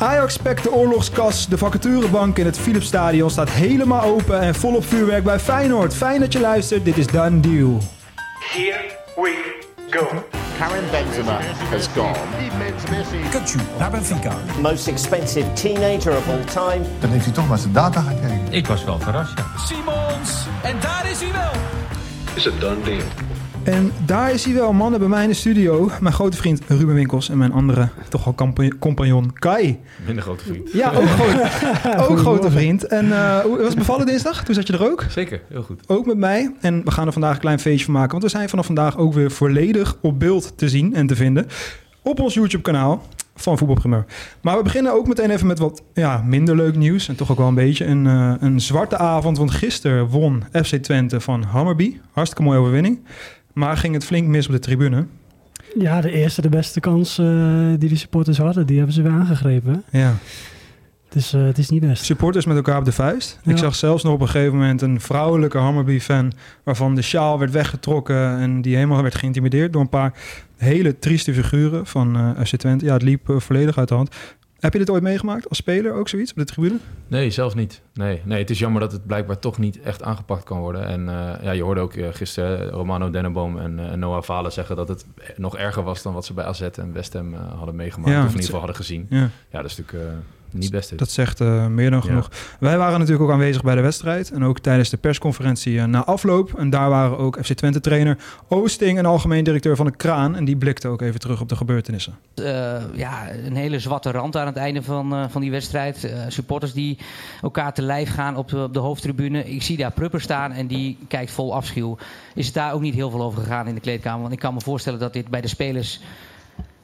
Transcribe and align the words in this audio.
Ajax 0.00 0.36
pakt 0.36 0.62
de 0.62 0.72
oorlogskas. 0.72 1.48
De 1.48 1.58
vacaturebank 1.58 2.38
in 2.38 2.46
het 2.46 2.58
Philipsstadion 2.58 3.30
staat 3.30 3.50
helemaal 3.50 4.02
open 4.02 4.40
en 4.40 4.54
volop 4.54 4.84
vuurwerk 4.84 5.24
bij 5.24 5.38
Feyenoord. 5.38 5.94
Fijn 5.94 6.20
dat 6.20 6.32
je 6.32 6.40
luistert. 6.40 6.84
Dit 6.84 6.98
is 6.98 7.06
Done 7.06 7.40
Deal. 7.40 7.78
Here 8.52 8.80
we 9.16 9.60
go. 9.90 10.24
Karim 10.58 10.84
Benzema 10.90 11.38
has 11.70 11.88
gone. 11.94 12.16
Kutsu 13.30 13.58
naar 13.78 13.90
Benfica. 13.90 14.36
most 14.60 14.86
expensive 14.86 15.52
teenager 15.52 16.16
of 16.16 16.28
all 16.28 16.44
time. 16.44 16.84
Dan 17.00 17.10
heeft 17.10 17.24
hij 17.24 17.34
toch 17.34 17.48
maar 17.48 17.58
zijn 17.58 17.72
data 17.72 18.00
gekeken. 18.00 18.46
Ik 18.50 18.66
was 18.66 18.84
wel 18.84 18.98
verrast, 18.98 19.38
ja. 19.38 19.44
Simons. 19.66 20.46
En 20.62 20.76
daar 20.80 21.10
is 21.10 21.20
hij 21.20 21.32
wel. 21.32 21.52
Is 22.34 22.46
a 22.46 22.50
done 22.58 22.82
deal. 22.84 23.29
En 23.62 23.92
daar 24.06 24.32
is 24.32 24.44
hij 24.44 24.54
wel, 24.54 24.72
mannen, 24.72 25.00
bij 25.00 25.08
mij 25.08 25.22
in 25.22 25.28
de 25.28 25.34
studio. 25.34 25.90
Mijn 26.00 26.14
grote 26.14 26.36
vriend 26.36 26.62
Ruben 26.68 26.94
Winkels 26.94 27.28
en 27.28 27.38
mijn 27.38 27.52
andere, 27.52 27.88
toch 28.08 28.24
wel 28.24 28.34
compagnon 28.78 29.32
Kai. 29.32 29.78
Minder 30.06 30.22
grote 30.22 30.44
vriend. 30.44 30.72
Ja, 30.72 30.92
ook, 30.92 31.08
groot, 31.08 32.08
ook 32.10 32.18
grote 32.18 32.50
vriend. 32.50 32.86
En 32.86 33.12
eh, 33.12 33.38
hoe 33.38 33.58
was 33.58 33.68
het 33.68 33.78
bevallen 33.78 34.06
dinsdag? 34.06 34.44
Toen 34.44 34.54
zat 34.54 34.66
je 34.66 34.72
er 34.72 34.90
ook? 34.90 35.04
Zeker, 35.08 35.42
heel 35.48 35.62
goed. 35.62 35.82
Ook 35.86 36.06
met 36.06 36.16
mij. 36.16 36.54
En 36.60 36.84
we 36.84 36.90
gaan 36.90 37.06
er 37.06 37.12
vandaag 37.12 37.34
een 37.34 37.40
klein 37.40 37.60
feestje 37.60 37.84
van 37.84 37.94
maken. 37.94 38.10
Want 38.10 38.22
we 38.22 38.28
zijn 38.28 38.48
vanaf 38.48 38.66
vandaag 38.66 38.98
ook 38.98 39.12
weer 39.12 39.30
volledig 39.30 39.96
op 40.00 40.18
beeld 40.18 40.58
te 40.58 40.68
zien 40.68 40.94
en 40.94 41.06
te 41.06 41.16
vinden. 41.16 41.46
Op 42.02 42.20
ons 42.20 42.34
YouTube-kanaal 42.34 43.02
van 43.34 43.58
Voetbalprimeur. 43.58 44.04
Maar 44.40 44.56
we 44.56 44.62
beginnen 44.62 44.92
ook 44.92 45.08
meteen 45.08 45.30
even 45.30 45.46
met 45.46 45.58
wat 45.58 45.82
ja, 45.94 46.22
minder 46.26 46.56
leuk 46.56 46.76
nieuws. 46.76 47.08
En 47.08 47.16
toch 47.16 47.30
ook 47.30 47.38
wel 47.38 47.48
een 47.48 47.54
beetje 47.54 47.84
een, 47.84 48.06
eh, 48.06 48.34
een 48.40 48.60
zwarte 48.60 48.96
avond. 48.96 49.38
Want 49.38 49.50
gisteren 49.50 50.08
won 50.08 50.44
FC 50.52 50.76
Twente 50.76 51.20
van 51.20 51.42
Hammerby. 51.42 51.96
Hartstikke 52.12 52.44
mooie 52.44 52.58
overwinning. 52.58 53.00
Maar 53.60 53.76
ging 53.76 53.94
het 53.94 54.04
flink 54.04 54.28
mis 54.28 54.46
op 54.46 54.52
de 54.52 54.58
tribune. 54.58 55.06
Ja, 55.78 56.00
de 56.00 56.10
eerste, 56.10 56.40
de 56.40 56.48
beste 56.48 56.80
kans 56.80 57.18
eh, 57.18 57.26
die 57.78 57.88
de 57.88 57.96
supporters 57.96 58.38
hadden, 58.38 58.66
die 58.66 58.76
hebben 58.76 58.94
ze 58.94 59.02
weer 59.02 59.12
aangegrepen. 59.12 59.84
Ja. 59.90 60.16
Het 61.04 61.14
is, 61.14 61.32
eh, 61.32 61.44
het 61.44 61.58
is 61.58 61.68
niet 61.70 61.80
best. 61.80 62.04
Supporters 62.04 62.46
met 62.46 62.56
elkaar 62.56 62.78
op 62.78 62.84
de 62.84 62.92
vuist. 62.92 63.40
Ik 63.44 63.58
zag 63.58 63.74
zelfs 63.74 64.02
nog 64.02 64.12
op 64.12 64.20
een 64.20 64.28
gegeven 64.28 64.58
moment 64.58 64.82
een 64.82 65.00
vrouwelijke 65.00 65.58
Hammerby-fan... 65.58 66.32
waarvan 66.64 66.94
de 66.94 67.02
sjaal 67.02 67.38
werd 67.38 67.50
weggetrokken 67.50 68.38
en 68.38 68.62
die 68.62 68.74
helemaal 68.74 69.02
werd 69.02 69.14
geïntimideerd... 69.14 69.72
door 69.72 69.82
een 69.82 69.88
paar 69.88 70.12
hele 70.56 70.98
trieste 70.98 71.34
figuren 71.34 71.86
van 71.86 72.16
eh 72.16 72.44
FC 72.44 72.56
Twente. 72.56 72.84
Ja, 72.84 72.92
het 72.92 73.02
liep 73.02 73.34
volledig 73.36 73.78
uit 73.78 73.88
de 73.88 73.94
hand. 73.94 74.14
Heb 74.60 74.72
je 74.72 74.78
dit 74.78 74.90
ooit 74.90 75.02
meegemaakt 75.02 75.48
als 75.48 75.58
speler 75.58 75.92
ook 75.92 76.08
zoiets 76.08 76.30
op 76.30 76.36
de 76.36 76.44
tribune? 76.44 76.76
Nee, 77.08 77.30
zelf 77.30 77.54
niet. 77.54 77.80
Nee, 77.94 78.22
nee, 78.24 78.38
het 78.38 78.50
is 78.50 78.58
jammer 78.58 78.80
dat 78.80 78.92
het 78.92 79.06
blijkbaar 79.06 79.38
toch 79.38 79.58
niet 79.58 79.80
echt 79.80 80.02
aangepakt 80.02 80.44
kan 80.44 80.58
worden. 80.58 80.86
En 80.86 81.08
eh, 81.08 81.42
ja, 81.42 81.50
je 81.50 81.62
hoorde 81.62 81.80
ook 81.80 81.94
eh, 81.94 82.08
gisteren 82.12 82.60
eh, 82.60 82.68
Romano 82.68 83.10
Denneboom 83.10 83.58
en 83.58 83.98
Noah 83.98 84.22
Valen 84.22 84.52
zeggen 84.52 84.76
dat 84.76 84.88
het 84.88 85.06
nog 85.36 85.56
erger 85.56 85.82
was 85.82 86.02
dan 86.02 86.12
wat 86.12 86.24
ze 86.24 86.32
bij 86.32 86.44
AZ 86.44 86.60
en 86.60 86.92
West 86.92 87.12
Ham 87.12 87.34
hadden 87.34 87.76
meegemaakt. 87.76 88.10
Ja, 88.10 88.18
of 88.18 88.24
in 88.24 88.30
ieder 88.30 88.44
geval 88.44 88.58
hadden 88.58 88.76
gezien. 88.76 89.06
Ja, 89.10 89.30
Ja, 89.50 89.62
dat 89.62 89.70
is 89.70 89.76
natuurlijk 89.76 90.12
niet 90.52 90.70
best. 90.70 90.98
dat 90.98 91.10
zegt 91.10 91.40
eh, 91.40 91.66
meer 91.66 91.90
dan 91.90 92.00
Ja. 92.02 92.06
genoeg. 92.06 92.30
Wij 92.58 92.78
waren 92.78 92.98
natuurlijk 92.98 93.24
ook 93.24 93.32
aanwezig 93.32 93.62
bij 93.62 93.74
de 93.74 93.80
wedstrijd... 93.80 94.30
en 94.30 94.44
ook 94.44 94.58
tijdens 94.58 94.90
de 94.90 94.96
persconferentie 94.96 95.78
eh, 95.78 95.84
na 95.84 96.04
afloop. 96.04 96.54
En 96.58 96.70
daar 96.70 96.88
waren 96.88 97.18
ook 97.18 97.38
FC 97.42 97.52
Twente-trainer 97.52 98.18
Oosting... 98.48 98.98
en 98.98 99.06
algemeen 99.06 99.44
directeur 99.44 99.76
van 99.76 99.86
de 99.86 99.96
Kraan... 99.96 100.36
en 100.36 100.44
die 100.44 100.56
blikte 100.56 100.88
ook 100.88 101.02
even 101.02 101.20
terug 101.20 101.40
op 101.40 101.48
de 101.48 101.56
gebeurtenissen. 101.56 102.14
Eh, 102.34 102.82
ja, 102.94 103.30
een 103.32 103.56
hele 103.56 103.78
zwarte 103.78 104.10
rand 104.10 104.36
aan 104.36 104.46
het 104.46 104.56
einde 104.56 104.82
van, 104.82 105.14
eh, 105.14 105.24
van 105.28 105.40
die 105.40 105.50
wedstrijd. 105.50 106.04
Eh, 106.04 106.20
supporters 106.28 106.72
die 106.72 106.98
elkaar 107.42 107.74
te 107.74 107.82
lijf 107.82 108.10
gaan 108.10 108.36
op 108.36 108.48
de, 108.48 108.62
op 108.62 108.72
de 108.74 108.78
hoofdtribune. 108.78 109.44
Ik 109.44 109.62
zie 109.62 109.76
daar 109.76 109.92
Prupper 109.92 110.20
staan 110.20 110.52
en 110.52 110.66
die 110.66 110.98
kijkt 111.08 111.30
vol 111.30 111.54
afschuw. 111.54 111.96
Is 112.34 112.46
het 112.46 112.54
daar 112.54 112.72
ook 112.72 112.80
niet 112.80 112.94
heel 112.94 113.10
veel 113.10 113.22
over 113.22 113.40
gegaan 113.40 113.66
in 113.66 113.74
de 113.74 113.80
kleedkamer? 113.80 114.20
Want 114.20 114.32
ik 114.32 114.38
kan 114.38 114.54
me 114.54 114.60
voorstellen 114.60 114.98
dat 114.98 115.12
dit 115.12 115.28
bij 115.28 115.40
de 115.40 115.48
spelers 115.48 116.00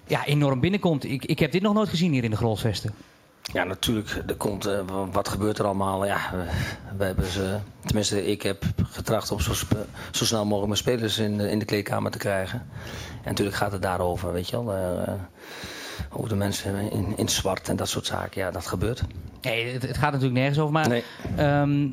ja, 0.07 0.27
enorm 0.27 0.61
binnenkomt. 0.61 1.05
Ik, 1.05 1.25
ik 1.25 1.39
heb 1.39 1.53
dit 1.53 1.63
nog 1.63 1.75
nooit 1.75 1.89
gezien 1.89 2.13
hier 2.13 2.25
in 2.25 2.31
de 2.31 2.37
Grolsvesten. 2.37 2.93
Ja, 3.57 3.65
natuurlijk. 3.65 4.23
Er 4.27 4.35
komt, 4.35 4.67
eh, 4.67 4.79
wa- 4.87 5.07
wat 5.13 5.29
gebeurt 5.29 5.59
er 5.59 5.65
allemaal? 5.65 6.07
Ja, 6.07 6.19
we, 6.33 6.45
we 6.99 7.05
hebben 7.05 7.27
ze, 7.27 7.57
tenminste, 7.85 8.27
ik 8.27 8.43
heb 8.43 8.65
getracht 8.91 9.31
om 9.31 9.41
zo, 9.41 9.53
zo 10.11 10.25
snel 10.25 10.43
mogelijk 10.45 10.67
mijn 10.67 10.79
spelers 10.79 11.19
in, 11.19 11.39
de- 11.39 11.51
in 11.51 11.59
de 11.59 11.65
kleedkamer 11.65 12.11
te 12.11 12.19
krijgen. 12.19 12.59
En 13.23 13.29
natuurlijk 13.29 13.57
gaat 13.57 13.73
het 13.73 13.83
daarover, 13.83 14.33
weet 14.33 14.49
je 14.49 14.65
wel. 14.65 14.75
eh, 14.75 15.13
over 16.11 16.29
de 16.29 16.35
mensen 16.35 16.91
in, 16.91 17.13
in 17.17 17.29
zwart 17.29 17.69
en 17.69 17.77
dat 17.77 17.89
soort 17.89 18.07
zaken. 18.07 18.41
Ja, 18.41 18.51
dat 18.51 18.67
gebeurt. 18.67 19.03
Nee, 19.43 19.73
het, 19.73 19.83
het 19.83 19.97
gaat 19.99 20.13
natuurlijk 20.13 20.39
nergens 20.41 20.59
over. 20.59 20.73
Maar 20.73 20.89
Nee. 20.89 21.03
ehm, 21.37 21.87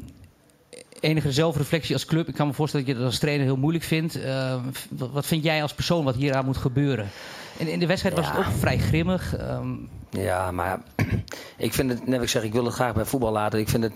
enige 1.00 1.32
zelfreflectie 1.32 1.94
als 1.94 2.06
club. 2.06 2.28
Ik 2.28 2.34
kan 2.34 2.48
me 2.48 2.54
voorstellen 2.54 2.86
dat 2.86 2.96
je 2.96 3.02
dat 3.02 3.12
als 3.12 3.20
trainer 3.20 3.46
heel 3.46 3.58
moeilijk 3.58 3.84
vindt. 3.84 4.22
Ehm, 4.24 4.60
wat, 4.90 5.12
wat 5.12 5.26
vind 5.26 5.44
jij 5.44 5.62
als 5.62 5.74
persoon 5.74 6.04
wat 6.04 6.16
hieraan 6.16 6.46
moet 6.46 6.58
gebeuren? 6.58 7.10
En 7.60 7.68
in 7.68 7.80
de 7.80 7.88
wedstrijd 7.88 8.16
was 8.16 8.28
het 8.30 8.38
ook 8.38 8.52
vrij 8.60 8.78
grimmig. 8.78 9.36
Ehm, 9.36 9.68
Ja, 10.10 10.52
maar 10.52 10.80
ik 11.58 11.74
vind 11.74 11.90
het, 11.90 12.08
net 12.08 12.22
ik 12.22 12.30
zeg, 12.30 12.44
ik 12.44 12.54
wil 12.54 12.66
het 12.66 12.74
graag 12.74 12.94
bij 12.94 13.06
voetbal 13.06 13.32
laten. 13.32 13.60
Ik 13.60 13.70
vind 13.70 13.84
het 13.84 13.94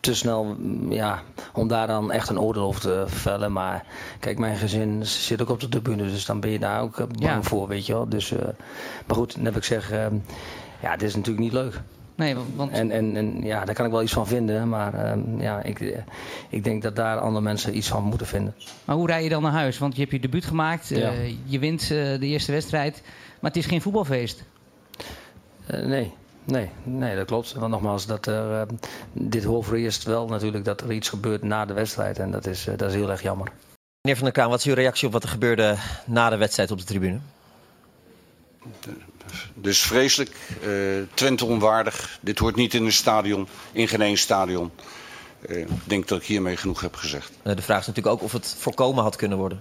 te 0.00 0.14
snel, 0.14 0.44
mm, 0.44 0.92
ja, 0.92 1.22
om 1.52 1.68
daar 1.68 1.86
dan 1.86 2.12
echt 2.12 2.28
een 2.28 2.40
oordeel 2.40 2.62
over 2.62 2.80
te 2.80 3.04
vellen. 3.06 3.52
Maar 3.52 3.84
kijk, 4.20 4.38
mijn 4.38 4.56
gezin 4.56 5.06
zit 5.06 5.42
ook 5.42 5.48
op 5.48 5.60
de 5.60 5.68
tribune, 5.68 6.02
dus 6.02 6.24
dan 6.24 6.40
ben 6.40 6.50
je 6.50 6.58
daar 6.58 6.80
ook 6.80 6.98
eh, 6.98 7.06
bang 7.06 7.22
Ja. 7.22 7.42
voor, 7.42 7.68
weet 7.68 7.86
je 7.86 7.92
wel. 7.92 8.08
Dus, 8.08 8.32
eh, 8.32 8.48
maar 9.06 9.16
goed, 9.16 9.36
net 9.36 9.56
ik 9.56 9.64
zeg, 9.64 9.90
eh, 9.90 10.06
ja, 10.82 10.96
dit 10.96 11.08
is 11.08 11.14
natuurlijk 11.14 11.44
niet 11.44 11.52
leuk. 11.52 11.80
Nee, 12.20 12.34
wa- 12.34 12.40
want 12.54 12.70
En, 12.72 12.90
en, 12.90 13.16
en 13.16 13.42
ja, 13.42 13.64
daar 13.64 13.74
kan 13.74 13.84
ik 13.84 13.90
wel 13.90 14.02
iets 14.02 14.12
van 14.12 14.26
vinden, 14.26 14.68
maar 14.68 14.94
eh, 14.94 15.18
ja, 15.38 15.62
ik, 15.62 15.80
eh, 15.80 15.98
ik 16.48 16.64
denk 16.64 16.82
dat 16.82 16.96
daar 16.96 17.18
andere 17.18 17.44
mensen 17.44 17.76
iets 17.76 17.88
van 17.88 18.02
moeten 18.04 18.26
vinden. 18.26 18.54
Maar 18.84 18.96
hoe 18.96 19.06
rij 19.06 19.22
je 19.22 19.28
dan 19.28 19.42
naar 19.42 19.52
huis? 19.52 19.78
Want 19.78 19.94
je 19.94 20.00
hebt 20.00 20.12
je 20.12 20.20
debuut 20.20 20.44
gemaakt. 20.44 20.88
Ja. 20.88 20.96
eh, 21.10 21.34
je 21.44 21.58
wint 21.58 21.80
eh, 21.82 21.88
de 21.88 22.26
eerste 22.26 22.52
wedstrijd. 22.52 23.02
Maar 23.40 23.50
het 23.50 23.56
is 23.60 23.66
geen 23.66 23.82
voetbalfeest. 23.82 24.44
Eh, 25.66 25.86
nee, 25.86 26.12
nee, 26.44 26.70
nee, 26.82 27.16
dat 27.16 27.26
klopt. 27.26 27.52
Want 27.52 27.70
nogmaals, 27.72 28.06
dat 28.06 28.26
er, 28.26 28.66
dit 29.12 29.44
hoort 29.44 29.66
voor 29.66 29.76
eerst 29.76 30.02
wel 30.04 30.26
natuurlijk 30.26 30.64
dat 30.64 30.80
er 30.80 30.92
iets 30.92 31.08
gebeurt 31.08 31.42
na 31.42 31.64
de 31.64 31.72
wedstrijd. 31.72 32.18
En 32.18 32.30
dat 32.30 32.46
is, 32.46 32.66
eh, 32.66 32.76
dat 32.76 32.88
is 32.88 32.94
heel 32.94 33.10
erg 33.10 33.22
jammer. 33.22 33.48
Meneer 34.02 34.16
Van 34.18 34.24
der 34.24 34.34
Kraan, 34.34 34.50
wat 34.50 34.58
is 34.58 34.64
uw 34.66 34.74
reactie 34.74 35.06
op 35.06 35.12
wat 35.12 35.22
er 35.22 35.28
gebeurde 35.28 35.76
na 36.06 36.30
de 36.30 36.36
wedstrijd 36.36 36.70
op 36.70 36.78
de 36.78 36.84
tribune? 36.84 37.18
Dus 39.54 39.82
vreselijk. 39.82 40.30
eh 40.62 40.70
Twente 41.14 41.44
onwaardig. 41.44 42.18
Dit 42.20 42.38
hoort 42.38 42.56
niet 42.56 42.74
in 42.74 42.84
een 42.84 42.92
stadion, 42.92 43.48
in 43.72 43.88
geen 43.88 44.02
één 44.02 44.18
stadion. 44.18 44.70
Eh, 45.48 45.58
ik 45.60 45.68
denk 45.84 46.08
dat 46.08 46.20
ik 46.20 46.26
hiermee 46.26 46.56
genoeg 46.56 46.80
heb 46.80 46.94
gezegd. 46.96 47.30
Eh, 47.42 47.56
De 47.56 47.62
vraag 47.62 47.80
is 47.80 47.86
natuurlijk 47.86 48.14
ook 48.16 48.22
of 48.22 48.32
het 48.32 48.54
voorkomen 48.58 49.02
had 49.02 49.16
kunnen 49.16 49.38
worden. 49.38 49.60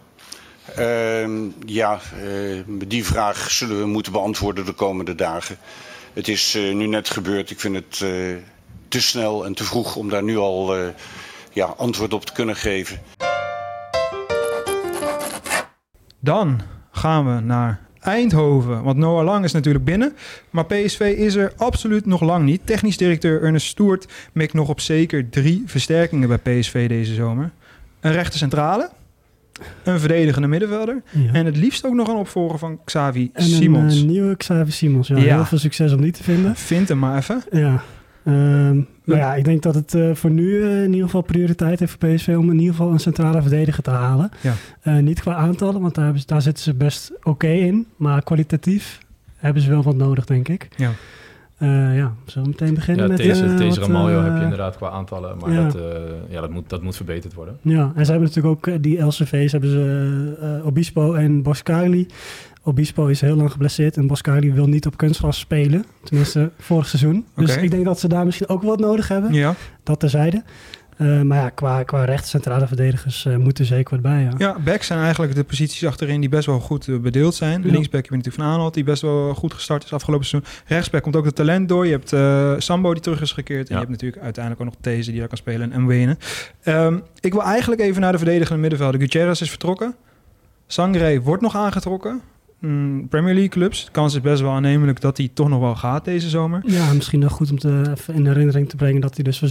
Ehm, 0.75 1.47
ja, 1.65 1.99
eh, 2.23 2.61
die 2.67 3.05
vraag 3.05 3.51
zullen 3.51 3.79
we 3.79 3.85
moeten 3.85 4.11
beantwoorden 4.11 4.65
de 4.65 4.73
komende 4.73 5.15
dagen. 5.15 5.57
Het 6.13 6.27
is 6.27 6.55
eh, 6.55 6.73
nu 6.73 6.87
net 6.87 7.09
gebeurd. 7.09 7.49
Ik 7.49 7.59
vind 7.59 7.75
het 7.75 8.01
eh, 8.01 8.09
te 8.87 9.01
snel 9.01 9.45
en 9.45 9.53
te 9.53 9.63
vroeg 9.63 9.95
om 9.95 10.09
daar 10.09 10.23
nu 10.23 10.37
al 10.37 10.75
eh, 10.77 10.87
ja, 11.53 11.65
antwoord 11.65 12.13
op 12.13 12.25
te 12.25 12.33
kunnen 12.33 12.55
geven. 12.55 13.01
Dan 16.19 16.61
gaan 16.91 17.35
we 17.35 17.41
naar 17.41 17.81
Eindhoven. 17.99 18.83
Want 18.83 18.97
Noah 18.97 19.25
Lang 19.25 19.43
is 19.43 19.51
natuurlijk 19.51 19.85
binnen. 19.85 20.13
Maar 20.49 20.65
PSV 20.65 20.99
is 21.17 21.35
er 21.35 21.53
absoluut 21.57 22.05
nog 22.05 22.21
lang 22.21 22.45
niet. 22.45 22.61
Technisch 22.63 22.97
directeur 22.97 23.43
Ernest 23.43 23.67
Stoert 23.67 24.07
mikt 24.33 24.53
nog 24.53 24.69
op 24.69 24.79
zeker 24.79 25.29
drie 25.29 25.63
versterkingen 25.65 26.27
bij 26.27 26.37
PSV 26.59 26.87
deze 26.87 27.13
zomer. 27.13 27.51
Een 27.99 28.11
rechter 28.11 28.39
centrale. 28.39 28.89
Een 29.83 29.99
verdedigende 29.99 30.47
middenvelder. 30.47 31.01
Ja. 31.11 31.33
En 31.33 31.45
het 31.45 31.57
liefst 31.57 31.85
ook 31.85 31.93
nog 31.93 32.07
een 32.07 32.15
opvolger 32.15 32.59
van 32.59 32.79
Xavi 32.85 33.29
En 33.33 33.43
een 33.43 33.49
Simons. 33.49 34.01
eh, 34.01 34.07
nieuwe 34.07 34.35
Xavi 34.37 34.71
Simons. 34.71 35.07
Ja, 35.07 35.17
Ja. 35.17 35.35
Heel 35.35 35.45
veel 35.45 35.57
succes 35.57 35.93
om 35.93 36.01
die 36.01 36.11
te 36.11 36.23
vinden. 36.23 36.55
Vind 36.55 36.87
hem 36.87 36.99
maar 36.99 37.17
even. 37.17 37.43
Ja. 37.51 37.83
Ehm, 38.23 38.75
maar 39.03 39.17
ja, 39.17 39.35
ik 39.35 39.43
denk 39.43 39.61
dat 39.61 39.75
het 39.75 39.93
eh, 39.93 40.13
voor 40.15 40.29
nu 40.31 40.61
eh, 40.63 40.83
in 40.83 40.89
ieder 40.91 41.05
geval 41.05 41.21
prioriteit 41.21 41.79
heeft 41.79 41.95
voor 41.99 42.09
PSV 42.09 42.35
om 42.37 42.49
in 42.51 42.59
ieder 42.59 42.75
geval 42.75 42.91
een 42.91 42.99
centrale 42.99 43.41
verdediger 43.41 43.83
te 43.83 43.89
halen. 43.89 44.29
Ja. 44.41 44.53
Eh, 44.81 44.97
niet 44.97 45.19
qua 45.19 45.33
aantallen, 45.35 45.81
want 45.81 45.95
daar, 45.95 46.03
hebben 46.03 46.21
ze- 46.21 46.27
daar 46.27 46.41
zitten 46.41 46.63
ze 46.63 46.73
best 46.73 47.11
oké 47.23 47.47
in. 47.47 47.85
Maar 47.95 48.23
kwalitatief 48.23 48.99
hebben 49.35 49.61
ze 49.61 49.69
wel 49.69 49.83
wat 49.83 49.95
nodig, 49.95 50.25
denk 50.25 50.47
ik. 50.47 50.67
Ja. 50.75 50.91
Eh, 51.57 51.67
ja, 51.97 52.13
zullen 52.25 52.47
we 52.47 52.55
meteen 52.59 52.73
beginnen 52.73 53.03
Ja, 53.03 53.09
met... 53.11 53.17
deze, 53.17 53.55
deze 53.55 53.79
Ramaljo 53.79 54.21
heb 54.23 54.35
je 54.37 54.43
inderdaad 54.43 54.75
qua 54.77 54.89
aantallen. 54.89 55.37
Maar 55.37 55.51
ja. 55.51 55.63
dat, 55.63 55.75
eh, 55.75 55.81
ja, 56.29 56.41
dat, 56.41 56.49
moet, 56.49 56.69
dat 56.69 56.81
moet 56.81 56.95
verbeterd 56.95 57.33
worden. 57.33 57.57
Ja, 57.61 57.91
en 57.95 58.05
ze 58.05 58.11
hebben 58.11 58.29
natuurlijk 58.29 58.67
ook 58.67 58.83
die 58.83 58.99
LCV's, 59.05 59.51
hebben 59.51 59.69
ze 59.69 60.37
eh, 60.59 60.65
Obispo 60.65 61.13
en 61.13 61.41
Boscagli. 61.41 62.07
Obispo 62.69 63.07
is 63.07 63.21
heel 63.21 63.35
lang 63.35 63.51
geblesseerd 63.51 63.97
en 63.97 64.07
Boscagli 64.07 64.53
wil 64.53 64.67
niet 64.67 64.85
op 64.85 64.97
kunstgras 64.97 65.39
spelen. 65.39 65.85
Tenminste, 66.03 66.51
vorig 66.57 66.87
seizoen. 66.87 67.25
Dus 67.35 67.57
ik 67.57 67.71
denk 67.71 67.85
dat 67.85 67.99
ze 67.99 68.07
daar 68.07 68.25
misschien 68.25 68.49
ook 68.49 68.63
wat 68.63 68.79
nodig 68.79 69.07
hebben. 69.07 69.33
Ja, 69.33 69.55
Dat 69.83 69.99
terzijde. 69.99 70.43
Eh, 70.99 71.21
maar 71.21 71.37
ja, 71.37 71.49
qua, 71.49 71.83
qua 71.83 72.03
rechts 72.03 72.29
centrale 72.29 72.67
verdedigers 72.67 73.25
eh 73.25 73.35
moeten 73.35 73.63
er 73.63 73.69
zeker 73.69 73.93
wat 73.93 74.01
bij. 74.01 74.21
Ja. 74.21 74.33
ja 74.37 74.59
backs 74.59 74.87
zijn 74.87 74.99
eigenlijk 74.99 75.35
de 75.35 75.43
posities 75.43 75.85
achterin 75.85 76.19
die 76.19 76.29
best 76.29 76.45
wel 76.45 76.59
goed 76.59 76.87
eh, 76.87 76.97
bedeeld 76.97 77.35
zijn. 77.35 77.63
Ja. 77.63 77.71
Linksback 77.71 78.01
heb 78.01 78.09
je 78.09 78.15
natuurlijk 78.15 78.43
Van 78.43 78.53
Aanholt, 78.53 78.73
die 78.73 78.83
best 78.83 79.01
wel 79.01 79.33
goed 79.33 79.53
gestart 79.53 79.83
is 79.83 79.93
afgelopen 79.93 80.25
seizoen. 80.25 80.51
Rechtsback 80.65 81.03
komt 81.03 81.15
ook 81.15 81.25
het 81.25 81.35
talent 81.35 81.69
door. 81.69 81.85
Je 81.85 81.91
hebt 81.91 82.13
eh, 82.13 82.53
Sambo 82.57 82.93
die 82.93 83.01
terug 83.01 83.21
is 83.21 83.31
gekeerd. 83.31 83.67
En 83.67 83.73
je 83.73 83.79
hebt 83.79 83.89
natuurlijk 83.89 84.21
uiteindelijk 84.23 84.63
ook 84.65 84.71
nog 84.73 84.81
These 84.81 85.09
die 85.09 85.19
daar 85.19 85.27
kan 85.27 85.37
spelen 85.37 85.71
en 85.71 85.81
Mwene. 85.81 86.17
Ehm 86.63 86.97
ik 87.19 87.33
wil 87.33 87.43
eigenlijk 87.43 87.81
even 87.81 88.01
naar 88.01 88.11
de 88.11 88.17
verdedigende 88.17 88.61
middenvelder. 88.61 88.99
Gutierrez 88.99 89.41
is 89.41 89.49
vertrokken. 89.49 89.95
Sangre 90.67 91.21
wordt 91.21 91.41
nog 91.41 91.55
aangetrokken. 91.55 92.21
Mm, 92.59 93.07
Premier 93.07 93.33
League 93.33 93.49
clubs. 93.49 93.85
De 93.85 93.91
kans 93.91 94.15
is 94.15 94.21
best 94.21 94.41
wel 94.41 94.51
aannemelijk 94.51 95.01
dat 95.01 95.17
hij 95.17 95.29
toch 95.33 95.49
nog 95.49 95.59
wel 95.59 95.75
gaat 95.75 96.05
deze 96.05 96.29
zomer. 96.29 96.61
Ja, 96.65 96.93
misschien 96.93 97.19
nog 97.19 97.31
goed 97.31 97.51
om 97.51 97.59
te, 97.59 97.81
even 97.97 98.13
in 98.13 98.25
herinnering 98.25 98.69
te 98.69 98.75
brengen 98.75 99.01
dat 99.01 99.15
hij 99.15 99.23
dus 99.23 99.39
voor 99.39 99.49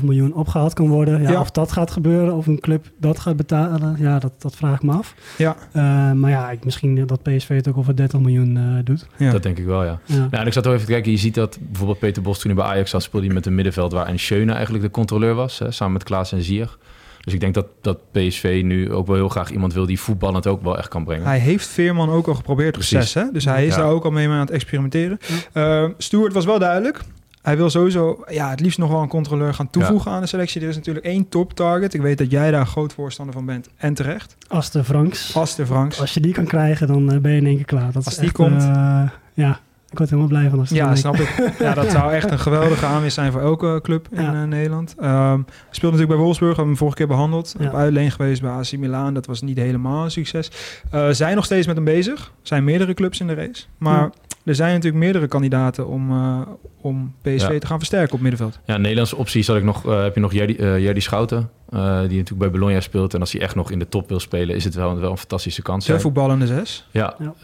37,5 0.00 0.04
miljoen 0.04 0.34
opgehaald 0.34 0.74
kan 0.74 0.88
worden. 0.88 1.22
Ja, 1.22 1.30
Ja. 1.30 1.40
Of 1.40 1.50
dat 1.50 1.72
gaat 1.72 1.90
gebeuren, 1.90 2.34
of 2.34 2.46
een 2.46 2.60
club 2.60 2.90
dat 2.98 3.18
gaat 3.18 3.36
betalen, 3.36 3.96
ja, 3.98 4.18
dat, 4.18 4.32
dat 4.38 4.56
vraag 4.56 4.76
ik 4.76 4.82
me 4.82 4.92
af. 4.92 5.14
Ja. 5.38 5.56
Eh, 5.72 6.12
maar 6.12 6.30
ja, 6.30 6.50
ik, 6.50 6.64
misschien 6.64 7.06
dat 7.06 7.22
PSV 7.22 7.48
het 7.48 7.68
ook 7.68 7.76
over 7.76 7.96
30 7.96 8.20
miljoen 8.20 8.56
eh, 8.56 8.84
doet. 8.84 9.06
Ja. 9.16 9.30
Dat 9.30 9.42
denk 9.42 9.58
ik 9.58 9.64
wel, 9.64 9.84
ja. 9.84 10.00
Ja. 10.04 10.16
Nou, 10.16 10.30
en 10.30 10.46
ik 10.46 10.52
zat 10.52 10.66
ook 10.66 10.72
even 10.74 10.86
te 10.86 10.92
kijken. 10.92 11.10
Je 11.10 11.18
ziet 11.18 11.34
dat 11.34 11.58
bijvoorbeeld 11.60 11.98
Peter 11.98 12.22
Bos 12.22 12.38
toen 12.38 12.52
hij 12.54 12.62
bij 12.62 12.72
Ajax 12.72 12.90
zat... 12.90 13.02
speelde 13.02 13.26
hij 13.26 13.34
met 13.34 13.46
een 13.46 13.54
middenveld 13.54 13.92
waar 13.92 14.18
Schöne 14.18 14.52
eigenlijk 14.52 14.84
de 14.84 14.90
controleur 14.90 15.34
was. 15.34 15.58
Hè, 15.58 15.70
samen 15.70 15.92
met 15.92 16.04
Klaas 16.04 16.32
en 16.32 16.42
Zier. 16.42 16.76
Dus 17.24 17.32
ik 17.34 17.40
denk 17.40 17.54
dat, 17.54 17.66
dat 17.80 17.98
PSV 18.12 18.60
nu 18.64 18.92
ook 18.92 19.06
wel 19.06 19.16
heel 19.16 19.28
graag 19.28 19.50
iemand 19.50 19.72
wil... 19.74 19.86
die 19.86 20.00
voetballend 20.00 20.46
ook 20.46 20.62
wel 20.62 20.78
echt 20.78 20.88
kan 20.88 21.04
brengen. 21.04 21.26
Hij 21.26 21.38
heeft 21.38 21.66
Veerman 21.66 22.10
ook 22.10 22.26
al 22.26 22.34
geprobeerd 22.34 22.68
op 22.68 22.72
Precies. 22.74 23.10
zes. 23.12 23.14
Hè? 23.14 23.30
Dus 23.32 23.44
hij 23.44 23.66
is 23.66 23.74
Ja. 23.74 23.80
daar 23.80 23.90
ook 23.90 24.04
al 24.04 24.10
mee 24.10 24.28
aan 24.28 24.38
het 24.40 24.50
experimenteren. 24.50 25.18
Eh 25.52 25.84
Stuart 25.98 26.32
was 26.32 26.44
wel 26.44 26.58
duidelijk. 26.58 27.00
Hij 27.42 27.56
wil 27.56 27.70
sowieso 27.70 28.24
ja, 28.30 28.50
het 28.50 28.60
liefst 28.60 28.78
nog 28.78 28.90
wel 28.90 29.02
een 29.02 29.08
controleur 29.08 29.54
gaan 29.54 29.70
toevoegen 29.70 30.10
aan 30.12 30.20
de 30.20 30.26
selectie. 30.26 30.60
Er 30.62 30.68
is 30.68 30.76
natuurlijk 30.76 31.06
één 31.06 31.28
top 31.28 31.52
target. 31.54 31.94
Ik 31.94 32.00
weet 32.00 32.18
dat 32.18 32.30
jij 32.30 32.50
daar 32.50 32.60
een 32.60 32.66
groot 32.66 32.92
voorstander 32.92 33.34
van 33.34 33.46
bent. 33.46 33.68
En 33.76 33.94
terecht. 33.94 34.36
Aster 34.48 34.84
Franks. 34.84 35.36
Aster 35.36 35.66
Franks. 35.66 36.00
Als 36.00 36.14
je 36.14 36.20
die 36.20 36.32
kan 36.32 36.44
krijgen, 36.46 36.86
dan 36.86 37.12
eh, 37.12 37.18
ben 37.18 37.32
je 37.32 37.38
in 37.40 37.46
één 37.46 37.56
keer 37.56 37.64
klaar. 37.64 37.92
Dat 37.92 38.04
Als 38.04 38.06
is 38.06 38.14
die 38.14 38.24
echt, 38.24 38.34
komt. 38.34 38.62
eh, 38.62 39.02
ja, 39.34 39.60
ik 39.92 39.98
word 39.98 40.10
helemaal 40.10 40.30
blij 40.30 40.50
van. 40.50 40.58
Als 40.58 40.68
Ja, 40.70 40.94
snap 40.94 41.16
ik. 41.16 41.52
Ja, 41.58 41.74
dat 41.74 41.90
zou 41.96 42.12
echt 42.12 42.30
een 42.30 42.38
geweldige 42.38 42.86
aanwinst 42.86 43.14
zijn 43.14 43.32
voor 43.32 43.40
elke 43.40 43.78
club 43.82 44.08
in 44.10 44.22
Ja. 44.22 44.34
eh, 44.34 44.42
Nederland. 44.42 44.94
Speelde 44.98 45.46
natuurlijk 45.70 46.08
bij 46.08 46.16
Wolfsburg, 46.16 46.56
hebben 46.56 46.64
we 46.64 46.70
hem 46.70 46.76
vorige 46.76 46.96
keer 46.96 47.06
behandeld. 47.06 47.54
Ja. 47.58 47.66
Op 47.68 47.74
uitleen 47.74 48.10
geweest 48.10 48.40
bij 48.42 48.50
AC 48.50 48.72
Milan, 48.76 49.14
dat 49.14 49.26
was 49.26 49.42
niet 49.42 49.56
helemaal 49.58 50.04
een 50.04 50.10
succes. 50.10 50.50
Eh 50.90 51.08
zijn 51.10 51.34
nog 51.36 51.44
steeds 51.44 51.66
met 51.66 51.76
hem 51.76 51.84
bezig. 51.84 52.20
Er 52.20 52.30
zijn 52.42 52.64
meerdere 52.64 52.94
clubs 52.94 53.20
in 53.20 53.26
de 53.26 53.34
race. 53.34 53.64
Maar. 53.78 54.10
Er 54.44 54.54
zijn 54.54 54.72
natuurlijk 54.74 55.02
meerdere 55.04 55.26
kandidaten 55.26 55.86
om, 55.88 56.10
eh, 56.10 56.40
om 56.80 57.14
PSV 57.22 57.48
Ja. 57.52 57.58
te 57.58 57.66
gaan 57.66 57.78
versterken 57.78 58.14
op 58.14 58.20
middenveld. 58.20 58.58
Ja, 58.64 58.76
Nederlandse 58.76 59.16
optie 59.16 59.42
zal 59.42 59.56
ik 59.56 59.62
nog, 59.64 59.86
eh, 59.86 60.02
heb 60.02 60.14
je 60.14 60.20
nog 60.20 60.32
Jerdy, 60.32 60.54
eh, 60.58 60.78
Jerdy 60.78 61.00
Schouten, 61.00 61.50
eh, 61.70 61.78
die 61.98 62.00
natuurlijk 62.18 62.38
bij 62.38 62.50
Bologna 62.50 62.80
speelt. 62.80 63.14
En 63.14 63.20
als 63.20 63.32
hij 63.32 63.40
echt 63.40 63.54
nog 63.54 63.70
in 63.70 63.78
de 63.78 63.88
top 63.88 64.08
wil 64.08 64.20
spelen, 64.20 64.56
is 64.56 64.64
het 64.64 64.74
wel, 64.74 64.98
wel 64.98 65.10
een 65.10 65.18
fantastische 65.18 65.62
kans. 65.62 65.86
De 65.86 65.92
Ja. 65.92 65.98
voetballende 66.00 66.46
zes. 66.46 66.88
Ja, 66.90 67.14
Ja. 67.18 67.34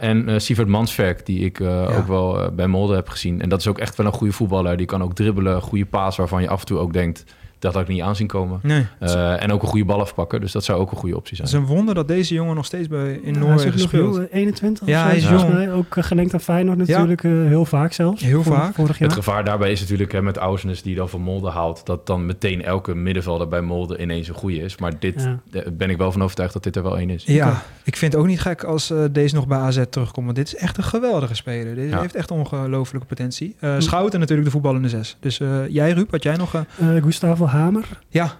Eh, 0.00 0.08
en 0.08 0.28
eh 0.28 0.38
Sievert 0.38 0.68
Mansverk, 0.68 1.26
die 1.26 1.38
ik 1.44 1.60
eh, 1.60 1.98
ook 1.98 2.06
wel 2.06 2.50
bij 2.52 2.66
Molde 2.66 2.94
heb 2.94 3.08
gezien. 3.08 3.40
En 3.42 3.48
dat 3.48 3.58
is 3.60 3.66
ook 3.68 3.78
echt 3.78 3.96
wel 3.96 4.06
een 4.06 4.12
goede 4.12 4.32
voetballer. 4.32 4.76
Die 4.76 4.86
kan 4.86 5.02
ook 5.02 5.14
dribbelen, 5.14 5.60
goede 5.62 5.86
paas 5.86 6.16
waarvan 6.16 6.42
je 6.42 6.48
af 6.48 6.60
en 6.60 6.66
toe 6.66 6.78
ook 6.78 6.92
denkt... 6.92 7.24
dat 7.62 7.72
had 7.74 7.82
ik 7.82 7.88
niet 7.88 8.00
aanzien 8.02 8.26
komen. 8.26 8.60
Nee. 8.62 8.86
Eh, 8.98 9.42
en 9.42 9.52
ook 9.52 9.62
een 9.62 9.68
goede 9.68 9.84
bal 9.84 10.00
afpakken, 10.00 10.40
dus 10.40 10.52
dat 10.52 10.64
zou 10.64 10.80
ook 10.80 10.90
een 10.90 10.96
goede 10.96 11.16
optie 11.16 11.36
zijn. 11.36 11.48
Het 11.48 11.56
is 11.56 11.62
een 11.62 11.74
wonder 11.74 11.94
dat 11.94 12.08
deze 12.08 12.34
jongen 12.34 12.54
nog 12.54 12.64
steeds 12.64 12.88
bij, 12.88 12.98
in 13.00 13.08
Ja, 13.08 13.20
hij 13.22 13.30
is 13.32 13.38
Noorwegen 13.38 13.70
nog 13.70 13.80
speelt. 13.88 14.14
jong, 14.14 14.28
eh, 14.28 14.38
21 14.38 14.86
Ja, 14.88 14.94
of 14.96 15.00
zo, 15.02 15.06
hij 15.08 15.16
is 15.16 15.28
jong. 15.42 15.52
mij. 15.52 15.72
Ook 15.72 15.96
eh, 15.96 16.04
gelinkt 16.04 16.34
aan 16.34 16.40
Feyenoord 16.40 16.78
natuurlijk, 16.78 17.24
eh, 17.24 17.30
heel 17.30 17.64
vaak 17.64 17.92
zelfs. 17.92 18.22
Heel 18.22 18.42
vaak. 18.42 18.74
Vorig 18.74 18.98
jaar. 18.98 19.08
Het 19.08 19.18
gevaar 19.18 19.44
daarbij 19.44 19.72
is 19.72 19.80
natuurlijk 19.80 20.12
hè, 20.12 20.22
met 20.22 20.36
Ausnes 20.36 20.82
die 20.82 20.94
dan 20.94 21.08
van 21.08 21.20
Molde 21.20 21.50
haalt... 21.50 21.86
dat 21.86 22.06
dan 22.06 22.26
meteen 22.26 22.62
elke 22.64 22.94
middenvelder 22.94 23.48
bij 23.48 23.60
Molde 23.60 23.98
ineens 23.98 24.28
een 24.28 24.34
goede 24.34 24.56
is. 24.58 24.78
Maar 24.78 24.92
dit 24.98 25.28
Ja. 25.50 25.62
ben 25.72 25.90
ik 25.90 25.96
wel 25.96 26.12
van 26.12 26.22
overtuigd 26.22 26.52
dat 26.52 26.62
dit 26.62 26.76
er 26.76 26.82
wel 26.82 26.98
één 26.98 27.10
is. 27.10 27.24
Ja, 27.24 27.62
ik 27.84 27.96
vind 27.96 28.12
het 28.12 28.20
ook 28.22 28.28
niet 28.28 28.40
gek 28.40 28.64
als 28.64 28.90
eh, 28.90 28.98
deze 29.12 29.34
nog 29.34 29.46
bij 29.46 29.58
AZ 29.58 29.82
terugkomt. 29.90 30.24
Want 30.24 30.36
dit 30.38 30.46
is 30.46 30.56
echt 30.56 30.76
een 30.76 30.84
geweldige 30.84 31.34
speler. 31.34 31.74
Deze 31.74 31.88
Ja. 31.88 32.00
heeft 32.00 32.14
echt 32.14 32.30
ongelooflijke 32.30 33.06
potentie. 33.06 33.56
Eh 33.60 33.74
Hm. 33.74 33.80
Schouten 33.80 34.18
natuurlijk 34.20 34.46
de 34.46 34.52
voetballende 34.52 34.88
zes. 34.88 35.16
Dus 35.20 35.40
eh, 35.40 35.68
jij, 35.68 35.92
Ruud, 35.92 36.10
had 36.10 36.22
jij 36.22 36.36
nog... 36.36 36.64
Gustavo 37.02 37.46
Hamer, 37.52 37.84
ja, 38.10 38.32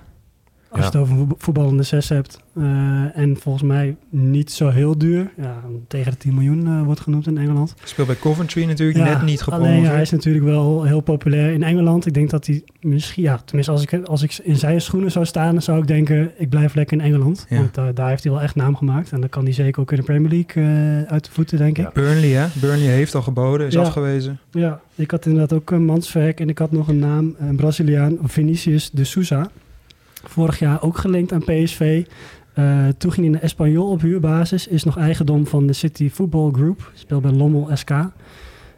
als 0.72 0.80
je 0.80 0.86
het 0.86 0.96
over 0.96 1.16
voetb- 1.16 1.42
voetballende 1.42 1.82
zes 1.82 2.08
hebt. 2.08 2.40
Eh, 2.56 2.62
en 3.16 3.36
volgens 3.40 3.64
mij 3.64 3.96
niet 4.10 4.50
zo 4.52 4.68
heel 4.68 4.98
duur. 4.98 5.30
Ja, 5.36 5.60
tegen 5.88 6.10
de 6.12 6.18
10 6.18 6.34
miljoen 6.34 6.66
eh, 6.66 6.82
wordt 6.82 7.00
genoemd 7.00 7.26
in 7.26 7.38
Engeland. 7.38 7.74
speelt 7.84 8.06
bij 8.06 8.16
Coventry 8.16 8.64
natuurlijk 8.64 8.98
net 8.98 9.06
niet 9.08 9.20
Alleen 9.20 9.38
gepromoveerd. 9.38 9.82
ja, 9.84 9.90
hij 9.92 10.00
is 10.02 10.10
natuurlijk 10.10 10.44
wel 10.44 10.82
heel 10.84 11.00
populair 11.00 11.52
in 11.52 11.62
Engeland. 11.62 12.06
Ik 12.06 12.14
denk 12.14 12.30
dat 12.30 12.46
hij 12.46 12.62
misschien, 12.80 13.22
ja, 13.22 13.36
tenminste 13.44 13.72
als 13.72 13.82
ik, 13.82 13.94
als 14.04 14.22
ik 14.22 14.38
in 14.42 14.56
zijn 14.56 14.80
schoenen 14.80 15.10
zou 15.10 15.24
staan, 15.24 15.52
dan 15.52 15.62
zou 15.62 15.78
ik 15.78 15.86
denken, 15.86 16.30
ik 16.36 16.48
blijf 16.48 16.74
lekker 16.74 16.96
in 16.98 17.04
Engeland. 17.04 17.46
Want 17.50 17.76
eh, 17.78 17.84
daar 17.94 18.08
heeft 18.08 18.22
hij 18.22 18.32
wel 18.32 18.42
echt 18.42 18.54
naam 18.54 18.76
gemaakt. 18.76 19.12
En 19.12 19.20
dan 19.20 19.28
kan 19.28 19.44
hij 19.44 19.52
zeker 19.52 19.80
ook 19.80 19.90
in 19.90 19.96
de 19.96 20.02
Premier 20.02 20.30
League 20.30 21.06
uit 21.06 21.24
de 21.24 21.30
voeten, 21.30 21.58
denk 21.58 21.78
ik. 21.78 21.92
Burnley, 21.92 22.28
hè? 22.30 22.46
Burnley 22.60 22.86
heeft 22.88 23.14
al 23.14 23.22
geboden, 23.22 23.66
is 23.66 23.76
afgewezen. 23.76 24.38
Ja, 24.50 24.80
ik 24.94 25.10
had 25.10 25.26
inderdaad 25.26 25.52
ook 25.52 25.70
een 25.70 25.84
manswerk 25.84 26.40
en 26.40 26.48
ik 26.48 26.58
had 26.58 26.72
nog 26.72 26.88
een 26.88 26.98
naam, 26.98 27.34
een 27.38 27.56
Braziliaan, 27.56 28.18
Vinicius 28.22 28.90
de 28.90 29.04
Souza. 29.04 29.50
Vorig 30.24 30.58
jaar 30.58 30.82
ook 30.82 30.98
gelinkt 30.98 31.32
aan 31.32 31.44
PSV. 31.44 32.04
Eh, 32.54 32.86
toen 32.98 33.12
ging 33.12 33.26
hij 33.26 33.34
naar 33.34 33.42
Espanyol 33.42 33.90
op 33.90 34.00
huurbasis. 34.00 34.66
Is 34.66 34.84
nog 34.84 34.98
eigendom 34.98 35.46
van 35.46 35.66
de 35.66 35.72
City 35.72 36.10
Football 36.10 36.50
Group. 36.52 36.90
Speelt 36.94 37.22
bij 37.22 37.30
Lommel 37.30 37.68
SK. 37.74 37.90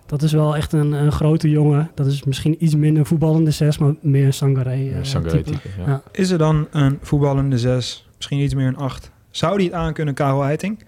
Dat 0.07 0.23
is 0.23 0.33
wel 0.33 0.57
echt 0.57 0.73
een, 0.73 0.93
een 0.93 1.13
grote 1.13 1.51
jongen. 1.51 1.91
Dat 1.95 2.07
is 2.07 2.25
misschien 2.25 2.65
iets 2.65 2.75
minder 2.75 3.07
voetballende 3.07 3.51
zes, 3.51 3.79
maar 3.79 3.95
meer 4.01 4.27
een 4.27 4.33
Sangaré. 4.33 4.99
Sangaré 5.03 5.43
type. 5.43 5.51
type, 5.51 5.69
ja. 5.79 5.87
Ja. 5.87 6.03
Is 6.13 6.31
er 6.31 6.39
dan 6.39 6.67
een 6.71 6.99
voetballende 7.01 7.59
zes, 7.59 8.09
misschien 8.17 8.39
iets 8.39 8.55
meer 8.55 8.67
een 8.67 8.77
acht? 8.77 9.11
Zou 9.31 9.57
die 9.59 9.67
het 9.67 9.77
aankunnen, 9.77 10.15
Karel 10.15 10.45
Eiting? 10.45 10.85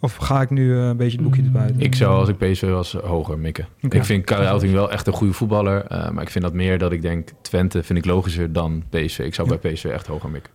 Of 0.00 0.16
ga 0.16 0.40
ik 0.40 0.50
nu 0.50 0.76
eh, 0.78 0.86
een 0.86 0.96
beetje 0.96 1.16
het 1.16 1.22
boekje 1.26 1.40
Mm. 1.42 1.46
erbij 1.46 1.66
doen? 1.66 1.80
Ik 1.80 1.94
zou 1.94 2.18
als 2.18 2.28
ik 2.28 2.36
PSV 2.38 2.68
was 2.70 2.92
hoger 2.92 3.38
mikken. 3.38 3.68
Oké. 3.82 3.96
Ik 3.96 4.04
vind 4.04 4.24
Karel 4.24 4.60
wel 4.60 4.90
echt 4.90 5.06
een 5.06 5.12
goede 5.12 5.32
voetballer. 5.32 5.84
eh, 5.86 6.10
maar 6.10 6.22
ik 6.22 6.30
vind 6.30 6.44
dat 6.44 6.52
meer 6.52 6.78
dat 6.78 6.92
ik 6.92 7.02
denk 7.02 7.28
Twente 7.42 7.82
vind 7.82 7.98
ik 7.98 8.04
logischer 8.04 8.52
dan 8.52 8.82
PSV. 8.90 9.18
Ik 9.18 9.34
zou 9.34 9.50
Ja. 9.50 9.58
bij 9.60 9.72
PSV 9.72 9.84
echt 9.84 10.06
hoger 10.06 10.30
mikken. 10.30 10.52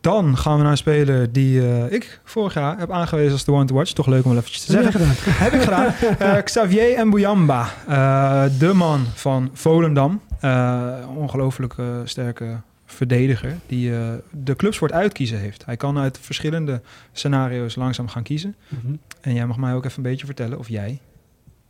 Dan 0.00 0.36
gaan 0.36 0.56
we 0.56 0.62
naar 0.62 0.70
een 0.70 0.76
speler 0.76 1.32
die 1.32 1.68
eh, 1.68 1.92
ik 1.92 2.20
vorig 2.24 2.54
jaar 2.54 2.78
heb 2.78 2.90
aangewezen 2.90 3.32
als 3.32 3.44
de 3.44 3.52
one 3.52 3.64
to 3.64 3.74
watch. 3.74 3.92
Toch 3.92 4.06
leuk 4.06 4.24
om 4.24 4.30
wel 4.30 4.38
eventjes 4.38 4.64
te 4.64 4.72
zeggen. 4.72 5.00
heb 5.44 5.52
ik 5.52 5.60
gedaan. 5.60 5.92
Eh, 6.36 6.42
Xavier 6.42 7.06
Mbuyamba, 7.06 7.66
eh, 7.88 8.44
de 8.58 8.72
man 8.74 9.04
van 9.14 9.50
Volendam. 9.52 10.20
Eh 10.40 10.92
ongelooflijk 11.16 11.74
eh, 11.78 11.86
sterke 12.04 12.60
verdediger 12.90 13.56
die 13.66 13.94
eh, 13.96 14.08
de 14.30 14.56
clubs 14.56 14.78
voor 14.78 14.88
het 14.88 14.96
uitkiezen 14.96 15.38
heeft. 15.38 15.64
Hij 15.66 15.76
kan 15.76 15.98
uit 15.98 16.18
verschillende 16.20 16.80
scenario's 17.12 17.74
langzaam 17.76 18.08
gaan 18.08 18.22
kiezen. 18.22 18.54
Mhm. 18.68 18.92
En 19.20 19.34
jij 19.34 19.46
mag 19.46 19.56
mij 19.56 19.74
ook 19.74 19.84
even 19.84 19.96
een 19.96 20.10
beetje 20.10 20.26
vertellen, 20.26 20.58
of 20.58 20.68
jij, 20.68 20.98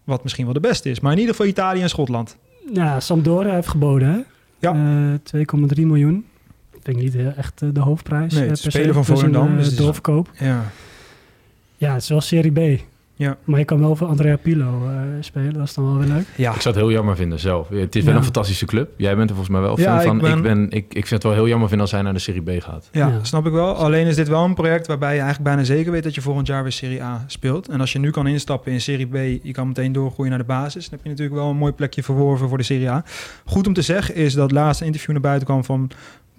wat 0.05 0.23
misschien 0.23 0.45
wel 0.45 0.55
de 0.55 0.61
beste 0.61 0.91
is. 0.91 1.01
Maar 1.01 1.13
in 1.13 1.19
ieder 1.19 1.35
geval 1.35 1.51
Italië 1.51 1.83
en 1.83 1.89
Schotland. 1.89 2.37
Ja, 2.73 3.01
Sampdoria 3.01 3.55
heeft 3.55 3.69
geboden, 3.69 4.09
hè? 4.09 4.19
Ja. 4.59 4.73
Eh, 4.75 5.19
2,3 5.79 5.87
miljoen. 5.87 6.25
Vind 6.71 6.97
ik 6.97 7.03
niet 7.03 7.13
heel 7.15 7.33
echt 7.37 7.63
eh, 7.63 7.69
de 7.73 7.81
hoofdprijs. 7.81 8.33
Nee, 8.35 8.49
het 8.49 8.63
per 8.63 8.71
spelen 8.71 8.87
se. 8.87 8.93
van 8.93 9.15
een, 9.15 9.19
Volendam, 9.21 9.49
eh, 9.51 9.57
dus 9.57 9.65
het 9.65 9.73
is- 9.75 9.79
doorverkoop. 9.81 10.31
Ja. 10.39 10.65
Ja, 11.77 11.93
het 11.93 12.03
is 12.03 12.09
wel 12.09 12.21
Serie 12.21 12.53
B. 12.53 12.81
Ja. 13.21 13.37
Maar 13.45 13.59
je 13.59 13.65
kan 13.65 13.81
wel 13.81 13.97
voor 13.97 14.07
Andrea 14.07 14.37
Pilo 14.37 14.89
eh, 14.89 14.93
spelen. 15.21 15.53
Dat 15.53 15.63
is 15.67 15.75
dan 15.75 15.85
wel 15.85 15.99
weer 15.99 16.09
leuk. 16.09 16.25
Ja. 16.37 16.55
Ik 16.55 16.61
zou 16.61 16.75
het 16.75 16.85
heel 16.85 16.93
jammer 16.93 17.17
vinden 17.17 17.39
zelf. 17.39 17.69
Het 17.69 17.97
is 17.97 18.03
wel 18.03 18.13
Ja. 18.13 18.19
een 18.19 18.25
fantastische 18.25 18.67
club. 18.67 18.91
Jij 18.97 19.17
bent 19.17 19.31
er 19.31 19.37
volgens 19.37 19.57
mij 19.57 19.61
wel 19.67 19.81
Ja, 19.81 20.01
fan 20.01 20.01
ik 20.01 20.07
van. 20.07 20.19
ben- 20.19 20.37
Ik, 20.37 20.43
ben, 20.43 20.71
ik, 20.71 20.85
ik 20.89 21.07
vind 21.07 21.11
het 21.11 21.23
wel 21.23 21.33
heel 21.33 21.49
jammer 21.49 21.69
vinden 21.69 21.87
als 21.87 21.95
hij 21.95 22.03
naar 22.05 22.13
de 22.13 22.19
Serie 22.19 22.43
B 22.43 22.63
gaat. 22.63 22.89
Ja, 22.93 23.07
Ja. 23.09 23.19
snap 23.23 23.47
ik 23.47 23.53
wel. 23.53 23.75
Alleen 23.75 24.07
is 24.07 24.17
dit 24.17 24.29
wel 24.29 24.45
een 24.45 24.55
project 24.55 24.87
waarbij 24.87 25.13
je 25.15 25.21
eigenlijk 25.21 25.49
bijna 25.51 25.65
zeker 25.65 25.93
weet 25.93 26.03
dat 26.03 26.15
je 26.15 26.21
volgend 26.21 26.47
jaar 26.47 26.63
weer 26.63 26.73
Serie 26.73 27.03
A 27.03 27.25
speelt. 27.27 27.69
En 27.69 27.81
als 27.81 27.93
je 27.93 27.99
nu 27.99 28.11
kan 28.11 28.27
instappen 28.27 28.73
in 28.73 28.81
Serie 28.81 29.07
B, 29.07 29.15
je 29.45 29.53
kan 29.53 29.67
meteen 29.67 29.93
doorgroeien 29.93 30.31
naar 30.31 30.41
de 30.41 30.47
basis. 30.47 30.83
Dan 30.89 30.93
heb 30.93 31.03
je 31.03 31.09
natuurlijk 31.11 31.37
wel 31.37 31.51
een 31.51 31.57
mooi 31.57 31.73
plekje 31.73 32.03
verworven 32.03 32.49
voor 32.49 32.59
de 32.59 32.65
Serie 32.65 32.91
A. 32.91 33.05
Goed 33.45 33.67
om 33.67 33.73
te 33.73 33.83
zeggen 33.83 34.15
is 34.15 34.35
dat 34.35 34.51
laatste 34.53 34.85
interview 34.85 35.11
naar 35.13 35.21
buiten 35.21 35.47
kwam 35.47 35.65
van 35.65 35.91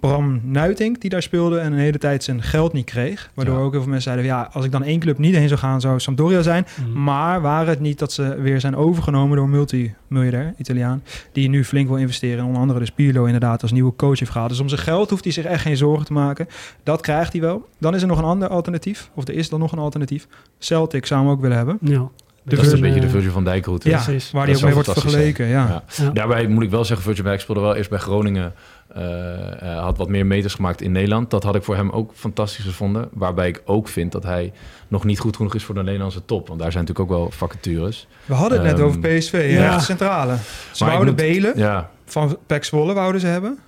Bram 0.02 0.40
Nuitink, 0.44 1.00
die 1.00 1.10
daar 1.10 1.22
speelde 1.22 1.58
en 1.58 1.72
een 1.72 1.78
hele 1.78 1.98
tijd 1.98 2.24
zijn 2.24 2.42
geld 2.42 2.72
niet 2.72 2.84
kreeg. 2.84 3.30
Waardoor 3.34 3.56
Ja. 3.56 3.60
ook 3.62 3.70
heel 3.72 3.80
veel 3.80 3.90
mensen 3.90 4.12
zeiden, 4.12 4.32
ja, 4.34 4.48
als 4.52 4.64
ik 4.64 4.70
dan 4.72 4.82
één 4.82 5.00
club 5.00 5.18
niet 5.18 5.34
heen 5.36 5.48
zou 5.48 5.60
gaan, 5.60 5.80
zou 5.80 6.00
Sampdoria 6.00 6.42
zijn. 6.42 6.66
Mhm. 6.86 7.02
Maar 7.02 7.40
waren 7.40 7.68
het 7.68 7.80
niet 7.80 7.98
dat 7.98 8.12
ze 8.12 8.36
weer 8.40 8.60
zijn 8.60 8.76
overgenomen 8.76 9.36
door 9.36 9.44
een 9.44 9.50
multimiljardair, 9.50 10.54
Italiaan, 10.58 11.02
die 11.32 11.48
nu 11.48 11.64
flink 11.64 11.88
wil 11.88 11.96
investeren. 11.96 12.38
En 12.38 12.44
onder 12.44 12.60
andere 12.60 12.84
de 12.84 12.92
Pirlo 12.94 13.24
inderdaad 13.24 13.62
als 13.62 13.72
nieuwe 13.72 13.96
coach 13.96 14.18
heeft 14.18 14.30
gehaald. 14.30 14.50
Dus 14.50 14.60
om 14.60 14.68
zijn 14.68 14.80
geld 14.80 15.10
hoeft 15.10 15.24
hij 15.24 15.32
zich 15.32 15.44
echt 15.44 15.62
geen 15.62 15.76
zorgen 15.76 16.06
te 16.06 16.12
maken. 16.12 16.48
Dat 16.82 17.00
krijgt 17.00 17.32
hij 17.32 17.40
wel. 17.40 17.68
Dan 17.78 17.94
is 17.94 18.02
er 18.02 18.08
nog 18.08 18.18
een 18.18 18.24
ander 18.24 18.48
alternatief, 18.48 19.10
of 19.14 19.28
er 19.28 19.34
is 19.34 19.48
dan 19.48 19.60
nog 19.60 19.72
een 19.72 19.78
alternatief. 19.78 20.26
Celtic 20.58 21.06
zou 21.06 21.20
hem 21.20 21.30
ook 21.30 21.40
willen 21.40 21.56
hebben. 21.56 21.78
Ja. 21.80 22.08
Dat 22.44 22.58
is 22.64 22.72
een 22.72 22.80
beetje 22.80 23.00
de 23.00 23.08
Virgil 23.08 23.32
van 23.32 23.44
Dijk 23.44 23.66
route. 23.66 23.88
Ja, 23.88 24.02
Precies. 24.02 24.30
waar 24.30 24.46
hij 24.46 24.54
ook 24.56 24.62
mee 24.62 24.74
wordt 24.74 24.92
vergeleken. 24.92 25.46
Ja. 25.46 25.82
Daarbij 26.12 26.46
moet 26.46 26.62
ik 26.62 26.70
wel 26.70 26.84
zeggen, 26.84 27.04
Virgil 27.04 27.22
van 27.22 27.30
Dijk 27.32 27.42
speelde 27.42 27.60
wel 27.60 27.74
eerst 27.74 27.90
bij 27.90 27.98
Groningen. 27.98 28.52
eh, 28.94 29.62
eh, 29.76 29.82
had 29.82 29.98
wat 29.98 30.08
meer 30.08 30.26
meters 30.26 30.54
gemaakt 30.54 30.80
in 30.80 30.92
Nederland. 30.92 31.30
Dat 31.30 31.42
had 31.42 31.54
ik 31.54 31.62
voor 31.62 31.76
hem 31.76 31.90
ook 31.90 32.10
fantastisch 32.14 32.64
gevonden. 32.64 33.08
Waarbij 33.12 33.48
ik 33.48 33.62
ook 33.64 33.88
vind 33.88 34.12
dat 34.12 34.22
hij 34.22 34.52
nog 34.88 35.04
niet 35.04 35.18
goed 35.18 35.36
genoeg 35.36 35.54
is 35.54 35.64
voor 35.64 35.74
de 35.74 35.82
Nederlandse 35.82 36.24
top. 36.24 36.48
Want 36.48 36.60
daar 36.60 36.72
zijn 36.72 36.84
natuurlijk 36.84 37.12
ook 37.12 37.18
wel 37.18 37.30
vacatures. 37.30 38.06
We 38.24 38.34
hadden 38.34 38.58
het 38.58 38.66
net 38.66 38.78
Ehm, 38.78 38.86
over 38.86 39.00
PSV, 39.00 39.50
ja. 39.58 39.78
centrale. 39.78 40.34
Ze 40.72 40.84
wouden 40.84 41.06
moet- 41.06 41.16
Belen 41.16 41.86
van 42.06 42.38
Pek 42.46 42.64
Zwolle 42.64 42.92
wouden 42.94 43.20
ze 43.20 43.26
hebben. 43.26 43.58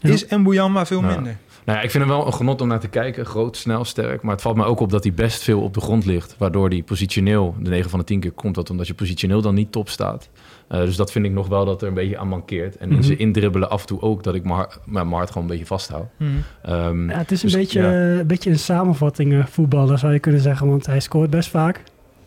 Is 0.00 0.26
Mbuyamba 0.26 0.86
veel 0.86 1.00
minder. 1.02 1.36
Nou 1.70 1.82
ja, 1.82 1.88
ik 1.88 1.90
vind 1.94 2.04
hem 2.04 2.12
wel 2.16 2.26
een 2.26 2.34
genot 2.34 2.60
om 2.60 2.68
naar 2.68 2.80
te 2.80 2.88
kijken. 2.88 3.26
Groot, 3.26 3.56
snel, 3.56 3.84
sterk. 3.84 4.22
Maar 4.22 4.32
het 4.32 4.42
valt 4.42 4.56
me 4.56 4.64
ook 4.64 4.80
op 4.80 4.90
dat 4.90 5.04
hij 5.04 5.12
best 5.12 5.42
veel 5.42 5.60
op 5.60 5.74
de 5.74 5.80
grond 5.80 6.06
ligt. 6.06 6.34
Waardoor 6.38 6.68
hij 6.68 6.82
positioneel, 6.82 7.54
de 7.60 7.70
9 7.70 7.90
van 7.90 7.98
de 7.98 8.04
10 8.04 8.20
keer 8.20 8.30
komt 8.32 8.54
dat 8.54 8.70
omdat 8.70 8.86
je 8.86 8.94
positioneel 8.94 9.40
dan 9.42 9.54
niet 9.54 9.72
top 9.72 9.88
staat. 9.88 10.28
Uh, 10.72 10.78
dus 10.80 10.96
dat 10.96 11.12
vind 11.12 11.24
ik 11.24 11.32
nog 11.32 11.48
wel 11.48 11.64
dat 11.64 11.82
er 11.82 11.88
een 11.88 11.94
beetje 11.94 12.18
aan 12.18 12.28
mankeert. 12.28 12.76
En 12.76 12.88
in 12.88 12.94
Mhm. 12.94 13.02
zijn 13.04 13.18
indribbelen 13.18 13.70
af 13.70 13.80
en 13.80 13.86
toe 13.86 14.00
ook 14.00 14.22
dat 14.22 14.34
ik 14.34 14.44
mijn 14.44 15.08
hart, 15.08 15.28
gewoon 15.28 15.42
een 15.42 15.46
beetje 15.50 15.66
vasthoud. 15.66 16.06
Mhm. 16.16 16.30
Ehm, 16.62 17.10
Ja, 17.10 17.16
het 17.18 17.30
is 17.30 17.42
een, 17.42 17.48
dus, 17.48 17.56
beetje, 17.58 17.80
ja. 17.82 17.92
een 17.92 18.26
beetje 18.26 18.50
een 18.50 18.58
samenvatting 18.58 19.32
eh, 19.32 19.46
voetballer, 19.46 19.98
zou 19.98 20.12
je 20.12 20.18
kunnen 20.18 20.40
zeggen. 20.40 20.68
Want 20.68 20.86
hij 20.86 21.00
scoort 21.00 21.30
best 21.30 21.48
vaak. 21.48 21.82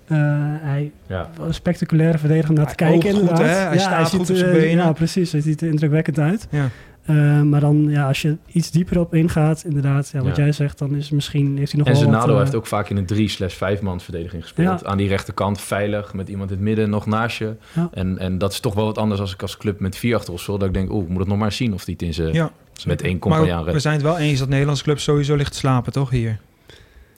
Eh, 0.07 0.17
hij 0.61 0.91
Ja. 1.07 1.29
een 1.41 1.53
spectaculaire 1.53 2.17
verdediger 2.17 2.49
om 2.49 2.55
naar 2.55 2.67
te 2.67 2.75
kijken, 2.75 3.11
goed, 3.11 3.19
inderdaad. 3.19 3.67
Hij 3.67 3.79
staat 3.79 4.09
ziet, 4.09 4.19
goed 4.19 4.29
op 4.29 4.35
zijn 4.35 4.51
eh, 4.51 4.59
benen. 4.61 4.85
Ja, 4.85 4.91
precies. 4.91 5.31
Hij 5.31 5.41
ziet 5.41 5.61
er 5.61 5.67
indrukwekkend 5.67 6.19
uit. 6.19 6.47
Ja. 6.51 6.69
Eh, 7.05 7.41
maar 7.41 7.59
dan, 7.59 7.85
ja, 7.89 8.07
als 8.07 8.21
je 8.21 8.37
iets 8.51 8.71
dieper 8.71 8.99
op 8.99 9.13
ingaat, 9.13 9.63
inderdaad, 9.65 10.09
ja, 10.13 10.21
wat 10.21 10.35
Ja. 10.35 10.43
jij 10.43 10.51
zegt, 10.51 10.77
dan 10.77 10.95
is 10.95 11.09
misschien, 11.09 11.57
heeft 11.57 11.71
hij 11.71 11.79
nog 11.79 11.87
En 11.89 11.93
wel 11.93 12.03
wat... 12.03 12.11
Zenado 12.13 12.33
eh, 12.33 12.39
heeft 12.39 12.55
ook 12.55 12.65
vaak 12.67 12.89
in 12.89 12.97
een 12.97 13.05
3 13.05 13.27
slash 13.29 13.53
5 13.55 13.81
man 13.81 13.99
verdediging 14.01 14.41
gespeeld. 14.41 14.79
Ja. 14.79 14.85
Aan 14.87 14.97
die 14.97 15.07
rechterkant, 15.07 15.61
veilig, 15.61 16.13
met 16.13 16.29
iemand 16.29 16.49
in 16.49 16.55
het 16.55 16.65
midden 16.65 16.89
nog 16.89 17.05
naast 17.05 17.37
je. 17.37 17.55
Ja. 17.75 17.89
En, 17.93 18.17
en 18.17 18.37
dat 18.37 18.51
is 18.51 18.59
toch 18.59 18.73
wel 18.73 18.85
wat 18.85 18.97
anders 18.97 19.19
als 19.21 19.33
ik 19.33 19.41
als 19.41 19.57
club 19.57 19.79
met 19.79 19.95
vier 19.97 20.15
achter 20.15 20.33
of 20.33 20.41
zo. 20.41 20.57
Dat 20.57 20.67
ik 20.67 20.73
denk, 20.73 20.91
oeh, 20.91 21.03
ik 21.03 21.09
moet 21.09 21.19
het 21.19 21.27
nog 21.27 21.37
maar 21.37 21.51
zien 21.51 21.73
of 21.73 21.85
die 21.85 21.93
het 21.93 22.03
in 22.03 22.13
zijn 22.13 22.33
Ja, 22.33 22.51
met 22.85 23.01
één 23.01 23.11
Maar 23.11 23.19
compagnon 23.19 23.63
we 23.65 23.69
redt. 23.71 23.81
zijn 23.81 23.93
het 23.95 24.03
wel 24.03 24.17
eens 24.17 24.39
dat 24.39 24.49
Nederlandse 24.49 24.83
clubs 24.83 25.03
sowieso 25.03 25.35
ligt 25.35 25.51
te 25.51 25.57
slapen, 25.57 25.91
toch 25.91 26.09
hier? 26.09 26.39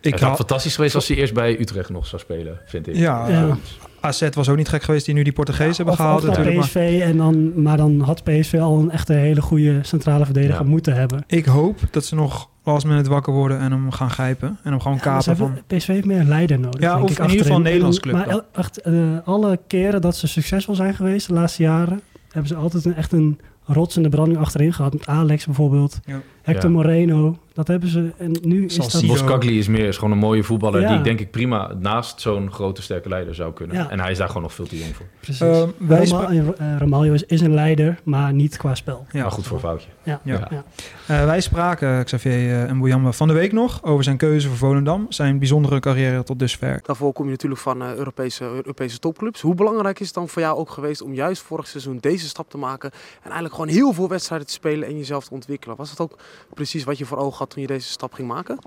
Ik 0.06 0.14
het 0.14 0.22
had 0.24 0.36
fantastisch 0.36 0.76
geweest 0.76 0.96
als 0.96 1.08
hij 1.08 1.18
eerst 1.18 1.34
bij 1.34 1.60
Utrecht 1.60 1.90
nog 1.90 2.06
zou 2.08 2.22
spelen, 2.22 2.60
vind 2.66 2.88
ik. 2.88 2.96
Ja, 2.96 3.28
Ja. 3.30 3.58
AZ 4.00 4.30
was 4.34 4.50
ook 4.50 4.58
niet 4.58 4.68
gek 4.70 4.84
geweest 4.84 5.06
die 5.06 5.14
nu 5.14 5.24
die 5.24 5.34
Portugees 5.34 5.76
hebben 5.78 5.94
Of, 5.94 6.00
gehaald. 6.00 6.22
of 6.22 6.28
natuurlijk, 6.28 6.56
maar 6.56 6.66
PSV, 6.66 7.00
en 7.04 7.18
dan, 7.18 7.62
maar 7.62 7.78
dan 7.78 8.00
had 8.02 8.24
PSV 8.24 8.58
al 8.62 8.80
een 8.80 8.92
echt 8.92 9.10
een 9.10 9.18
hele 9.18 9.42
goede 9.42 9.80
centrale 9.82 10.26
verdediger 10.26 10.64
Ja. 10.64 10.70
moeten 10.70 10.94
hebben. 10.96 11.24
Ik 11.28 11.46
hoop 11.46 11.80
dat 11.92 12.06
ze 12.06 12.16
nog 12.16 12.50
als 12.64 12.84
men 12.84 12.98
het 12.98 13.08
wakker 13.08 13.34
worden 13.34 13.60
en 13.60 13.72
hem 13.72 13.92
gaan 13.92 14.10
grijpen. 14.10 14.48
En 14.64 14.72
hem 14.72 14.82
gewoon 14.82 15.00
kapen 15.00 15.26
hebben- 15.26 15.64
van... 15.68 15.78
PSV 15.78 15.88
heeft 15.88 16.06
meer 16.06 16.20
een 16.20 16.28
leider 16.28 16.60
nodig. 16.60 16.82
Ja, 16.82 16.94
denk 16.94 17.04
of 17.04 17.12
ik, 17.12 17.18
in 17.18 17.24
ieder 17.24 17.42
geval 17.42 17.58
een 17.58 17.64
Nederlands 17.64 18.00
club 18.00 18.14
Maar 18.14 18.40
echt, 18.54 18.82
eh, 18.82 18.94
alle 19.26 19.60
keren 19.68 20.02
dat 20.02 20.16
ze 20.16 20.28
succesvol 20.28 20.76
zijn 20.76 20.96
geweest 20.96 21.28
de 21.28 21.34
laatste 21.34 21.64
jaren, 21.64 22.02
hebben 22.30 22.48
ze 22.48 22.56
altijd 22.56 22.86
een, 22.86 22.96
echt 22.96 23.12
een 23.12 23.40
rotsende 23.66 24.10
branding 24.10 24.38
achterin 24.40 24.74
gehad. 24.74 24.94
Met 24.94 25.08
Alex 25.08 25.46
bijvoorbeeld, 25.46 26.00
Ja. 26.06 26.22
Hector 26.46 26.70
Ja. 26.70 26.76
Moreno. 26.76 27.38
Dat 27.54 27.68
hebben 27.68 27.90
ze. 27.90 28.12
En 28.18 28.36
nu 28.42 28.66
is 28.66 28.76
dat... 28.76 29.04
Boskagli 29.08 29.58
is 29.58 29.68
meer 29.68 29.88
is 29.88 29.96
gewoon 29.98 30.12
een 30.12 30.18
mooie 30.18 30.44
voetballer 30.44 30.82
Ja. 30.82 30.88
die 30.88 30.98
ik 30.98 31.04
denk 31.04 31.20
ik 31.20 31.32
prima 31.32 31.74
naast 31.80 32.22
zo'n 32.22 32.52
grote 32.52 32.82
sterke 32.82 33.10
leider 33.10 33.36
zou 33.36 33.54
kunnen. 33.54 33.76
Ja. 33.76 33.90
En 33.90 34.00
hij 34.00 34.12
is 34.12 34.18
daar 34.18 34.28
gewoon 34.28 34.42
nog 34.44 34.54
veel 34.54 34.66
te 34.68 34.78
jong 34.78 34.96
voor. 34.96 35.06
Precies. 35.20 35.42
Ehm, 35.42 35.70
wij 35.78 36.06
Roma- 36.08 36.30
eh, 36.30 36.76
Ramaljo 36.78 37.14
is, 37.14 37.24
is 37.24 37.42
een 37.42 37.54
leider, 37.54 38.00
maar 38.04 38.34
niet 38.34 38.58
qua 38.58 38.76
spel. 38.76 39.06
Ja, 39.12 39.22
maar 39.22 39.32
goed 39.32 39.48
voor 39.48 39.56
een 39.56 39.62
foutje. 39.64 39.88
Ja, 40.04 40.20
Ja. 40.24 40.48
ja. 40.52 40.64
Eh, 41.08 41.26
wij 41.26 41.42
spraken 41.42 42.04
Xavier 42.04 42.32
eh, 42.34 42.70
en 42.70 43.14
van 43.14 43.28
de 43.28 43.34
week 43.34 43.52
nog 43.52 43.84
over 43.84 44.04
zijn 44.04 44.18
keuze 44.18 44.48
voor 44.48 44.58
Volendam. 44.58 45.06
Zijn 45.10 45.40
bijzondere 45.40 45.80
carrière 45.80 46.24
tot 46.24 46.40
dusver. 46.40 46.80
Daarvoor 46.84 47.14
kom 47.14 47.26
je 47.26 47.32
natuurlijk 47.32 47.62
van 47.62 47.82
eh, 47.82 47.94
Europese, 47.96 48.44
Europese 48.44 49.00
topclubs. 49.00 49.42
Hoe 49.42 49.56
belangrijk 49.56 50.00
is 50.00 50.06
het 50.06 50.16
dan 50.16 50.30
voor 50.30 50.42
jou 50.42 50.58
ook 50.58 50.70
geweest 50.70 51.02
om 51.02 51.14
juist 51.14 51.42
vorig 51.42 51.68
seizoen 51.68 51.98
deze 52.02 52.28
stap 52.28 52.50
te 52.50 52.58
maken 52.58 52.92
en 52.92 53.24
eigenlijk 53.24 53.54
gewoon 53.54 53.70
heel 53.70 53.94
veel 53.94 54.08
wedstrijden 54.08 54.48
te 54.48 54.54
spelen 54.54 54.88
en 54.88 54.98
jezelf 54.98 55.26
te 55.28 55.34
ontwikkelen? 55.34 55.76
Was 55.76 55.96
dat 55.96 56.00
ook 56.00 56.18
precies 56.54 56.84
wat 56.84 56.98
je 56.98 57.06
voor 57.06 57.18
ogen 57.18 57.38
had 57.38 57.50
toen 57.50 57.62
je 57.62 57.68
deze 57.68 57.90
stap 57.90 58.14
ging 58.14 58.28
maken? 58.28 58.60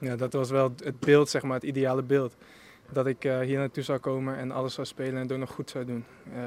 Ja, 0.00 0.16
dat 0.16 0.32
was 0.32 0.50
wel 0.50 0.72
het 0.84 1.00
beeld, 1.00 1.28
zeg 1.28 1.42
maar, 1.42 1.54
het 1.54 1.62
ideale 1.62 2.02
beeld. 2.02 2.36
Dat 2.92 3.06
ik 3.06 3.24
eh, 3.24 3.38
hier 3.38 3.58
naartoe 3.58 3.82
zou 3.82 3.98
komen 3.98 4.36
en 4.36 4.50
alles 4.50 4.74
zou 4.74 4.86
spelen 4.86 5.14
en 5.14 5.22
het 5.22 5.32
ook 5.32 5.38
nog 5.38 5.50
goed 5.50 5.70
zou 5.70 5.84
doen. 5.84 6.04
Eh, 6.34 6.42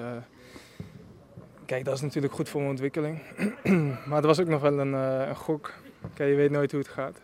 kijk, 1.66 1.86
dat 1.86 1.96
is 1.96 2.02
natuurlijk 2.02 2.34
goed 2.34 2.50
voor 2.50 2.60
mijn 2.60 2.72
ontwikkeling. 2.72 3.22
maar 4.08 4.16
het 4.16 4.26
was 4.26 4.40
ook 4.40 4.48
nog 4.48 4.62
wel 4.62 4.80
een, 4.80 4.94
eh, 4.94 5.28
een 5.28 5.36
gok. 5.36 5.74
Kijk, 6.14 6.30
je 6.30 6.36
weet 6.36 6.52
nooit 6.52 6.72
hoe 6.72 6.80
het 6.80 6.90
gaat. 6.90 7.22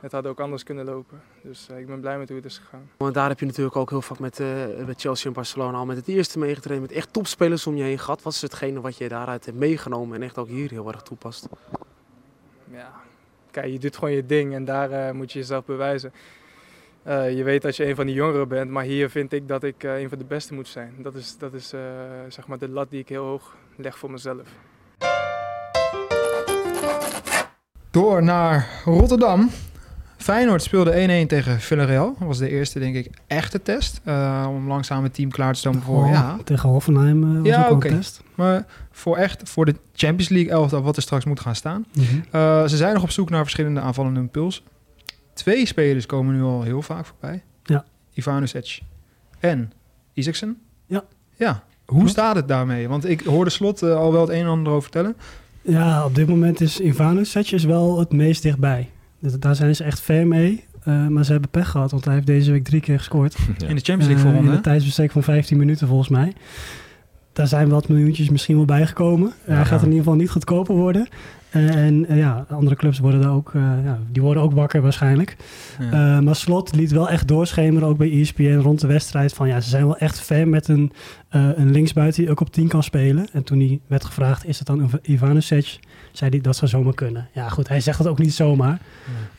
Het 0.00 0.12
had 0.12 0.26
ook 0.26 0.40
anders 0.40 0.62
kunnen 0.62 0.84
lopen. 0.84 1.22
Dus 1.42 1.68
ik 1.76 1.86
ben 1.86 2.00
blij 2.00 2.18
met 2.18 2.28
hoe 2.28 2.36
het 2.36 2.46
is 2.46 2.58
gegaan. 2.58 2.90
Want 2.96 3.14
daar 3.14 3.28
heb 3.28 3.40
je 3.40 3.46
natuurlijk 3.46 3.76
ook 3.76 3.90
heel 3.90 4.02
vaak 4.02 4.18
met, 4.18 4.42
met 4.86 5.00
Chelsea 5.00 5.26
en 5.26 5.32
Barcelona 5.32 5.78
al 5.78 5.86
met 5.86 5.96
het 5.96 6.08
eerste 6.08 6.38
meegetraind, 6.38 6.82
met 6.82 6.92
echt 6.92 7.12
topspelers 7.12 7.66
om 7.66 7.76
je 7.76 7.82
heen 7.82 7.98
gehad. 7.98 8.22
Wat 8.22 8.32
is 8.32 8.42
hetgene 8.42 8.80
wat 8.80 8.96
je 8.96 9.08
daaruit 9.08 9.44
hebt 9.44 9.58
meegenomen 9.58 10.16
en 10.16 10.22
echt 10.22 10.38
ook 10.38 10.48
hier 10.48 10.70
heel 10.70 10.88
erg 10.88 11.02
toepast? 11.02 11.48
Ja, 12.72 12.92
kijk, 13.50 13.66
je 13.66 13.78
doet 13.78 13.96
gewoon 13.96 14.14
je 14.14 14.26
ding 14.26 14.54
en 14.54 14.64
daar 14.64 14.90
eh, 14.90 15.12
moet 15.12 15.32
je 15.32 15.38
jezelf 15.38 15.64
bewijzen. 15.64 16.12
Eh, 17.02 17.36
je 17.36 17.42
weet 17.42 17.62
dat 17.62 17.76
je 17.76 17.86
een 17.86 17.94
van 17.94 18.06
die 18.06 18.14
jongeren 18.14 18.48
bent, 18.48 18.70
maar 18.70 18.84
hier 18.84 19.10
vind 19.10 19.32
ik 19.32 19.48
dat 19.48 19.62
ik 19.62 19.84
eh, 19.84 20.00
een 20.00 20.08
van 20.08 20.18
de 20.18 20.24
beste 20.24 20.54
moet 20.54 20.68
zijn. 20.68 20.94
Dat 20.98 21.14
is, 21.14 21.38
dat 21.38 21.52
is 21.52 21.68
zeg 22.28 22.46
maar 22.46 22.58
de 22.58 22.68
lat 22.68 22.90
die 22.90 23.00
ik 23.00 23.08
heel 23.08 23.24
hoog 23.24 23.56
leg 23.76 23.98
voor 23.98 24.10
mezelf. 24.10 24.48
Door 27.90 28.22
naar 28.22 28.82
Rotterdam. 28.84 29.50
Feyenoord 30.20 30.62
speelde 30.62 31.24
1-1 31.24 31.26
tegen 31.26 31.60
Villarreal. 31.60 32.14
Dat 32.18 32.26
was 32.28 32.38
de 32.38 32.48
eerste, 32.48 32.78
denk 32.78 32.94
ik, 32.94 33.10
echte 33.26 33.62
test. 33.62 34.00
eh, 34.04 34.46
om 34.48 34.66
langzaam 34.68 35.02
het 35.02 35.14
team 35.14 35.30
klaar 35.30 35.52
te 35.52 35.58
stomen 35.58 35.82
voor... 35.82 36.04
Oh, 36.04 36.10
ja, 36.10 36.38
Tegen 36.44 36.68
Hoffenheim 36.68 37.22
eh, 37.24 37.38
was 37.38 37.46
Ja, 37.46 37.68
ook 37.68 37.84
een 37.84 37.90
test. 37.96 38.22
Maar 38.34 38.66
voor 38.90 39.16
echt, 39.16 39.48
voor 39.48 39.64
de 39.64 39.74
Champions 39.94 40.28
League 40.28 40.50
elftal, 40.52 40.82
wat 40.82 40.96
er 40.96 41.02
straks 41.02 41.24
moet 41.24 41.40
gaan 41.40 41.54
staan. 41.54 41.84
Mhm. 41.94 42.04
Eh, 42.30 42.66
ze 42.66 42.76
zijn 42.76 42.94
nog 42.94 43.02
op 43.02 43.10
zoek 43.10 43.30
naar 43.30 43.42
verschillende 43.42 43.80
aanvallende 43.80 44.20
impulsen. 44.20 44.62
Twee 45.34 45.66
spelers 45.66 46.06
komen 46.06 46.34
nu 46.34 46.42
al 46.42 46.62
heel 46.62 46.82
vaak 46.82 47.06
voorbij. 47.06 47.42
Ja. 47.64 47.84
Ivanusic 48.14 48.80
en 49.38 49.72
Isaacson. 50.12 50.56
Ja. 50.86 51.04
Ja, 51.36 51.62
hoe 51.84 52.08
staat 52.08 52.36
het 52.36 52.48
daarmee? 52.48 52.88
Want 52.88 53.08
ik 53.08 53.20
hoorde 53.20 53.50
Slot 53.50 53.82
al 53.82 54.12
wel 54.12 54.20
het 54.20 54.30
een 54.30 54.40
en 54.40 54.46
ander 54.46 54.72
over 54.72 54.82
vertellen. 54.82 55.16
Ja, 55.62 56.04
op 56.04 56.14
dit 56.14 56.28
moment 56.28 56.60
is 56.60 56.80
Ivanovic 56.80 57.50
is 57.50 57.64
wel 57.64 57.98
het 57.98 58.12
meest 58.12 58.42
dichtbij. 58.42 58.88
Dus 59.20 59.32
daar 59.38 59.54
zijn 59.54 59.76
ze 59.76 59.84
echt 59.84 60.00
ver 60.00 60.26
mee. 60.26 60.64
Eh, 60.84 61.06
maar 61.06 61.24
ze 61.24 61.32
hebben 61.32 61.50
pech 61.50 61.68
gehad, 61.68 61.90
want 61.90 62.04
hij 62.04 62.14
heeft 62.14 62.26
deze 62.26 62.50
week 62.50 62.64
drie 62.64 62.80
keer 62.80 62.98
gescoord. 62.98 63.34
In 63.68 63.74
de 63.76 63.82
Champions 63.82 64.06
League 64.06 64.14
Eh, 64.16 64.20
voorronde, 64.22 64.50
In 64.50 64.56
een 64.56 64.62
tijdsbestek 64.62 65.10
van 65.10 65.22
15 65.22 65.58
minuten 65.58 65.86
volgens 65.86 66.08
mij. 66.08 66.32
Daar 67.32 67.46
zijn 67.46 67.68
wat 67.68 67.88
miljoentjes 67.88 68.30
misschien 68.30 68.56
wel 68.56 68.64
bijgekomen. 68.64 69.32
Ja. 69.46 69.54
Hij 69.54 69.64
gaat 69.64 69.80
in 69.80 69.86
ieder 69.86 69.98
geval 69.98 70.14
niet 70.18 70.30
goedkoper 70.30 70.74
worden. 70.74 71.08
En 71.50 72.06
eh, 72.08 72.18
ja, 72.18 72.46
andere 72.50 72.76
clubs 72.76 72.98
worden 72.98 73.20
daar 73.20 73.32
ook, 73.32 73.50
eh, 73.54 73.62
ja, 73.84 73.98
die 74.12 74.22
worden 74.22 74.42
ook 74.42 74.52
wakker 74.52 74.82
waarschijnlijk. 74.82 75.36
Ja. 75.80 76.16
Eh, 76.16 76.22
maar 76.22 76.36
Slot 76.36 76.74
liet 76.74 76.90
wel 76.90 77.08
echt 77.08 77.28
doorschemeren, 77.28 77.88
ook 77.88 77.98
bij 77.98 78.10
ESPN 78.20 78.54
rond 78.62 78.80
de 78.80 78.86
wedstrijd. 78.86 79.32
Van 79.32 79.48
ja, 79.48 79.60
ze 79.60 79.68
zijn 79.68 79.84
wel 79.84 79.96
echt 79.96 80.20
ver 80.20 80.48
met 80.48 80.68
een, 80.68 80.92
een 81.30 81.70
linksbuiten 81.70 82.22
die 82.22 82.30
ook 82.30 82.40
op 82.40 82.52
10 82.52 82.68
kan 82.68 82.82
spelen. 82.82 83.26
En 83.32 83.42
toen 83.44 83.58
hij 83.58 83.80
werd 83.86 84.04
gevraagd, 84.04 84.46
is 84.46 84.58
het 84.58 84.66
dan 84.66 84.82
Iv- 84.84 84.94
Ivanovic? 85.02 85.78
Zei 86.12 86.30
hij, 86.30 86.40
dat 86.40 86.56
zou 86.56 86.70
zomaar 86.70 86.94
kunnen. 86.94 87.28
Ja 87.32 87.48
goed, 87.48 87.68
hij 87.68 87.80
zegt 87.80 87.98
dat 87.98 88.06
ook 88.06 88.18
niet 88.18 88.34
zomaar. 88.34 88.78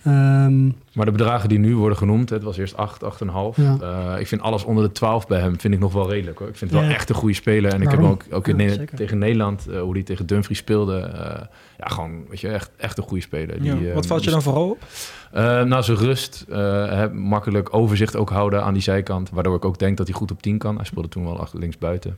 Ehm, 0.04 0.70
Maar 0.94 1.06
de 1.06 1.12
bedragen 1.12 1.50
die 1.50 1.60
nu 1.60 1.76
worden 1.76 1.98
genoemd, 1.98 2.30
het 2.30 2.44
was 2.44 2.58
eerst 2.58 2.78
8, 2.78 3.04
8,5. 3.04 3.56
Ja. 3.56 3.78
Eh, 3.82 4.20
ik 4.20 4.28
vind 4.28 4.42
alles 4.42 4.64
onder 4.64 4.84
de 4.84 4.92
12 4.92 5.28
bij 5.28 5.40
hem 5.40 5.60
vind 5.60 5.74
ik 5.74 5.80
nog 5.80 5.94
wel 5.94 6.10
redelijk. 6.10 6.38
Hoor. 6.40 6.48
Ik 6.48 6.56
vind 6.58 6.72
het 6.72 6.80
wel 6.80 6.90
Ja. 6.90 6.96
echt 6.96 7.10
een 7.10 7.16
goede 7.16 7.34
speler. 7.36 7.74
En 7.74 7.82
ik 7.82 7.90
heb 7.92 8.04
ook, 8.04 8.24
ook 8.32 8.48
in 8.48 8.58
Ja, 8.58 8.64
Ne- 8.66 8.74
zeker. 8.74 8.96
tegen 8.98 9.18
Nederland, 9.18 9.68
eh, 9.68 9.82
hoe 9.82 9.94
hij 9.94 10.04
tegen 10.04 10.26
Dumfries 10.26 10.58
speelde. 10.58 11.00
eh, 11.00 11.42
ja, 11.78 11.86
gewoon, 11.88 12.28
weet 12.30 12.40
je, 12.40 12.48
echt, 12.48 12.72
echt 12.78 12.98
een 12.98 13.04
goede 13.04 13.24
speler. 13.24 13.62
Die, 13.62 13.80
Ja. 13.80 13.94
Wat 13.94 14.06
valt 14.06 14.20
je 14.20 14.26
die- 14.26 14.34
dan 14.36 14.42
vooral 14.44 14.70
op? 14.70 14.84
Eh, 15.32 15.64
nou, 15.64 15.84
zijn 15.84 15.98
rust. 15.98 16.46
eh, 16.50 16.58
hè, 16.90 17.14
makkelijk 17.14 17.74
overzicht 17.76 18.16
ook 18.16 18.30
houden 18.30 18.64
aan 18.64 18.74
die 18.74 18.82
zijkant. 18.84 19.30
Waardoor 19.30 19.56
ik 19.56 19.66
ook 19.66 19.80
denk 19.80 19.98
dat 19.98 20.08
hij 20.08 20.16
goed 20.16 20.32
op 20.32 20.42
10 20.42 20.58
kan. 20.58 20.76
Hij 20.76 20.86
speelde 20.86 21.08
toen 21.10 21.24
wel 21.24 21.40
achter 21.40 21.60
links 21.60 21.78
buiten. 21.78 22.18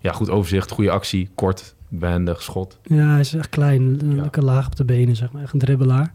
Ja, 0.00 0.12
goed 0.12 0.30
overzicht, 0.30 0.70
goede 0.70 0.90
actie, 0.90 1.30
kort, 1.34 1.74
behendig, 1.88 2.42
schot. 2.42 2.78
ja, 2.82 3.06
hij 3.10 3.20
is 3.20 3.34
echt 3.34 3.48
klein, 3.48 3.98
een 4.02 4.20
lekker 4.20 4.44
laag 4.44 4.66
op 4.66 4.76
de 4.76 4.84
benen, 4.84 5.16
zeg 5.16 5.32
maar. 5.32 5.42
Echt 5.42 5.52
een 5.52 5.58
dribbelaar. 5.58 6.12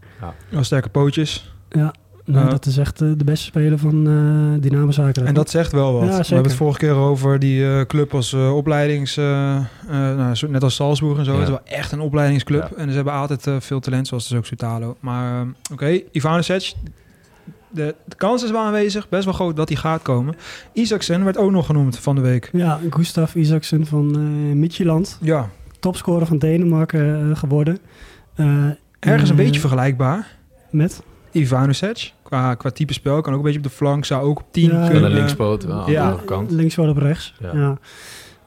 Ja. 0.50 0.62
Sterke 0.62 0.88
pootjes. 0.88 1.53
Ja, 1.74 1.94
nou, 2.24 2.50
dat 2.50 2.66
is 2.66 2.76
echt 2.76 3.00
eh, 3.00 3.08
de 3.16 3.24
beste 3.24 3.44
speler 3.44 3.78
van 3.78 4.06
eh 4.08 4.62
Dynamo 4.62 4.90
Zagreb. 4.90 5.24
En 5.26 5.34
dat 5.34 5.50
zegt 5.50 5.72
wel 5.72 5.92
wat. 5.92 6.08
Ja, 6.08 6.18
We 6.18 6.24
hebben 6.26 6.42
het 6.46 6.54
vorige 6.54 6.78
keer 6.78 6.94
over 6.94 7.38
die 7.38 7.66
eh, 7.66 7.80
club 7.86 8.14
als 8.14 8.34
opleidings... 8.34 9.16
eh, 9.16 9.56
eh, 9.56 9.64
nou, 9.88 10.34
net 10.48 10.62
als 10.62 10.74
Salzburg 10.74 11.18
en 11.18 11.24
zo. 11.24 11.32
Ja. 11.32 11.38
Het 11.38 11.48
is 11.48 11.54
wel 11.54 11.78
echt 11.78 11.92
een 11.92 12.00
opleidingsclub. 12.00 12.68
Ja. 12.70 12.76
En 12.76 12.88
ze 12.88 12.94
hebben 12.94 13.12
altijd 13.12 13.46
eh, 13.46 13.56
veel 13.58 13.80
talent, 13.80 14.06
zoals 14.08 14.28
dus 14.28 14.38
ook 14.38 14.46
Sutalo. 14.46 14.96
Maar 15.00 15.42
uh, 15.44 15.48
oké, 15.72 16.00
Ivanovic... 16.12 16.74
De, 17.70 17.94
de 18.04 18.16
kans 18.16 18.44
is 18.44 18.50
wel 18.50 18.60
aanwezig, 18.60 19.08
best 19.08 19.24
wel 19.24 19.32
groot 19.34 19.56
dat 19.56 19.68
hij 19.68 19.76
gaat 19.78 20.02
komen. 20.02 20.34
Isaacsen 20.72 21.24
werd 21.24 21.36
ook 21.36 21.50
nog 21.50 21.66
genoemd 21.66 21.98
van 21.98 22.14
de 22.14 22.20
week. 22.20 22.50
Ja, 22.52 22.80
Gustav 22.90 23.34
Isaacsen 23.34 23.86
van 23.86 24.14
eh 24.14 24.54
Midtjylland. 24.56 25.18
Ja, 25.20 25.48
Topscorer 25.80 26.26
van 26.26 26.38
Denemarken 26.38 27.36
geworden. 27.36 27.78
Eh, 28.34 28.64
ergens 29.00 29.30
een 29.30 29.36
beetje 29.36 29.60
vergelijkbaar. 29.60 30.36
Met? 30.70 31.02
Ivanovic. 31.34 32.12
Qua, 32.22 32.54
qua 32.54 32.70
type 32.70 32.92
spel. 32.92 33.20
Kan 33.20 33.32
ook 33.32 33.38
een 33.38 33.44
beetje 33.44 33.58
op 33.58 33.64
de 33.64 33.70
flank. 33.70 34.04
Zou 34.04 34.22
ook 34.26 34.38
op 34.40 34.46
10 34.50 34.64
Ja, 34.70 34.70
kunnen. 34.70 34.94
En 34.96 35.04
een 35.04 35.12
linkspoot 35.16 35.70
aan 35.70 35.84
de 35.84 35.90
Ja. 35.90 36.04
andere 36.04 36.24
kant. 36.24 36.50
Links 36.50 36.74
wel 36.74 36.88
op 36.88 36.96
rechts. 36.96 37.34
Ja. 37.40 37.50
Ja. 37.54 37.78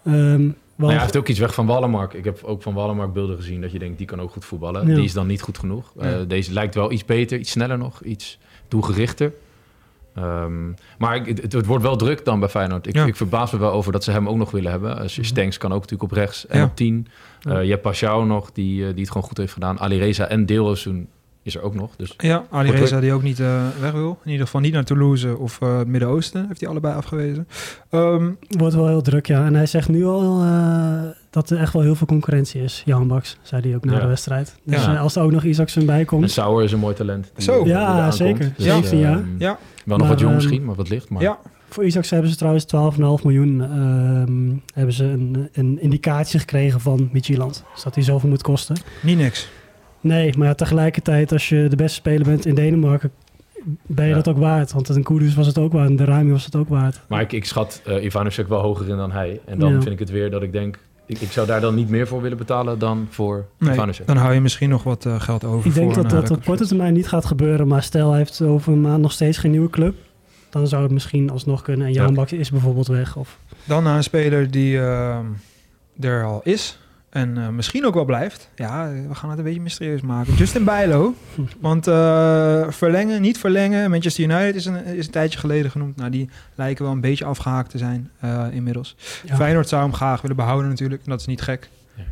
Ehm, 0.06 0.44
ja, 0.78 0.86
hij 0.88 1.00
heeft 1.00 1.18
ook 1.18 1.28
iets 1.28 1.40
weg 1.40 1.54
van 1.54 1.66
Wallenmark. 1.66 2.14
Ik 2.14 2.24
heb 2.24 2.44
ook 2.44 2.62
van 2.62 2.74
Wallenmark 2.74 3.14
beelden 3.14 3.36
gezien 3.36 3.62
dat 3.62 3.72
je 3.72 3.80
denkt, 3.80 3.98
die 3.98 4.08
kan 4.08 4.22
ook 4.22 4.32
goed 4.32 4.46
voetballen. 4.46 4.88
Ja. 4.88 4.96
Die 4.96 5.04
is 5.04 5.14
dan 5.14 5.28
niet 5.28 5.42
goed 5.42 5.58
genoeg. 5.58 5.94
Eh, 6.00 6.16
deze 6.28 6.54
lijkt 6.54 6.76
wel 6.76 6.92
iets 6.92 7.06
beter, 7.06 7.40
iets 7.40 7.52
sneller 7.52 7.78
nog, 7.78 8.02
iets 8.04 8.40
doelgerichter. 8.68 9.32
Ehm, 10.16 10.68
maar 10.98 11.16
ik, 11.16 11.38
het, 11.42 11.54
het 11.54 11.66
wordt 11.66 11.84
wel 11.84 11.96
druk 11.96 12.26
dan 12.26 12.40
bij 12.40 12.50
Feyenoord. 12.50 12.88
Ik, 12.88 12.96
Ja. 12.96 13.06
ik 13.06 13.16
verbaas 13.16 13.52
me 13.52 13.60
wel 13.60 13.72
over 13.72 13.92
dat 13.92 14.04
ze 14.04 14.12
hem 14.12 14.30
ook 14.30 14.38
nog 14.38 14.52
willen 14.52 14.72
hebben. 14.72 14.98
Als 14.98 15.16
je 15.16 15.24
Stenks 15.24 15.58
kan 15.58 15.72
ook 15.74 15.82
natuurlijk 15.82 16.12
op 16.12 16.18
rechts 16.18 16.48
en 16.48 16.60
Ja. 16.60 16.66
op 16.66 16.76
10. 16.76 17.08
Ja. 17.40 17.60
je 17.60 17.70
hebt 17.70 17.82
Pashao 17.82 18.24
nog, 18.26 18.52
die, 18.52 18.82
eh, 18.88 18.90
die 18.92 19.00
het 19.02 19.12
gewoon 19.12 19.28
goed 19.28 19.38
heeft 19.38 19.54
gedaan. 19.54 19.80
Alireza 19.80 20.28
en 20.28 20.46
Deelrosun 20.46 21.08
is 21.48 21.56
er 21.56 21.62
ook 21.62 21.76
nog. 21.76 21.92
Dus 21.98 22.14
Ja, 22.18 22.44
Ali 22.52 22.72
Reza 22.72 23.00
die 23.00 23.14
ook 23.14 23.24
niet 23.24 23.40
eh, 23.40 23.66
weg 23.82 23.92
wil. 23.92 24.20
In 24.24 24.32
ieder 24.32 24.46
geval 24.46 24.62
niet 24.62 24.74
naar 24.74 24.84
Toulouse 24.84 25.38
of 25.38 25.62
eh, 25.62 25.78
het 25.78 25.88
Midden-Oosten. 25.88 26.46
Heeft 26.48 26.60
hij 26.60 26.70
allebei 26.70 26.96
afgewezen. 26.96 27.48
Ehm, 27.90 28.30
Wordt 28.50 28.76
wel 28.76 28.88
heel 28.88 29.02
druk, 29.02 29.26
ja. 29.28 29.46
En 29.46 29.54
hij 29.56 29.66
zegt 29.66 29.90
nu 29.90 30.06
al 30.06 30.42
eh, 30.44 31.02
dat 31.30 31.50
er 31.50 31.58
echt 31.60 31.74
wel 31.74 31.82
heel 31.82 31.96
veel 31.96 32.08
concurrentie 32.08 32.62
is. 32.64 32.82
Jan 32.86 33.08
Baks, 33.08 33.38
zei 33.42 33.62
hij 33.62 33.76
ook 33.76 33.86
na 33.86 33.94
Ja. 33.94 34.00
de 34.00 34.08
wedstrijd. 34.08 34.56
Dus 34.64 34.86
Ja. 34.86 34.96
als 34.98 35.16
er 35.16 35.22
ook 35.24 35.32
nog 35.32 35.44
Isaacson 35.44 35.86
bij 35.86 36.00
En 36.00 36.06
komt. 36.06 36.32
Sauer 36.32 36.64
is 36.64 36.72
een 36.72 36.80
mooi 36.80 36.96
talent. 36.96 37.32
Zo. 37.38 37.64
die 37.64 37.74
Ja, 37.74 38.12
zeker. 38.12 38.46
komt. 38.46 38.54
17 38.58 39.00
jaar. 39.00 39.12
ehm, 39.18 39.26
Ja. 39.38 39.58
Wel 39.86 39.98
nog 39.98 39.98
Maar, 39.98 40.08
wat 40.08 40.20
jong 40.20 40.32
ehm, 40.34 40.42
misschien, 40.42 40.66
maar 40.66 40.76
wat 40.76 40.90
licht. 40.90 41.10
Maar 41.10 41.22
ja, 41.22 41.38
Voor 41.70 41.86
Isaacson 41.86 42.14
hebben 42.14 42.32
ze 42.32 42.38
trouwens 42.38 42.66
12,5 42.66 43.24
miljoen. 43.24 43.62
ehm, 43.62 44.56
hebben 44.74 44.94
ze 44.94 45.04
een, 45.04 45.50
een 45.54 45.82
indicatie 45.82 46.40
gekregen 46.40 46.80
van 46.80 47.10
Midtjylland. 47.12 47.64
Dus 47.74 47.84
dat 47.84 47.96
hij 47.96 48.04
zoveel 48.04 48.30
moet 48.30 48.42
kosten. 48.42 48.76
niet 49.02 49.18
niks. 49.18 49.50
Nee, 50.02 50.38
maar 50.38 50.48
ja, 50.48 50.54
tegelijkertijd 50.54 51.32
als 51.32 51.50
je 51.50 51.68
de 51.70 51.76
beste 51.76 51.96
speler 51.96 52.26
bent 52.26 52.46
in 52.46 52.56
Denemarken... 52.56 53.12
ben 53.86 54.04
je 54.06 54.10
Ja. 54.10 54.16
dat 54.16 54.28
ook 54.28 54.38
waard. 54.38 54.72
Want 54.74 54.90
een 54.90 55.04
Kudus 55.04 55.36
was 55.36 55.48
het 55.48 55.58
ook 55.58 55.72
waard. 55.74 55.90
En 55.90 55.96
de 55.96 56.06
Rami 56.06 56.32
was 56.32 56.46
het 56.46 56.56
ook 56.56 56.70
waard. 56.70 57.00
Maar 57.08 57.22
ik, 57.22 57.32
ik 57.32 57.46
schat 57.46 57.82
uh, 57.88 58.04
Ivanovic 58.04 58.48
wel 58.48 58.62
hoger 58.62 58.90
in 58.90 58.98
dan 58.98 59.12
hij. 59.12 59.40
En 59.46 59.60
dan 59.60 59.74
Ja. 59.74 59.82
vind 59.82 59.94
ik 59.94 60.00
het 60.00 60.10
weer 60.10 60.30
dat 60.32 60.42
ik 60.44 60.52
denk... 60.52 60.80
Ik, 61.06 61.20
ik 61.22 61.32
zou 61.32 61.48
daar 61.48 61.62
dan 61.62 61.76
niet 61.76 61.90
meer 61.90 62.08
voor 62.08 62.22
willen 62.22 62.38
betalen 62.38 62.80
dan 62.80 63.08
voor 63.10 63.46
Nee, 63.60 63.74
Ivanovic. 63.74 64.08
dan 64.08 64.18
hou 64.18 64.34
je 64.34 64.42
misschien 64.42 64.70
nog 64.70 64.84
wat 64.84 65.06
eh, 65.06 65.22
geld 65.22 65.44
over 65.44 65.68
Ik 65.68 65.74
denk 65.74 65.94
voor 65.94 66.04
dat 66.04 66.12
dat 66.12 66.30
eh, 66.30 66.38
op 66.38 66.46
korte 66.46 66.66
termijn 66.68 66.94
niet 66.94 67.08
gaat 67.08 67.26
gebeuren. 67.26 67.68
Maar 67.68 67.84
stel 67.84 68.10
hij 68.10 68.18
heeft 68.18 68.42
over 68.42 68.74
een 68.74 68.82
maand 68.82 69.02
nog 69.02 69.12
steeds 69.12 69.38
geen 69.38 69.52
nieuwe 69.52 69.70
club. 69.70 69.96
Dan 70.50 70.68
zou 70.68 70.84
het 70.84 70.92
misschien 70.92 71.30
alsnog 71.30 71.62
kunnen. 71.62 71.88
En 71.88 71.94
Jan 71.94 72.08
Ja. 72.08 72.14
Baks 72.14 72.34
is 72.34 72.52
bijvoorbeeld 72.52 72.88
weg. 72.88 73.16
Of, 73.16 73.40
Dan 73.64 73.84
naar 73.84 73.98
een 73.98 74.04
speler 74.04 74.52
die 74.52 74.80
ehm, 74.80 75.26
er 76.00 76.24
al 76.26 76.42
is. 76.44 76.80
En 77.18 77.38
eh, 77.38 77.50
misschien 77.50 77.86
ook 77.86 77.94
wel 77.94 78.06
blijft. 78.06 78.50
Ja, 78.56 78.92
we 79.08 79.16
gaan 79.16 79.30
het 79.30 79.38
een 79.38 79.44
beetje 79.44 79.62
mysterieus 79.62 80.02
maken. 80.02 80.34
Justin 80.34 80.64
Bijlo. 80.64 81.16
Want 81.60 81.88
eh, 81.88 82.70
verlengen, 82.70 83.22
niet 83.22 83.38
verlengen. 83.38 83.90
Manchester 83.90 84.24
United 84.24 84.56
is 84.56 84.66
een, 84.66 84.86
is 84.86 85.06
een 85.06 85.12
tijdje 85.12 85.40
geleden 85.40 85.72
genoemd. 85.72 85.96
Nou, 85.96 86.10
die 86.10 86.30
lijken 86.56 86.84
wel 86.84 86.94
een 86.94 87.02
beetje 87.02 87.26
afgehaakt 87.26 87.70
te 87.70 87.78
zijn 87.78 88.10
eh, 88.20 88.46
inmiddels. 88.52 88.96
Ja. 89.26 89.36
Feyenoord 89.36 89.68
zou 89.68 89.82
hem 89.82 89.94
graag 89.94 90.22
willen 90.22 90.36
behouden 90.36 90.70
natuurlijk. 90.70 91.04
En 91.04 91.10
dat 91.10 91.20
is 91.20 91.26
niet 91.26 91.42
gek. 91.42 91.70
Ja. 91.96 92.04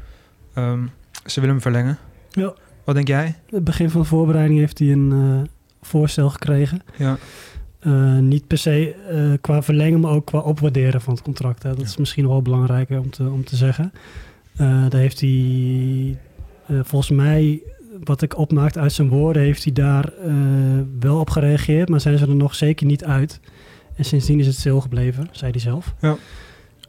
Ehm, 0.54 0.84
ze 1.26 1.40
willen 1.40 1.56
hem 1.56 1.62
verlengen. 1.62 1.98
Ja. 2.30 2.54
Wat 2.84 2.96
denk 2.96 3.08
jij? 3.08 3.36
het 3.50 3.64
begin 3.64 3.90
van 3.90 4.02
de 4.02 4.08
voorbereiding 4.08 4.60
heeft 4.60 4.80
hij 4.80 4.92
een 4.92 5.48
voorstel 5.82 6.30
gekregen. 6.30 6.82
Ja. 6.98 7.18
Niet 8.20 8.48
per 8.48 8.58
se 8.58 8.96
qua 9.42 9.62
verlengen, 9.62 10.00
maar 10.00 10.12
ook 10.12 10.26
qua 10.26 10.40
opwaarderen 10.40 11.02
van 11.02 11.14
het 11.14 11.24
contract. 11.24 11.64
Hè. 11.64 11.76
Dat 11.76 11.86
is 11.86 11.98
misschien 11.98 12.28
wel 12.28 12.42
belangrijker 12.42 13.00
om 13.00 13.10
te, 13.10 13.24
om 13.24 13.44
te 13.44 13.56
zeggen. 13.56 13.92
Eh, 14.56 14.90
daar 14.90 15.02
heeft 15.02 15.20
hij, 15.20 16.18
eh, 16.68 16.80
volgens 16.84 17.12
mij, 17.12 17.62
wat 18.04 18.22
ik 18.22 18.38
opmaakte 18.38 18.80
uit 18.80 18.92
zijn 18.92 19.10
woorden, 19.10 19.42
heeft 19.42 19.64
hij 19.64 19.74
daar 19.74 20.14
eh, 20.14 20.34
wel 21.00 21.20
op 21.20 21.30
gereageerd, 21.30 21.90
maar 21.90 22.02
zijn 22.02 22.18
ze 22.18 22.26
er 22.26 22.36
nog 22.36 22.56
zeker 22.56 22.86
niet 22.86 23.04
uit. 23.04 23.40
En 23.96 24.06
sindsdien 24.06 24.40
is 24.40 24.48
het 24.48 24.56
stil 24.56 24.82
gebleven, 24.82 25.28
zei 25.32 25.52
hij 25.52 25.60
zelf. 25.60 25.96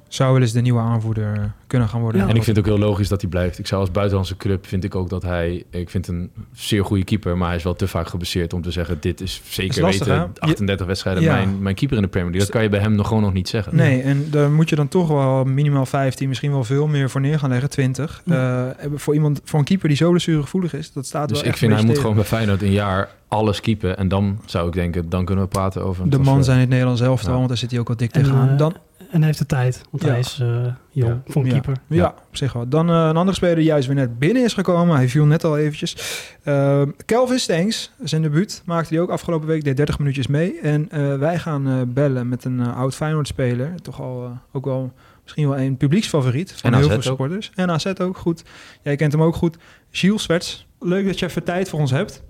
Zou 0.09 0.33
wel 0.33 0.41
eens 0.43 0.53
de 0.53 0.61
nieuwe 0.61 0.81
aanvoerder 0.81 1.53
kunnen 1.67 1.89
gaan 1.89 2.01
worden. 2.01 2.21
Ja. 2.21 2.29
En 2.29 2.37
ik 2.37 2.43
vind 2.43 2.57
het 2.57 2.67
ook 2.67 2.73
heel 2.77 2.87
logisch 2.87 3.09
dat 3.09 3.21
hij 3.21 3.31
blijft. 3.31 3.59
Ik 3.59 3.67
zou 3.67 3.81
als 3.81 3.91
buitenlandse 3.91 4.37
club 4.37 4.67
vind 4.67 4.85
ik 4.85 4.95
ook 4.95 5.09
dat 5.09 5.23
hij... 5.23 5.65
Ik 5.71 5.91
vind 5.91 6.09
een 6.09 6.31
zeer 6.53 6.85
goede 6.85 7.05
keeper, 7.05 7.37
maar 7.37 7.47
hij 7.49 7.57
is 7.57 7.63
wel 7.63 7.75
te 7.75 7.89
vaak 7.89 8.09
geblesseerd 8.09 8.53
om 8.53 8.63
te 8.63 8.71
zeggen... 8.71 8.97
dit 9.01 9.21
is 9.21 9.41
zeker 9.49 9.75
Is 9.77 9.81
lastig, 9.81 10.07
weten, 10.07 10.21
hè? 10.23 10.23
Je- 10.33 10.41
38 10.41 10.87
wedstrijden, 10.87 11.23
Ja. 11.23 11.33
mijn, 11.35 11.63
mijn 11.63 11.75
keeper 11.75 11.97
in 11.97 12.03
de 12.03 12.09
Premier 12.09 12.31
League. 12.31 12.47
Dat 12.47 12.57
kan 12.57 12.65
je 12.65 12.69
bij 12.77 12.81
hem 12.89 12.95
nog 12.95 13.07
gewoon 13.09 13.23
nog 13.23 13.33
niet 13.33 13.49
zeggen. 13.49 13.77
Nee, 13.77 14.03
en 14.03 14.27
daar 14.31 14.51
moet 14.51 14.69
je 14.69 14.77
dan 14.77 14.89
toch 14.89 15.09
wel 15.09 15.45
minimaal 15.45 15.87
15, 15.87 16.29
misschien 16.29 16.51
wel 16.51 16.65
veel 16.65 16.87
meer 16.87 17.11
voor 17.11 17.21
neer 17.21 17.39
gaan 17.39 17.51
leggen, 17.51 17.71
20. 17.71 18.23
Eh, 18.27 18.65
voor 18.95 19.15
iemand, 19.15 19.41
voor 19.45 19.59
een 19.59 19.65
keeper 19.65 19.89
die 19.89 19.97
zo 19.97 20.11
blessuregevoelig 20.11 20.75
is, 20.75 20.93
dat 20.93 21.07
staat 21.07 21.29
Dus 21.29 21.37
wel 21.37 21.41
ik 21.47 21.51
echt 21.53 21.59
vind 21.59 21.73
hij 21.73 21.83
moet 21.85 21.99
gewoon 21.99 22.15
bij 22.17 22.25
Feyenoord 22.25 22.63
een 22.63 22.73
jaar 22.73 23.09
alles 23.29 23.61
keepen. 23.61 23.97
En 23.99 24.09
dan 24.09 24.39
zou 24.45 24.67
ik 24.69 24.73
denken, 24.75 25.09
dan 25.09 25.25
kunnen 25.25 25.45
we 25.45 25.51
praten 25.51 25.85
over. 25.85 26.11
De 26.11 26.19
man 26.19 26.45
zijn 26.45 26.57
in 26.57 26.61
het 26.63 26.71
Nederlands 26.71 27.01
elftal, 27.01 27.31
Ja. 27.31 27.37
want 27.37 27.49
daar 27.49 27.57
zit 27.59 27.71
hij 27.71 27.81
ook 27.81 27.89
wel 27.89 27.97
dik 27.97 28.13
En, 28.13 28.23
tegenaan. 28.23 28.49
eh, 28.49 28.59
Dan, 28.59 28.75
En 29.17 29.23
heeft 29.23 29.39
de 29.39 29.47
tijd, 29.47 29.83
want 29.91 30.03
Ja. 30.03 30.09
hij 30.09 30.19
is 30.19 30.39
eh, 30.43 30.49
jong 30.91 31.13
Ja. 31.13 31.23
voor 31.27 31.43
een 31.43 31.47
ja, 31.49 31.53
keeper. 31.53 31.77
Ja, 31.87 31.97
Ja. 31.97 32.09
op 32.29 32.37
zich 32.37 32.53
wel. 32.53 32.69
Dan 32.69 32.89
eh, 32.91 32.95
een 32.95 33.17
andere 33.17 33.37
speler 33.37 33.55
die 33.57 33.65
juist 33.65 33.87
weer 33.87 33.97
net 33.97 34.19
binnen 34.19 34.45
is 34.45 34.55
gekomen. 34.55 34.97
Hij 34.97 35.09
viel 35.09 35.25
net 35.25 35.45
al 35.45 35.59
eventjes. 35.59 35.97
Eh, 36.43 36.83
Kelvin 37.05 37.39
Stengs, 37.39 37.93
zijn 38.03 38.23
debuut, 38.23 38.63
maakte 38.65 38.95
hij 38.95 39.03
ook 39.03 39.11
afgelopen 39.11 39.49
week. 39.49 39.65
Deed 39.65 39.77
30 39.77 39.99
minuutjes 39.99 40.27
mee. 40.27 40.61
En 40.61 40.91
eh, 40.91 41.19
wij 41.19 41.39
gaan 41.39 41.69
eh, 41.69 41.75
bellen 41.87 42.29
met 42.29 42.45
een 42.45 42.61
oud 42.61 42.95
Feyenoord-speler. 42.95 43.75
Toch 43.83 44.01
al 44.01 44.39
ook 44.53 44.65
wel 44.65 44.93
misschien 45.23 45.49
wel 45.49 45.59
een 45.59 45.77
publieksfavoriet 45.77 46.53
van 46.53 46.71
En 46.73 46.77
heel 46.77 46.79
AZ 46.83 46.89
veel 46.89 46.97
ook. 46.97 47.03
supporters. 47.03 47.51
En 47.55 47.71
AZ 47.71 47.87
ook 48.01 48.17
goed. 48.17 48.43
Jij 48.83 48.97
kent 48.97 49.13
hem 49.13 49.23
ook 49.23 49.35
goed. 49.35 49.57
Gilles 49.91 50.23
Swerts, 50.23 50.67
leuk 50.81 51.07
dat 51.07 51.19
je 51.19 51.27
even 51.27 51.45
tijd 51.45 51.69
voor 51.69 51.81
ons 51.81 51.91
hebt. 51.91 52.23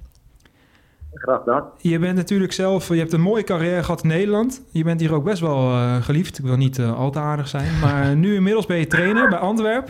Graag 1.18 1.38
gedaan. 1.38 1.64
Je 1.78 1.98
bent 1.98 2.16
natuurlijk 2.16 2.52
zelf, 2.52 2.88
je 2.88 2.98
hebt 2.98 3.12
een 3.12 3.20
mooie 3.20 3.44
carrière 3.44 3.82
gehad 3.82 4.02
in 4.02 4.08
Nederland. 4.08 4.66
Je 4.72 4.84
bent 4.84 5.00
hier 5.00 5.14
ook 5.14 5.24
best 5.24 5.40
wel 5.40 5.56
eh, 5.56 5.94
geliefd. 5.94 6.38
Ik 6.38 6.44
wil 6.44 6.56
niet 6.56 6.78
eh, 6.78 6.98
al 6.98 7.10
te 7.10 7.18
aardig 7.18 7.48
zijn. 7.48 7.78
Maar 7.82 8.16
nu 8.16 8.34
inmiddels 8.34 8.66
ben 8.66 8.78
je 8.78 8.86
trainer 8.86 9.28
bij 9.28 9.38
Antwerp. 9.38 9.88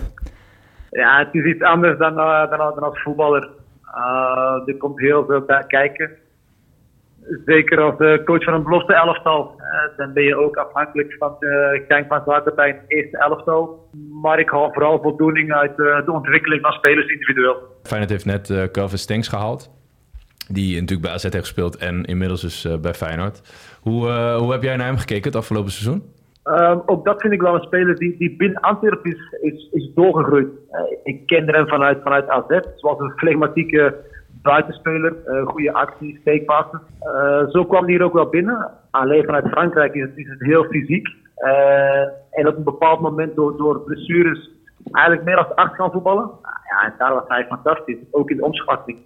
Ja, 0.97 1.19
het 1.19 1.35
is 1.35 1.45
iets 1.45 1.63
anders 1.63 1.99
dan, 1.99 2.19
eh, 2.19 2.51
dan, 2.51 2.59
dan 2.59 2.83
als 2.83 3.03
voetballer. 3.03 3.49
Eh, 3.95 4.63
er 4.67 4.77
komt 4.79 5.01
heel 5.01 5.25
veel 5.27 5.41
bij 5.41 5.65
kijken. 5.67 6.11
Zeker 7.45 7.81
als 7.81 7.99
eh, 7.99 8.25
coach 8.25 8.45
van 8.45 8.55
een 8.55 8.63
belofte 8.63 8.95
elftal. 8.95 9.61
Dan 9.97 10.13
ben 10.13 10.23
je 10.23 10.37
ook 10.37 10.57
afhankelijk 10.57 11.15
van 11.19 11.37
de 11.39 11.85
gang 11.89 12.05
van 12.09 12.23
zaken 12.27 12.55
bij 12.55 12.69
een 12.69 12.81
eerste 12.87 13.19
elftal. 13.19 13.89
Maar 14.23 14.39
ik 14.39 14.51
haal 14.51 14.73
vooral 14.73 15.03
voldoening 15.03 15.53
uit 15.53 15.77
de 15.77 16.13
ontwikkeling 16.13 16.63
van 16.63 16.73
spelers 16.73 17.09
individueel. 17.09 17.57
Feyenoord 17.83 18.11
heeft 18.11 18.25
net 18.25 18.51
eh 18.51 18.63
Calvin 18.73 18.99
Stengs 18.99 19.29
gehaald. 19.29 19.76
Die 20.49 20.75
natuurlijk 20.75 21.07
bij 21.07 21.11
AZ 21.11 21.23
heeft 21.23 21.37
gespeeld 21.37 21.77
en 21.77 22.05
inmiddels 22.05 22.41
dus 22.41 22.65
eh, 22.65 22.77
bij 22.77 22.95
Feyenoord. 22.95 23.43
Hoe, 23.81 24.09
eh, 24.09 24.37
hoe 24.37 24.53
heb 24.53 24.63
jij 24.63 24.77
naar 24.77 24.87
hem 24.87 24.97
gekeken 24.97 25.25
het 25.25 25.37
afgelopen 25.37 25.71
seizoen? 25.71 26.03
Ehm, 26.43 26.79
ook 26.87 27.05
dat 27.05 27.21
vind 27.21 27.33
ik 27.33 27.41
wel 27.41 27.55
een 27.55 27.63
speler 27.63 27.97
die, 27.97 28.17
die 28.19 28.37
binnen 28.37 28.61
Antwerpen 28.61 29.11
is, 29.11 29.53
is, 29.53 29.69
is 29.73 29.91
doorgegroeid. 29.95 30.49
Eh, 30.71 30.81
ik 31.03 31.27
kende 31.27 31.53
hem 31.53 31.69
vanuit, 31.69 31.99
vanuit 32.03 32.29
AZ. 32.29 32.61
Zoals 32.77 32.99
een 32.99 33.13
flegmatieke 33.17 33.95
buitenspeler. 34.43 35.15
goede 35.45 35.73
actie, 35.73 36.19
steekpassen. 36.21 36.81
Zo 37.49 37.65
kwam 37.65 37.85
hij 37.85 37.95
er 37.95 38.03
ook 38.03 38.13
wel 38.13 38.29
binnen. 38.29 38.71
Alleen 38.91 39.25
vanuit 39.25 39.49
Frankrijk 39.49 39.95
is 39.95 40.03
het, 40.03 40.17
is 40.17 40.27
heel 40.39 40.65
fysiek. 40.65 41.09
En 42.31 42.49
op 42.49 42.57
een 42.57 42.65
bepaald 42.65 43.01
moment 43.01 43.35
door, 43.35 43.57
door 43.57 43.81
blessures 43.81 44.51
eigenlijk 44.93 45.25
meer 45.25 45.37
als 45.37 45.55
acht 45.55 45.75
gaan 45.75 45.91
voetballen. 45.91 46.31
Ja, 46.43 46.85
en 46.85 46.95
daar 46.99 47.15
was 47.15 47.25
hij 47.29 47.47
fantastisch. 47.47 47.99
Ook 48.11 48.31
in 48.31 48.37
de 48.37 48.45
omschatting. 48.45 48.99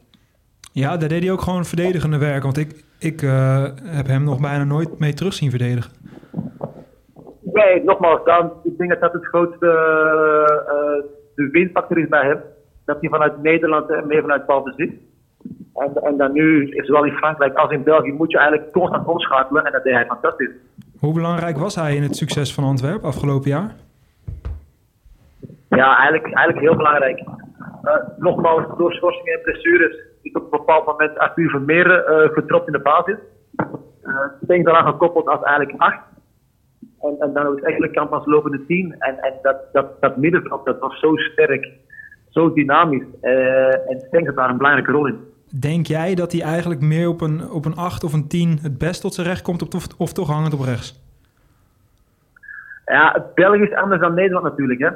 Ja, 0.72 0.96
daar 0.96 1.08
deed 1.08 1.22
hij 1.22 1.32
ook 1.32 1.40
gewoon 1.40 1.64
verdedigende 1.64 2.18
werk. 2.18 2.42
Want 2.42 2.56
ik, 2.56 2.84
ik 2.98 3.22
eh, 3.22 3.64
heb 3.84 4.06
hem 4.06 4.24
nog 4.24 4.40
bijna 4.40 4.64
nooit 4.64 4.98
mee 4.98 5.14
terug 5.14 5.32
zien 5.32 5.50
verdedigen. 5.50 5.92
Nee, 7.42 7.84
nogmaals, 7.84 8.24
dan, 8.24 8.52
ik 8.64 8.78
denk 8.78 8.90
dat 8.90 9.00
dat 9.00 9.12
het 9.12 9.26
grootste 9.26 9.66
eh, 9.66 11.10
de 11.34 11.48
winfactor 11.50 11.98
is 11.98 12.08
bij 12.08 12.26
hem. 12.26 12.40
Dat 12.84 12.96
hij 13.00 13.08
vanuit 13.08 13.42
Nederland 13.42 13.90
en 13.90 14.06
meer 14.06 14.20
vanuit 14.20 14.46
balbezit. 14.46 14.92
En, 15.74 15.94
en 16.02 16.16
dan 16.16 16.32
nu, 16.32 16.72
zowel 16.74 17.04
in 17.04 17.12
Frankrijk 17.12 17.56
als 17.56 17.70
in 17.70 17.82
België, 17.82 18.12
moet 18.12 18.30
je 18.30 18.38
eigenlijk 18.38 18.72
constant 18.72 19.06
omschakelen. 19.06 19.64
En 19.64 19.72
dat 19.72 19.82
deed 19.82 19.94
hij 19.94 20.06
fantastisch. 20.06 20.50
Hoe 20.98 21.14
belangrijk 21.14 21.58
was 21.58 21.74
hij 21.74 21.96
in 21.96 22.02
het 22.02 22.16
succes 22.16 22.54
van 22.54 22.64
Antwerpen 22.64 23.08
afgelopen 23.08 23.50
jaar? 23.50 23.74
Ja, 25.68 25.96
eigenlijk, 25.96 26.34
eigenlijk 26.34 26.66
heel 26.66 26.76
belangrijk. 26.76 27.24
Nogmaals, 28.18 28.78
door 28.78 28.92
schorsingen 28.92 29.32
en 29.32 29.40
blessures 29.42 30.09
is 30.22 30.32
op 30.32 30.42
een 30.42 30.50
bepaald 30.50 30.86
moment 30.86 31.18
Arthur 31.18 31.50
Vermeer 31.50 32.04
eh 32.04 32.32
getropt 32.32 32.66
in 32.66 32.72
de 32.72 32.78
basis. 32.80 33.16
Uh, 34.02 34.16
denk 34.40 34.64
daaraan 34.64 34.92
gekoppeld 34.92 35.26
als 35.26 35.42
eigenlijk 35.42 35.80
acht. 35.80 36.00
En, 37.00 37.16
en 37.18 37.32
dan 37.32 37.46
ook 37.46 37.60
eigenlijk 37.60 37.92
kamp 37.92 38.12
als 38.12 38.26
lopende 38.26 38.66
tien. 38.66 38.94
En, 38.98 39.18
en 39.18 39.32
dat, 39.42 39.56
dat, 39.72 40.00
dat 40.00 40.16
middenveld 40.16 40.64
dat 40.64 40.78
was 40.78 41.00
zo 41.00 41.16
sterk, 41.16 41.68
zo 42.28 42.52
dynamisch. 42.52 43.04
Eh, 43.20 43.90
en 43.90 44.00
Stengs 44.06 44.26
had 44.26 44.36
daar 44.36 44.50
een 44.50 44.56
belangrijke 44.56 44.92
rol 44.92 45.06
in. 45.06 45.18
Denk 45.60 45.86
jij 45.86 46.14
dat 46.14 46.32
hij 46.32 46.42
eigenlijk 46.42 46.80
meer 46.80 47.08
op 47.08 47.20
een, 47.20 47.50
op 47.50 47.64
een 47.64 47.76
8 47.76 48.04
of 48.04 48.12
een 48.12 48.28
10 48.28 48.58
het 48.62 48.78
best 48.78 49.00
tot 49.00 49.14
zijn 49.14 49.26
recht 49.26 49.42
komt 49.42 49.74
of, 49.74 49.86
of 49.98 50.12
toch 50.12 50.28
hangend 50.28 50.54
op 50.54 50.60
rechts? 50.60 51.08
Ja, 52.84 53.26
België 53.34 53.62
is 53.62 53.74
anders 53.74 54.00
dan 54.00 54.14
Nederland 54.14 54.44
natuurlijk. 54.44 54.80
Hè? 54.80 54.88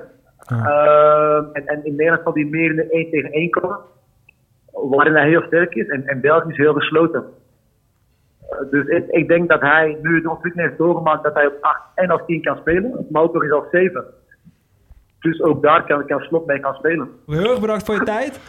Uh, 0.53 1.37
en, 1.53 1.67
en 1.67 1.85
in 1.85 1.97
Nederland 1.97 2.23
zal 2.23 2.35
hij 2.35 2.45
meer 2.45 2.71
in 2.71 2.77
de 2.77 2.91
1 2.91 3.11
tegen 3.11 3.33
1 3.33 3.51
komen. 3.51 3.79
Waarin 4.75 5.15
hij 5.15 5.29
heel 5.29 5.43
sterk 5.43 5.75
is. 5.75 5.89
En, 5.89 6.07
en 6.07 6.21
België 6.21 6.51
is 6.51 6.57
heel 6.57 6.75
gesloten. 6.75 7.25
Uh, 8.51 8.71
dus 8.71 8.87
ik, 8.87 9.07
ik, 9.09 9.29
denk 9.29 9.49
dat 9.49 9.61
hij 9.61 9.99
nu 10.03 10.21
de 10.21 10.31
ontwikkeling 10.31 10.69
heeft 10.69 10.81
doorgemaakt 10.81 11.23
dat 11.23 11.35
hij 11.35 11.47
op 11.47 11.57
8 11.61 11.81
en 11.95 12.13
op 12.13 12.27
10 12.27 12.43
kan 12.43 12.57
spelen. 12.57 13.07
Nog 13.09 13.43
eens 13.43 13.53
op 13.53 13.69
7. 13.71 14.05
Dus 15.21 15.43
ook 15.43 15.63
daar 15.63 15.85
kan, 15.85 16.07
kan 16.07 16.21
Slot 16.21 16.47
mee 16.47 16.59
gaan 16.59 16.75
spelen. 16.75 17.09
Heel 17.27 17.51
erg 17.51 17.61
bedankt 17.61 17.85
voor 17.85 17.95
je 17.95 18.03
tijd. 18.03 18.41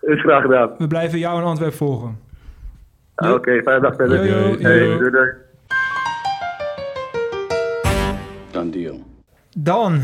Is 0.00 0.20
graag 0.20 0.42
gedaan. 0.42 0.74
We 0.78 0.86
blijven 0.86 1.18
jou 1.18 1.38
in 1.38 1.44
Antwerpen 1.44 1.76
volgen. 1.76 2.18
Oké, 3.16 3.32
okay, 3.32 3.62
fijne 3.62 3.80
dag 3.80 3.94
verder. 3.94 4.26
Yo, 4.26 4.48
yo, 4.48 4.58
hey, 4.58 4.86
yo. 4.86 4.98
doei, 4.98 5.10
doei. 5.10 5.30
Dan 8.50 8.70
deal. 8.70 9.00
Dan 9.56 10.00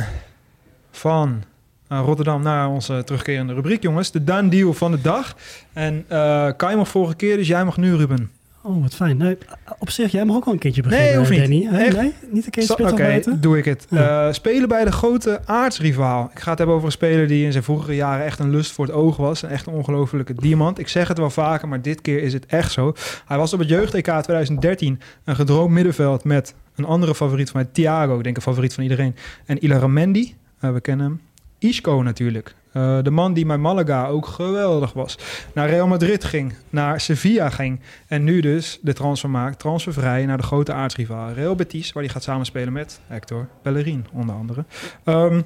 van 0.91 1.43
Rotterdam 1.89 2.43
naar 2.43 2.69
onze 2.69 3.03
terugkerende 3.05 3.55
rubriek, 3.55 3.83
jongens. 3.83 4.11
De 4.11 4.25
done 4.25 4.49
deal 4.49 4.73
van 4.73 4.91
de 4.91 5.01
dag. 5.01 5.37
En 5.73 6.05
uh, 6.13 6.49
Kai 6.57 6.77
mag 6.77 6.89
vorige 6.89 7.15
keer, 7.15 7.37
dus 7.37 7.49
jij 7.49 7.65
mag 7.65 7.77
nu, 7.77 7.97
Ruben. 7.97 8.31
Oh, 8.63 8.83
wat 8.83 8.95
fijn. 8.95 9.17
Nee, 9.17 9.39
op 9.79 9.91
zich, 9.91 10.13
jij 10.13 10.25
mag 10.25 10.37
ook 10.37 10.45
wel 10.45 10.55
een 10.55 10.61
keertje 10.61 10.83
beginnen, 10.83 11.09
Nee, 11.09 11.17
hoeft 11.17 11.31
niet. 11.31 11.71
Danny. 11.71 11.89
Nee, 11.97 12.13
niet 12.31 12.45
een 12.45 12.51
keertje 12.51 12.91
Oké, 12.93 13.23
doe 13.41 13.59
ik 13.59 13.65
het. 13.65 13.87
Eh, 13.91 14.33
spelen 14.33 14.69
bij 14.69 14.85
de 14.85 14.93
grote 14.93 15.41
aardsrivaal. 15.45 16.31
Ik 16.33 16.39
ga 16.41 16.49
het 16.49 16.59
hebben 16.59 16.77
over 16.77 16.87
een 16.87 16.93
speler 16.93 17.27
die 17.27 17.45
in 17.45 17.53
zijn 17.53 17.65
vroegere 17.65 17.95
jaren 17.95 18.25
echt 18.25 18.39
een 18.39 18.51
lust 18.51 18.73
voor 18.73 18.85
het 18.85 18.95
oog 18.95 19.17
was. 19.17 19.43
Een 19.43 19.49
echt 19.49 19.67
een 19.67 19.73
ongelofelijke 19.73 20.35
diamant. 20.35 20.79
Ik 20.79 20.89
zeg 20.89 21.09
het 21.09 21.19
wel 21.19 21.31
vaker, 21.31 21.69
maar 21.69 21.83
dit 21.83 22.01
keer 22.01 22.23
is 22.23 22.33
het 22.33 22.47
echt 22.47 22.73
zo. 22.73 22.95
Hij 23.27 23.37
was 23.37 23.53
op 23.53 23.59
het 23.59 23.69
jeugd-EK 23.69 24.05
2013 24.23 25.01
een 25.25 25.37
gedroomd 25.37 25.73
middenveld 25.73 26.25
met 26.25 26.55
een 26.77 26.85
andere 26.85 27.15
favoriet 27.15 27.51
van 27.51 27.61
mij, 27.61 27.71
Thiago. 27.73 28.17
Ik 28.17 28.25
denk 28.25 28.37
een 28.37 28.43
favoriet 28.43 28.75
van 28.75 28.83
iedereen. 28.83 29.17
En 29.47 29.65
Ilaramendi, 29.65 30.35
uh, 30.61 30.73
we 30.73 30.81
kennen 30.81 31.07
hem. 31.07 31.21
Isco 31.59 32.03
natuurlijk. 32.03 32.55
Uh, 32.73 32.99
de 33.03 33.11
man 33.11 33.33
die 33.33 33.47
bij 33.47 33.59
Malaga 33.59 34.07
ook 34.07 34.27
geweldig 34.27 34.93
was. 34.93 35.19
Naar 35.55 35.69
Real 35.69 35.87
Madrid 35.87 36.25
ging, 36.25 36.55
naar 36.71 37.01
Sevilla 37.01 37.51
ging. 37.51 37.81
En 38.07 38.25
nu 38.25 38.41
dus 38.41 38.79
de 38.83 38.93
transfer 38.93 39.31
maakt, 39.31 39.59
transfervrij 39.59 40.27
naar 40.27 40.37
de 40.37 40.43
grote 40.43 40.73
aardsrivaal 40.73 41.33
Real 41.33 41.55
Betis, 41.55 41.93
waar 41.93 42.03
hij 42.03 42.13
gaat 42.13 42.23
samenspelen 42.23 42.73
met 42.73 43.01
Hector 43.07 43.49
Bellerin, 43.63 44.07
onder 44.13 44.35
andere. 44.35 44.65
Um, 45.05 45.45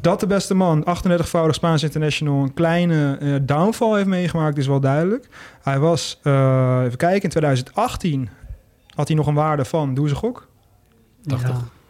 dat 0.00 0.20
de 0.20 0.26
beste 0.26 0.54
man, 0.54 0.86
38-voudig 0.88 1.54
Spaans 1.54 1.82
international, 1.82 2.42
een 2.42 2.54
kleine 2.54 3.18
uh, 3.20 3.36
downfall 3.42 3.94
heeft 3.96 4.06
meegemaakt, 4.06 4.58
is 4.58 4.66
wel 4.66 4.80
duidelijk. 4.80 5.28
Hij 5.62 5.78
was, 5.78 6.20
uh, 6.22 6.80
even 6.84 6.98
kijken, 6.98 7.22
in 7.22 7.30
2018 7.30 8.28
had 8.94 9.08
hij 9.08 9.16
nog 9.16 9.26
een 9.26 9.34
waarde 9.34 9.64
van, 9.64 9.94
doe 9.94 10.08
ze 10.08 10.14
gok? 10.14 10.48
80. 11.26 11.48
Ja. 11.48 11.81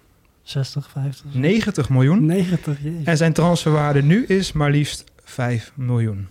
60, 0.43 0.91
50. 0.91 1.35
90 1.35 1.89
miljoen. 1.89 2.27
90, 2.27 2.79
jezus. 2.83 3.05
En 3.05 3.17
zijn 3.17 3.33
transferwaarde 3.33 4.03
nu 4.03 4.25
is 4.25 4.53
maar 4.53 4.71
liefst 4.71 5.05
5 5.25 5.73
miljoen. 5.75 6.29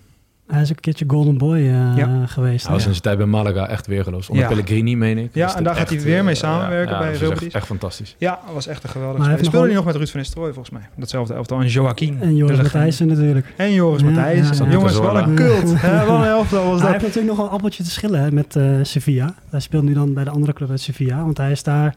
Hij 0.52 0.62
is 0.62 0.70
ook 0.70 0.76
een 0.76 0.82
keertje 0.82 1.06
Golden 1.08 1.38
Boy 1.38 1.58
uh, 1.58 1.98
ja. 1.98 2.26
geweest. 2.26 2.64
Hij 2.64 2.74
was 2.74 2.86
in 2.86 2.90
zijn 2.90 3.02
tijd 3.02 3.18
bij 3.18 3.26
Malaga 3.26 3.68
echt 3.68 3.88
weergeloos. 3.88 4.30
Onder 4.30 4.44
ja. 4.44 4.50
Pellegrini, 4.50 4.96
meen 4.96 5.18
ik. 5.18 5.30
Ja, 5.34 5.56
en 5.56 5.64
daar 5.64 5.76
gaat 5.76 5.90
hij 5.90 6.02
weer 6.02 6.24
mee 6.24 6.36
samenwerken 6.36 6.94
uh, 6.94 7.00
bij 7.00 7.10
Real 7.10 7.20
Real 7.20 7.34
Betis. 7.34 7.54
Echt 7.54 7.66
fantastisch. 7.66 8.16
Ja, 8.18 8.40
dat 8.46 8.54
was 8.54 8.68
echt 8.68 8.84
een 8.84 8.90
geweldig 8.90 9.24
spel. 9.24 9.38
speelde 9.46 9.66
hij 9.66 9.76
nog 9.76 9.86
met 9.86 9.96
Ruud 9.96 10.10
van 10.10 10.20
Nistelrooy 10.20 10.54
volgens 10.54 10.76
mij. 10.76 10.90
Datzelfde 10.98 11.34
elftal. 11.34 11.60
En 11.60 11.68
Joaquin. 11.68 12.22
En 12.22 12.36
Joris 12.36 12.58
Matthijssen 12.58 13.08
natuurlijk. 13.08 13.54
En 13.58 13.74
Joris 13.74 14.02
ja, 14.02 14.06
Matthijssen. 14.08 14.72
Jongens, 14.72 14.98
wat 14.98 15.16
een 15.16 15.36
cult. 15.36 15.82
Wat 15.82 16.20
een 16.20 16.26
elftal 16.26 16.64
was 16.64 16.72
dat. 16.72 16.82
Hij 16.82 16.92
heeft 16.92 17.04
natuurlijk 17.04 17.38
nog 17.38 17.46
een 17.46 17.52
appeltje 17.52 17.84
te 17.84 17.92
schillen 17.92 18.22
hè, 18.22 18.32
met 18.32 18.56
uh, 18.56 18.80
Sevilla. 18.82 19.36
Hij 19.50 19.60
speelt 19.60 19.84
nu 19.84 19.94
dan 19.94 20.14
bij 20.14 20.24
de 20.24 20.30
andere 20.30 20.54
club 20.54 20.70
uit 20.70 20.82
Sevilla. 20.82 21.24
Want 21.24 21.38
hij 21.38 21.52
is 21.52 21.64
daar 21.64 21.96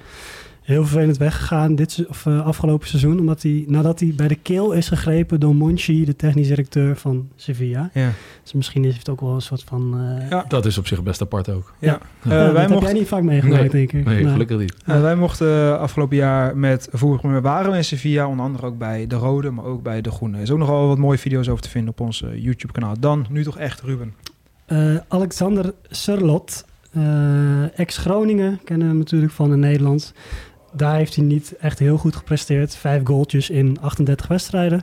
heel 0.64 0.86
vervelend 0.86 1.16
weggegaan 1.16 1.74
dit 1.74 2.04
of, 2.08 2.26
uh, 2.26 2.46
afgelopen 2.46 2.88
seizoen. 2.88 3.18
Omdat 3.18 3.42
hij, 3.42 3.64
nadat 3.66 4.00
hij 4.00 4.12
bij 4.16 4.28
de 4.28 4.34
keel 4.34 4.72
is 4.72 4.88
gegrepen 4.88 5.40
door 5.40 5.54
Monchi, 5.54 6.04
de 6.04 6.16
technisch 6.16 6.48
directeur 6.48 6.96
van 6.96 7.28
Sevilla. 7.36 7.90
Ja. 7.92 8.10
Dus 8.42 8.52
misschien 8.52 8.84
is 8.84 8.96
het 8.96 9.08
ook 9.08 9.20
wel 9.20 9.34
een 9.34 9.42
soort 9.42 9.64
van... 9.64 10.00
Uh, 10.00 10.30
ja. 10.30 10.44
Dat 10.48 10.66
is 10.66 10.78
op 10.78 10.86
zich 10.86 11.02
best 11.02 11.20
apart 11.20 11.48
ook. 11.48 11.74
Ja. 11.78 11.98
ja. 12.22 12.30
Uh, 12.32 12.44
dat 12.44 12.52
wij 12.52 12.60
mochten... 12.60 12.74
heb 12.74 12.82
jij 12.82 12.92
niet 12.92 13.08
vaak 13.08 13.22
meegemaakt, 13.22 13.60
nee. 13.60 13.70
denk 13.70 13.92
ik. 13.92 14.04
Nee, 14.04 14.22
nee. 14.22 14.32
gelukkig 14.32 14.58
niet. 14.58 14.74
wij 14.84 15.16
mochten 15.16 15.78
afgelopen 15.80 16.16
jaar 16.16 16.56
met 16.56 16.88
Voerigmeer 16.92 17.42
waren 17.42 17.70
we 17.70 17.76
in 17.76 17.84
Sevilla. 17.84 18.28
Onder 18.28 18.44
andere 18.44 18.66
ook 18.66 18.78
bij 18.78 19.06
de 19.06 19.16
Rode, 19.16 19.50
maar 19.50 19.64
ook 19.64 19.82
bij 19.82 20.00
de 20.00 20.10
Groene. 20.10 20.36
Er 20.36 20.42
is 20.42 20.50
ook 20.50 20.58
nogal 20.58 20.88
wat 20.88 20.98
mooie 20.98 21.18
video's 21.18 21.48
over 21.48 21.62
te 21.62 21.70
vinden 21.70 21.90
op 21.90 22.00
ons 22.00 22.24
YouTube 22.34 22.72
kanaal. 22.72 22.94
Dan, 23.00 23.26
nu 23.30 23.44
toch 23.44 23.58
echt, 23.58 23.80
Ruben. 23.80 24.14
Alexander 25.08 25.72
Surlot, 25.90 26.64
ex-Groningen, 27.74 28.60
kennen 28.64 28.86
we 28.86 28.92
hem 28.92 29.02
natuurlijk 29.02 29.32
van 29.32 29.52
in 29.52 29.58
Nederland 29.60 30.14
daar 30.76 30.96
heeft 30.96 31.14
hij 31.14 31.24
niet 31.24 31.56
echt 31.56 31.78
heel 31.78 31.96
goed 31.96 32.16
gepresteerd. 32.16 32.76
Vijf 32.76 33.00
goaltjes 33.04 33.50
in 33.50 33.78
38 33.80 34.26
wedstrijden. 34.26 34.82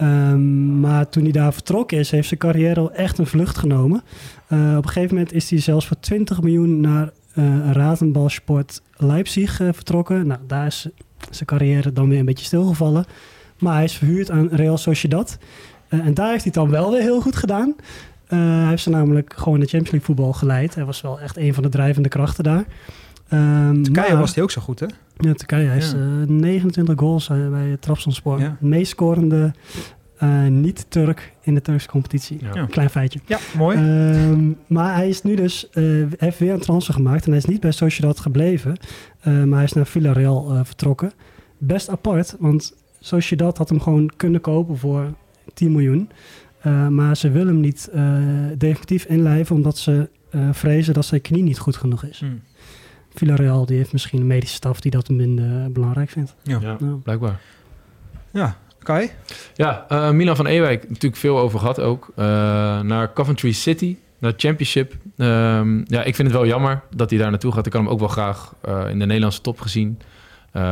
Um, 0.00 0.80
maar 0.80 1.08
toen 1.08 1.22
hij 1.22 1.32
daar 1.32 1.52
vertrokken 1.52 1.98
is, 1.98 2.10
heeft 2.10 2.28
zijn 2.28 2.40
carrière 2.40 2.80
al 2.80 2.92
echt 2.92 3.18
een 3.18 3.26
vlucht 3.26 3.58
genomen. 3.58 4.02
Uh, 4.48 4.76
op 4.76 4.84
een 4.84 4.90
gegeven 4.90 5.14
moment 5.14 5.32
is 5.32 5.50
hij 5.50 5.60
zelfs 5.60 5.86
voor 5.86 6.00
20 6.00 6.42
miljoen 6.42 6.80
naar 6.80 7.10
uh, 7.34 7.70
Ratenbalsport 7.70 8.82
Leipzig 8.96 9.60
uh, 9.60 9.68
vertrokken. 9.72 10.26
Nou, 10.26 10.40
daar 10.46 10.66
is 10.66 10.88
zijn 11.30 11.46
carrière 11.46 11.92
dan 11.92 12.08
weer 12.08 12.18
een 12.18 12.24
beetje 12.24 12.44
stilgevallen. 12.44 13.04
Maar 13.58 13.74
hij 13.74 13.84
is 13.84 13.96
verhuurd 13.96 14.30
aan 14.30 14.48
Real 14.48 14.78
Sociedad. 14.78 15.38
en 15.88 16.14
daar 16.14 16.30
heeft 16.30 16.44
hij 16.44 16.52
dan 16.52 16.70
wel 16.70 16.90
weer 16.90 17.00
heel 17.00 17.20
goed 17.20 17.36
gedaan. 17.36 17.74
hij 18.26 18.68
heeft 18.68 18.82
ze 18.82 18.90
namelijk 18.90 19.34
gewoon 19.36 19.60
de 19.60 19.66
Champions 19.66 19.90
League 19.90 20.06
voetbal 20.06 20.32
geleid. 20.32 20.74
Hij 20.74 20.84
was 20.84 21.00
wel 21.00 21.20
echt 21.20 21.36
een 21.36 21.54
van 21.54 21.62
de 21.62 21.68
drijvende 21.68 22.08
krachten 22.08 22.44
daar. 22.44 22.64
Um, 23.32 23.82
Turkije 23.82 24.16
was 24.16 24.34
hij 24.34 24.42
ook 24.42 24.50
zo 24.50 24.60
goed, 24.60 24.80
hè? 24.80 24.86
Ja, 25.18 25.32
Turkije. 25.34 25.66
Hij 25.66 25.76
is 25.76 25.94
uh, 25.94 26.00
29 26.26 26.98
goals 26.98 27.28
uh, 27.28 27.48
bij 27.50 27.76
Trabzonspor. 27.80 28.40
Ja. 28.40 28.56
Meest 28.60 28.90
scorende 28.90 29.52
uh, 30.22 30.46
niet-Turk 30.46 31.32
in 31.40 31.54
de 31.54 31.62
Turkse 31.62 31.88
competitie. 31.88 32.38
Ja. 32.52 32.66
Klein 32.66 32.90
feitje. 32.90 33.20
Ja, 33.26 33.38
mooi. 33.56 33.78
Um, 33.78 34.56
maar 34.66 34.94
hij 34.94 35.08
is 35.08 35.22
nu 35.22 35.34
dus, 35.34 35.68
uh, 35.74 36.06
heeft 36.18 36.38
weer 36.38 36.52
een 36.52 36.60
transfer 36.60 36.94
gemaakt. 36.94 37.24
En 37.24 37.30
hij 37.30 37.38
is 37.38 37.44
niet 37.44 37.60
bij 37.60 37.70
Sociedad 37.70 38.20
gebleven. 38.20 38.76
maar 39.22 39.48
hij 39.48 39.64
is 39.64 39.72
naar 39.72 39.86
Villarreal 39.86 40.64
vertrokken. 40.64 41.12
Best 41.58 41.88
apart, 41.88 42.36
want 42.38 42.74
Sociedad 43.00 43.58
had 43.58 43.68
hem 43.68 43.80
gewoon 43.80 44.10
kunnen 44.16 44.40
kopen 44.40 44.78
voor 44.78 45.14
10 45.54 45.72
miljoen. 45.72 46.10
maar 46.90 47.16
ze 47.16 47.30
willen 47.30 47.52
hem 47.52 47.60
niet 47.60 47.90
definitief 48.58 49.04
inlijven, 49.04 49.56
omdat 49.56 49.78
ze 49.78 50.08
vrezen 50.52 50.94
dat 50.94 51.04
zijn 51.04 51.20
knie 51.20 51.42
niet 51.42 51.58
goed 51.58 51.76
genoeg 51.76 52.04
is. 52.04 52.18
Hmm. 52.18 52.40
Villarreal 53.18 53.66
die 53.66 53.76
heeft 53.76 53.92
misschien 53.92 54.20
een 54.20 54.26
medische 54.26 54.54
staf 54.54 54.80
die 54.80 54.90
dat 54.90 55.08
minder 55.08 55.72
belangrijk 55.72 56.10
vindt. 56.10 56.34
Ja, 56.42 56.58
ja 56.60 56.76
blijkbaar. 57.02 57.40
Ja, 58.30 58.56
Kai? 58.78 59.10
Ja, 59.54 59.86
uh, 59.92 60.10
Milan 60.10 60.36
van 60.36 60.46
Ewijk, 60.46 60.88
natuurlijk 60.88 61.16
veel 61.16 61.38
over 61.38 61.58
gehad 61.58 61.80
ook. 61.80 62.12
Uh, 62.16 62.24
naar 62.80 63.12
Coventry 63.12 63.52
City, 63.52 63.96
naar 64.18 64.32
Championship. 64.36 64.94
Um, 65.16 65.84
ja, 65.86 66.02
ik 66.02 66.14
vind 66.14 66.28
het 66.28 66.36
wel 66.36 66.46
jammer 66.46 66.80
dat 66.94 67.10
hij 67.10 67.18
daar 67.18 67.30
naartoe 67.30 67.52
gaat. 67.52 67.66
Ik 67.66 67.72
kan 67.72 67.82
hem 67.82 67.90
ook 67.90 67.98
wel 67.98 68.08
graag 68.08 68.54
uh, 68.68 68.80
in 68.90 68.98
de 68.98 69.06
Nederlandse 69.06 69.40
top 69.40 69.60
gezien. 69.60 69.98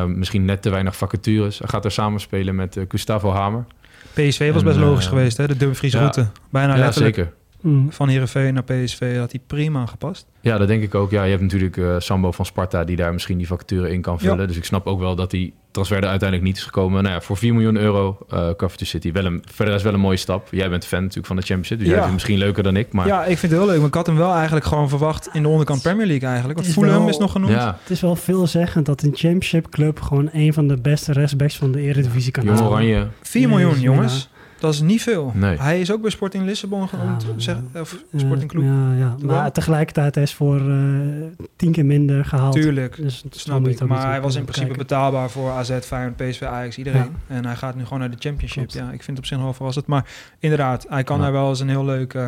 misschien 0.06 0.44
net 0.44 0.62
te 0.62 0.70
weinig 0.70 0.96
vacatures. 0.96 1.58
Hij 1.58 1.68
gaat 1.68 1.84
er 1.84 1.90
samen 1.90 2.20
spelen 2.20 2.54
met 2.54 2.78
Gustavo 2.88 3.30
Hamer. 3.30 3.64
PSV 4.12 4.52
was 4.52 4.62
en, 4.62 4.68
best 4.68 4.78
logisch 4.78 5.06
geweest, 5.06 5.36
hè? 5.36 5.46
De 5.46 5.56
Dumfries 5.56 5.92
ja, 5.92 5.98
route. 5.98 6.26
Bijna 6.50 6.74
ja, 6.74 6.80
letterlijk. 6.80 7.14
zeker. 7.14 7.32
Mm. 7.66 7.92
Van 7.92 8.08
Heerenveen 8.08 8.54
naar 8.54 8.64
PSV 8.64 9.18
had 9.18 9.30
hij 9.30 9.40
prima 9.46 9.86
gepast. 9.86 10.26
Ja, 10.40 10.58
dat 10.58 10.68
denk 10.68 10.82
ik 10.82 10.94
ook. 10.94 11.10
Ja, 11.10 11.22
je 11.22 11.30
hebt 11.30 11.42
natuurlijk 11.42 11.76
uh, 11.76 11.94
Sambo 11.98 12.32
van 12.32 12.46
Sparta 12.46 12.84
die 12.84 12.96
daar 12.96 13.12
misschien 13.12 13.38
die 13.38 13.46
vacature 13.46 13.92
in 13.92 14.00
kan 14.00 14.18
vullen. 14.18 14.40
Ja. 14.40 14.46
Dus 14.46 14.56
ik 14.56 14.64
snap 14.64 14.86
ook 14.86 15.00
wel 15.00 15.14
dat 15.14 15.30
die 15.30 15.54
transfer 15.70 16.02
er 16.02 16.08
uiteindelijk 16.08 16.48
niet 16.48 16.56
is 16.56 16.64
gekomen. 16.64 17.02
Nou 17.02 17.14
ja, 17.14 17.20
voor 17.20 17.36
4 17.36 17.54
miljoen 17.54 17.76
euro 17.76 18.18
uh, 18.32 18.50
Coventry 18.56 18.86
City. 18.86 19.12
Wel 19.12 19.24
een, 19.24 19.42
verder 19.52 19.74
is 19.74 19.82
wel 19.82 19.94
een 19.94 20.00
mooie 20.00 20.16
stap. 20.16 20.48
Jij 20.50 20.68
bent 20.70 20.86
fan 20.86 21.00
natuurlijk 21.00 21.26
van 21.26 21.36
de 21.36 21.42
Championship. 21.42 21.78
Dus 21.78 21.86
ja. 21.86 21.92
jij 21.92 22.02
vindt 22.02 22.20
het 22.20 22.26
misschien 22.26 22.46
leuker 22.46 22.62
dan 22.62 22.76
ik. 22.76 22.92
Maar... 22.92 23.06
Ja, 23.06 23.24
ik 23.24 23.38
vind 23.38 23.52
het 23.52 23.60
heel 23.60 23.70
leuk. 23.70 23.78
Maar 23.78 23.88
ik 23.88 23.94
had 23.94 24.06
hem 24.06 24.16
wel 24.16 24.32
eigenlijk 24.32 24.66
gewoon 24.66 24.88
verwacht 24.88 25.28
in 25.32 25.42
de 25.42 25.48
onderkant 25.48 25.82
Premier 25.82 26.06
League 26.06 26.28
eigenlijk. 26.28 26.58
Want 26.58 26.72
Fulham 26.72 26.98
wel, 26.98 27.08
is 27.08 27.18
nog 27.18 27.32
genoemd. 27.32 27.52
Ja. 27.52 27.78
Het 27.80 27.90
is 27.90 28.00
wel 28.00 28.16
veelzeggend 28.16 28.86
dat 28.86 29.02
een 29.02 29.12
Championship 29.14 29.68
club 29.68 30.00
gewoon 30.00 30.28
een 30.32 30.52
van 30.52 30.68
de 30.68 30.76
beste 30.76 31.12
restbacks 31.12 31.56
van 31.56 31.72
de 31.72 31.80
Eredivisie 31.80 32.32
kan 32.32 32.44
Jong 32.44 32.60
Oranje. 32.60 33.06
4 33.22 33.48
miljoen, 33.48 33.80
jongens. 33.80 34.28
Dat 34.58 34.74
is 34.74 34.80
niet 34.80 35.02
veel. 35.02 35.32
Nee. 35.34 35.56
Hij 35.56 35.80
is 35.80 35.92
ook 35.92 36.00
bij 36.00 36.10
Sporting 36.10 36.44
Lissabon 36.44 36.88
genoemd. 36.88 37.22
Ja, 37.22 37.28
zeg, 37.36 37.56
of 37.74 38.04
Sporting 38.16 38.50
Club. 38.50 38.62
Ja, 38.62 38.94
ja. 38.98 39.16
Maar 39.22 39.52
tegelijkertijd 39.52 40.14
hij 40.14 40.24
is 40.24 40.34
voor 40.34 40.60
uh, 40.60 41.24
tien 41.56 41.72
keer 41.72 41.84
minder 41.84 42.24
gehaald. 42.24 42.52
Tuurlijk, 42.52 42.96
dus 42.96 43.24
snap 43.30 43.68
ik. 43.68 43.86
Maar 43.86 44.10
hij 44.10 44.20
was 44.20 44.34
in 44.34 44.42
principe 44.42 44.66
kijken. 44.66 44.86
betaalbaar 44.86 45.30
voor 45.30 45.50
AZ, 45.50 45.78
Feyenoord, 45.80 46.16
PSV, 46.16 46.42
Ajax, 46.42 46.78
iedereen. 46.78 47.16
Ja. 47.28 47.34
En 47.34 47.44
hij 47.44 47.56
gaat 47.56 47.74
nu 47.74 47.82
gewoon 47.82 47.98
naar 47.98 48.10
de 48.10 48.16
Championship. 48.18 48.68
Klopt. 48.68 48.86
Ja, 48.86 48.92
ik 48.92 49.02
vind 49.02 49.06
het 49.06 49.18
op 49.18 49.26
zich 49.26 49.38
wel 49.38 49.52
verrassend. 49.52 49.86
Maar 49.86 50.04
inderdaad, 50.38 50.86
hij 50.88 51.04
kan 51.04 51.16
ja. 51.16 51.22
daar 51.22 51.32
wel 51.32 51.48
eens 51.48 51.60
een 51.60 51.68
heel 51.68 51.84
leuk... 51.84 52.14
Uh, 52.14 52.26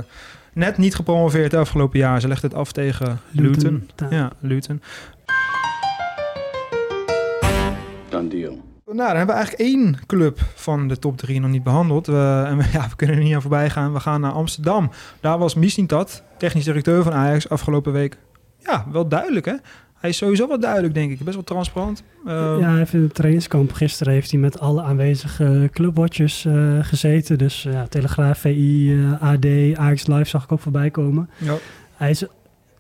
net 0.52 0.78
niet 0.78 0.94
gepromoveerd 0.94 1.50
de 1.50 1.56
afgelopen 1.56 1.98
jaar. 1.98 2.20
Ze 2.20 2.28
legt 2.28 2.42
het 2.42 2.54
af 2.54 2.72
tegen 2.72 3.20
Luton. 3.30 3.72
Luton. 3.72 4.18
Ja, 4.18 4.32
Luton. 4.40 4.82
Done 8.08 8.28
deal. 8.28 8.67
Nou, 8.92 9.08
dan 9.08 9.16
hebben 9.16 9.34
we 9.34 9.40
eigenlijk 9.40 9.70
één 9.70 9.96
club 10.06 10.40
van 10.54 10.88
de 10.88 10.98
top 10.98 11.16
drie 11.16 11.40
nog 11.40 11.50
niet 11.50 11.62
behandeld. 11.62 12.06
We, 12.06 12.44
en 12.46 12.56
we, 12.56 12.64
ja, 12.78 12.88
we 12.88 12.96
kunnen 12.96 13.16
er 13.16 13.22
niet 13.22 13.34
aan 13.34 13.40
voorbij 13.40 13.70
gaan. 13.70 13.92
We 13.92 14.00
gaan 14.00 14.20
naar 14.20 14.32
Amsterdam. 14.32 14.90
Daar 15.20 15.38
was 15.38 15.54
Mislintat, 15.54 16.22
technisch 16.36 16.64
directeur 16.64 17.02
van 17.02 17.12
Ajax, 17.12 17.48
afgelopen 17.48 17.92
week. 17.92 18.16
Ja, 18.58 18.86
wel 18.92 19.08
duidelijk 19.08 19.46
hè. 19.46 19.54
Hij 19.94 20.10
is 20.10 20.16
sowieso 20.16 20.48
wel 20.48 20.60
duidelijk, 20.60 20.94
denk 20.94 21.10
ik. 21.10 21.18
Best 21.18 21.34
wel 21.34 21.44
transparant. 21.44 22.02
Uh, 22.26 22.32
ja, 22.60 22.68
hij 22.68 22.78
heeft 22.78 22.92
in 22.92 23.02
het 23.02 23.14
trainingskamp 23.14 23.72
gisteren 23.72 24.12
heeft 24.12 24.30
hij 24.30 24.40
met 24.40 24.60
alle 24.60 24.82
aanwezige 24.82 25.68
clubwatchers 25.72 26.44
uh, 26.44 26.78
gezeten. 26.84 27.38
Dus 27.38 27.62
ja, 27.62 27.86
Telegraaf, 27.86 28.38
VI, 28.38 28.90
uh, 28.92 29.22
AD, 29.22 29.46
Ajax 29.74 30.06
Live 30.06 30.24
zag 30.24 30.44
ik 30.44 30.52
ook 30.52 30.60
voorbij 30.60 30.90
komen. 30.90 31.30
Ja. 31.36 31.54
Hij 31.94 32.10
is 32.10 32.24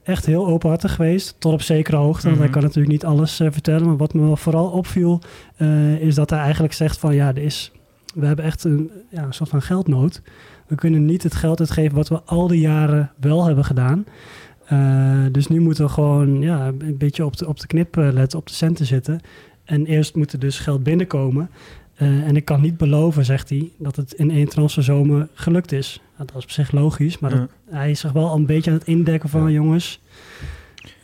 echt 0.08 0.26
heel 0.26 0.46
openhartig 0.46 0.94
geweest, 0.94 1.34
tot 1.38 1.52
op 1.52 1.62
zekere 1.62 1.96
hoogte. 1.96 2.26
Want 2.26 2.38
hij 2.38 2.48
kan 2.48 2.62
natuurlijk 2.62 2.92
niet 2.92 3.04
alles 3.04 3.40
uh, 3.40 3.48
vertellen. 3.50 3.86
Maar 3.86 3.96
wat 3.96 4.14
me 4.14 4.36
vooral 4.36 4.66
opviel, 4.66 5.20
uh, 5.58 6.00
is 6.00 6.14
dat 6.14 6.30
hij 6.30 6.38
eigenlijk 6.38 6.72
zegt 6.72 6.98
van 6.98 7.14
ja, 7.14 7.28
er 7.28 7.38
is, 7.38 7.72
we 8.14 8.26
hebben 8.26 8.44
echt 8.44 8.64
een, 8.64 8.90
ja, 9.10 9.22
een 9.22 9.32
soort 9.32 9.48
van 9.50 9.62
geldnood. 9.62 10.22
We 10.66 10.74
kunnen 10.74 11.04
niet 11.04 11.22
het 11.22 11.34
geld 11.34 11.60
uitgeven 11.60 11.96
wat 11.96 12.08
we 12.08 12.22
al 12.22 12.46
die 12.46 12.60
jaren 12.60 13.12
wel 13.20 13.46
hebben 13.46 13.64
gedaan. 13.64 14.04
Uh, 14.72 15.24
dus 15.32 15.46
nu 15.46 15.60
moeten 15.60 15.84
we 15.84 15.90
gewoon 15.90 16.40
ja, 16.40 16.66
een 16.66 16.98
beetje 16.98 17.24
op 17.24 17.36
de, 17.36 17.48
op 17.48 17.60
de 17.60 17.66
knip 17.66 17.96
letten, 17.96 18.38
op 18.38 18.46
de 18.46 18.54
centen 18.54 18.86
zitten. 18.86 19.20
En 19.64 19.86
eerst 19.86 20.14
moet 20.14 20.32
er 20.32 20.38
dus 20.38 20.58
geld 20.58 20.82
binnenkomen. 20.82 21.50
Eh, 21.98 22.08
en 22.26 22.36
ik 22.36 22.44
kan 22.44 22.60
niet 22.60 22.76
beloven, 22.76 23.24
zegt 23.24 23.48
hij, 23.48 23.70
dat 23.78 23.96
het 23.96 24.12
in 24.12 24.30
één 24.30 24.48
transferzomer 24.48 25.28
gelukt 25.34 25.72
is. 25.72 26.00
Ja, 26.18 26.24
dat 26.24 26.36
is 26.36 26.42
op 26.42 26.50
zich 26.50 26.72
logisch, 26.72 27.18
maar 27.18 27.34
Ja. 27.34 27.48
hij 27.70 27.90
is 27.90 28.00
zich 28.00 28.12
wel 28.12 28.34
een 28.34 28.46
beetje 28.46 28.70
aan 28.70 28.76
het 28.76 28.86
indekken 28.86 29.28
van... 29.28 29.52
jongens, 29.52 30.00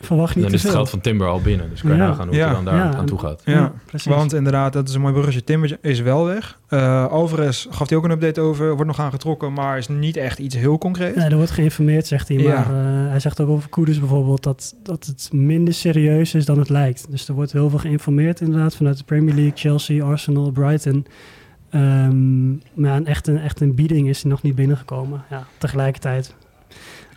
verwacht 0.01 0.35
niet 0.35 0.43
Dan 0.43 0.51
te 0.53 0.57
is 0.57 0.63
het 0.63 0.71
geld 0.71 0.89
van 0.89 1.01
Timber 1.01 1.27
al 1.27 1.41
binnen. 1.41 1.69
Dus 1.69 1.81
kan 1.81 1.91
je 1.91 1.97
Ja. 1.97 2.07
nagaan 2.07 2.27
hoe 2.27 2.37
het 2.37 2.51
dan 2.51 2.65
daar 2.65 2.75
Ja, 2.75 2.93
aan 2.95 3.05
toe 3.05 3.19
gaat. 3.19 3.41
Ja, 3.45 3.53
Ja, 3.53 3.73
precies. 3.85 4.11
want 4.11 4.33
inderdaad, 4.33 4.73
dat 4.73 4.87
is 4.89 4.93
een 4.95 5.01
mooi 5.01 5.13
bruggetje. 5.13 5.43
Timber 5.43 5.77
is 5.81 5.99
wel 6.01 6.25
weg. 6.25 6.59
Eh 6.67 7.05
Alvarez 7.07 7.65
gaf 7.69 7.89
hij 7.89 7.97
ook 7.97 8.03
een 8.03 8.11
update 8.11 8.41
over. 8.41 8.67
Wordt 8.73 8.85
nog 8.85 8.99
aangetrokken, 8.99 9.53
maar 9.53 9.77
is 9.77 9.87
niet 9.87 10.17
echt 10.17 10.39
iets 10.39 10.55
heel 10.55 10.77
concreet. 10.77 11.15
Nee, 11.15 11.29
er 11.29 11.35
wordt 11.35 11.51
geïnformeerd, 11.51 12.07
zegt 12.07 12.27
hij. 12.27 12.37
Ja. 12.37 12.53
Maar 12.69 13.03
eh, 13.03 13.09
hij 13.09 13.19
zegt 13.19 13.41
ook 13.41 13.49
over 13.49 13.69
Koeders 13.69 13.99
bijvoorbeeld 13.99 14.43
dat, 14.43 14.75
dat 14.83 15.05
het 15.05 15.29
minder 15.33 15.73
serieus 15.73 16.33
is 16.33 16.45
dan 16.45 16.59
het 16.59 16.69
lijkt. 16.69 17.05
Dus 17.09 17.27
er 17.27 17.33
wordt 17.33 17.51
heel 17.51 17.69
veel 17.69 17.79
geïnformeerd 17.79 18.41
inderdaad 18.41 18.75
vanuit 18.75 18.97
de 18.97 19.03
Premier 19.03 19.33
League, 19.33 19.51
Chelsea, 19.55 20.03
Arsenal, 20.05 20.51
Brighton. 20.51 21.05
Ehm, 21.69 22.49
maar 22.73 22.95
een, 22.95 23.05
echt, 23.05 23.27
een, 23.27 23.39
echt 23.39 23.61
een 23.61 23.75
bieding 23.75 24.09
is 24.09 24.23
nog 24.23 24.41
niet 24.41 24.55
binnengekomen. 24.55 25.23
Ja, 25.29 25.43
tegelijkertijd. 25.57 26.35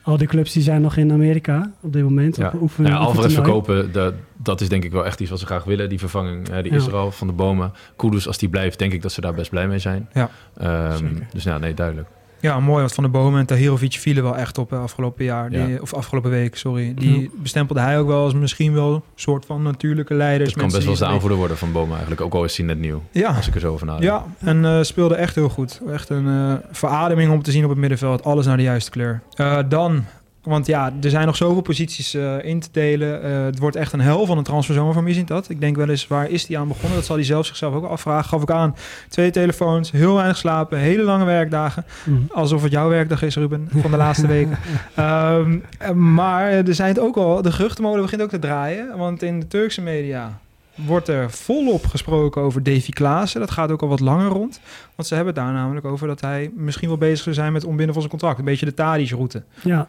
Al 0.09 0.17
die 0.17 0.27
clubs 0.27 0.53
die 0.53 0.63
zijn 0.63 0.81
nog 0.81 0.97
in 0.97 1.13
Amerika 1.13 1.71
op 1.81 1.93
dit 1.93 2.03
moment. 2.03 2.37
Ja. 2.37 2.51
Op 2.55 2.61
oefenen, 2.61 2.91
ja, 2.91 2.97
Alvarez 2.97 3.35
verkopen, 3.35 3.93
dat, 3.93 4.15
dat 4.37 4.61
is 4.61 4.69
denk 4.69 4.85
ik 4.85 4.93
wel 4.93 5.07
echt 5.07 5.21
iets 5.21 5.31
wat 5.31 5.39
ze 5.39 5.47
graag 5.47 5.65
willen. 5.65 5.89
Die 5.89 5.99
vervanging, 5.99 6.49
hè, 6.49 6.63
die 6.63 6.73
is 6.73 6.85
Ja. 6.85 6.91
er 6.91 6.97
al 6.97 7.11
van 7.11 7.27
de 7.27 7.33
bomen. 7.33 7.73
Kudus, 7.97 8.27
als 8.27 8.39
die 8.39 8.49
blijft, 8.49 8.79
denk 8.79 8.93
ik 8.93 9.03
dat 9.03 9.13
ze 9.13 9.21
daar 9.21 9.35
best 9.35 9.51
blij 9.51 9.69
mee 9.69 9.79
zijn. 9.79 10.09
Ja. 10.13 10.31
Ehm, 10.57 10.97
Zeker. 10.97 11.27
dus 11.33 11.43
ja, 11.45 11.59
nee, 11.59 11.75
duidelijk. 11.75 12.09
Ja, 12.41 12.61
mooi. 12.61 12.79
Want 12.81 12.93
Van 12.95 13.05
de 13.05 13.11
Bomen 13.11 13.41
en 13.41 13.47
Tahirovic 13.47 13.93
vielen 13.93 14.23
wel 14.23 14.37
echt 14.37 14.59
op 14.59 14.73
afgelopen 14.73 15.25
jaar. 15.25 15.51
Die, 15.51 15.67
Ja. 15.69 15.79
Of 15.81 15.95
afgelopen 15.95 16.31
week, 16.31 16.57
sorry. 16.57 16.95
Die 16.95 17.21
Ja. 17.21 17.29
bestempelde 17.43 17.81
hij 17.81 17.99
ook 17.99 18.07
wel 18.07 18.23
als 18.25 18.35
misschien 18.35 18.75
wel 18.75 18.95
een 18.95 19.03
soort 19.15 19.47
van 19.47 19.63
natuurlijke 19.63 20.15
leiders. 20.15 20.51
Het 20.51 20.59
kan 20.59 20.69
best 20.69 20.81
wel 20.83 20.91
eens 20.91 20.99
de 20.99 21.07
aanvoerder 21.07 21.39
worden 21.39 21.57
van 21.57 21.73
Bomen 21.73 21.91
eigenlijk. 21.91 22.21
Ook 22.21 22.35
al 22.35 22.45
is 22.45 22.57
hij 22.57 22.67
net 22.67 22.79
nieuw. 22.79 23.03
Ja. 23.13 23.29
Als 23.33 23.49
ik 23.49 23.55
er 23.55 23.61
zo 23.61 23.73
over 23.73 23.87
nadenk. 23.87 24.05
Ja, 24.05 24.25
en 24.39 24.65
eh, 24.65 24.83
speelde 24.83 25.15
echt 25.15 25.35
heel 25.35 25.49
goed. 25.49 25.81
Echt 25.93 26.09
een 26.09 26.27
eh, 26.29 26.55
verademing 26.71 27.33
om 27.33 27.43
te 27.43 27.51
zien 27.51 27.65
op 27.65 27.71
het 27.71 27.79
middenveld. 27.79 28.25
Alles 28.25 28.47
naar 28.47 28.57
de 28.57 28.63
juiste 28.63 28.91
kleur. 28.91 29.21
Eh, 29.35 29.59
dan, 29.69 30.05
want 30.43 30.67
ja, 30.67 30.93
er 31.03 31.11
zijn 31.11 31.27
nog 31.27 31.37
zoveel 31.37 31.61
posities 31.61 32.15
eh, 32.15 32.45
in 32.45 32.61
te 32.61 32.69
delen. 32.73 33.23
Eh, 33.23 33.45
het 33.45 33.59
wordt 33.59 33.77
echt 33.77 33.93
een 33.93 34.01
hel 34.01 34.27
van 34.27 34.39
een 34.39 34.45
transferzomer 34.45 34.95
van 34.95 35.05
wie 35.05 35.25
dat. 35.25 35.49
Ik 35.49 35.61
denk 35.61 35.77
wel 35.77 35.89
eens, 35.89 36.07
waar 36.07 36.31
is 36.31 36.47
die 36.47 36.59
aan 36.59 36.69
begonnen? 36.69 36.95
Dat 36.95 37.05
zal 37.05 37.17
hij 37.17 37.25
zelf 37.25 37.47
zichzelf 37.47 37.75
ook 37.75 37.85
afvragen. 37.85 38.29
Gaf 38.29 38.43
ik 38.43 38.51
aan. 38.51 38.77
Twee 39.09 39.31
telefoons, 39.31 39.91
heel 39.91 40.15
weinig 40.15 40.37
slapen, 40.37 40.79
hele 40.79 41.03
lange 41.03 41.25
werkdagen. 41.25 41.85
Mhm. 42.05 42.19
Alsof 42.33 42.63
het 42.63 42.73
jouw 42.73 42.89
werkdag 42.89 43.23
is, 43.23 43.37
Ruben, 43.37 43.69
van 43.71 43.91
de 43.91 43.97
laatste 43.97 44.27
weken. 44.37 44.59
Ehm, 44.95 45.59
eh, 45.79 45.91
maar 45.91 46.51
er 46.51 46.75
zijn 46.75 46.89
het 46.89 46.99
ook 46.99 47.17
al, 47.17 47.43
de 47.43 47.53
geruchtenmolen 47.53 48.03
begint 48.03 48.23
ook 48.23 48.31
te 48.31 48.39
draaien. 48.39 48.97
Want 48.97 49.23
in 49.23 49.41
de 49.41 49.47
Turkse 49.47 49.81
media 49.81 50.39
wordt 50.75 51.09
er 51.09 51.31
volop 51.31 51.87
gesproken 51.87 52.43
over 52.43 52.63
Davy 52.63 52.91
Klaassen. 52.91 53.41
Dat 53.41 53.51
gaat 53.51 53.71
ook 53.71 53.83
al 53.83 53.89
wat 53.89 54.01
langer 54.01 54.29
rond. 54.29 54.61
Want 54.95 55.09
ze 55.09 55.15
hebben 55.15 55.35
het 55.35 55.45
daar 55.45 55.53
namelijk 55.53 55.87
over 55.87 56.07
dat 56.07 56.21
hij 56.21 56.51
misschien 56.55 56.89
wel 56.89 56.99
bezig 56.99 57.23
zou 57.23 57.35
zijn 57.35 57.53
met 57.53 57.65
ontbinden 57.65 57.95
van 57.95 58.03
zijn 58.03 58.19
contract. 58.19 58.39
Een 58.39 58.45
beetje 58.45 58.67
de 58.67 58.75
Tadic-route. 58.75 59.43
Ja, 59.63 59.89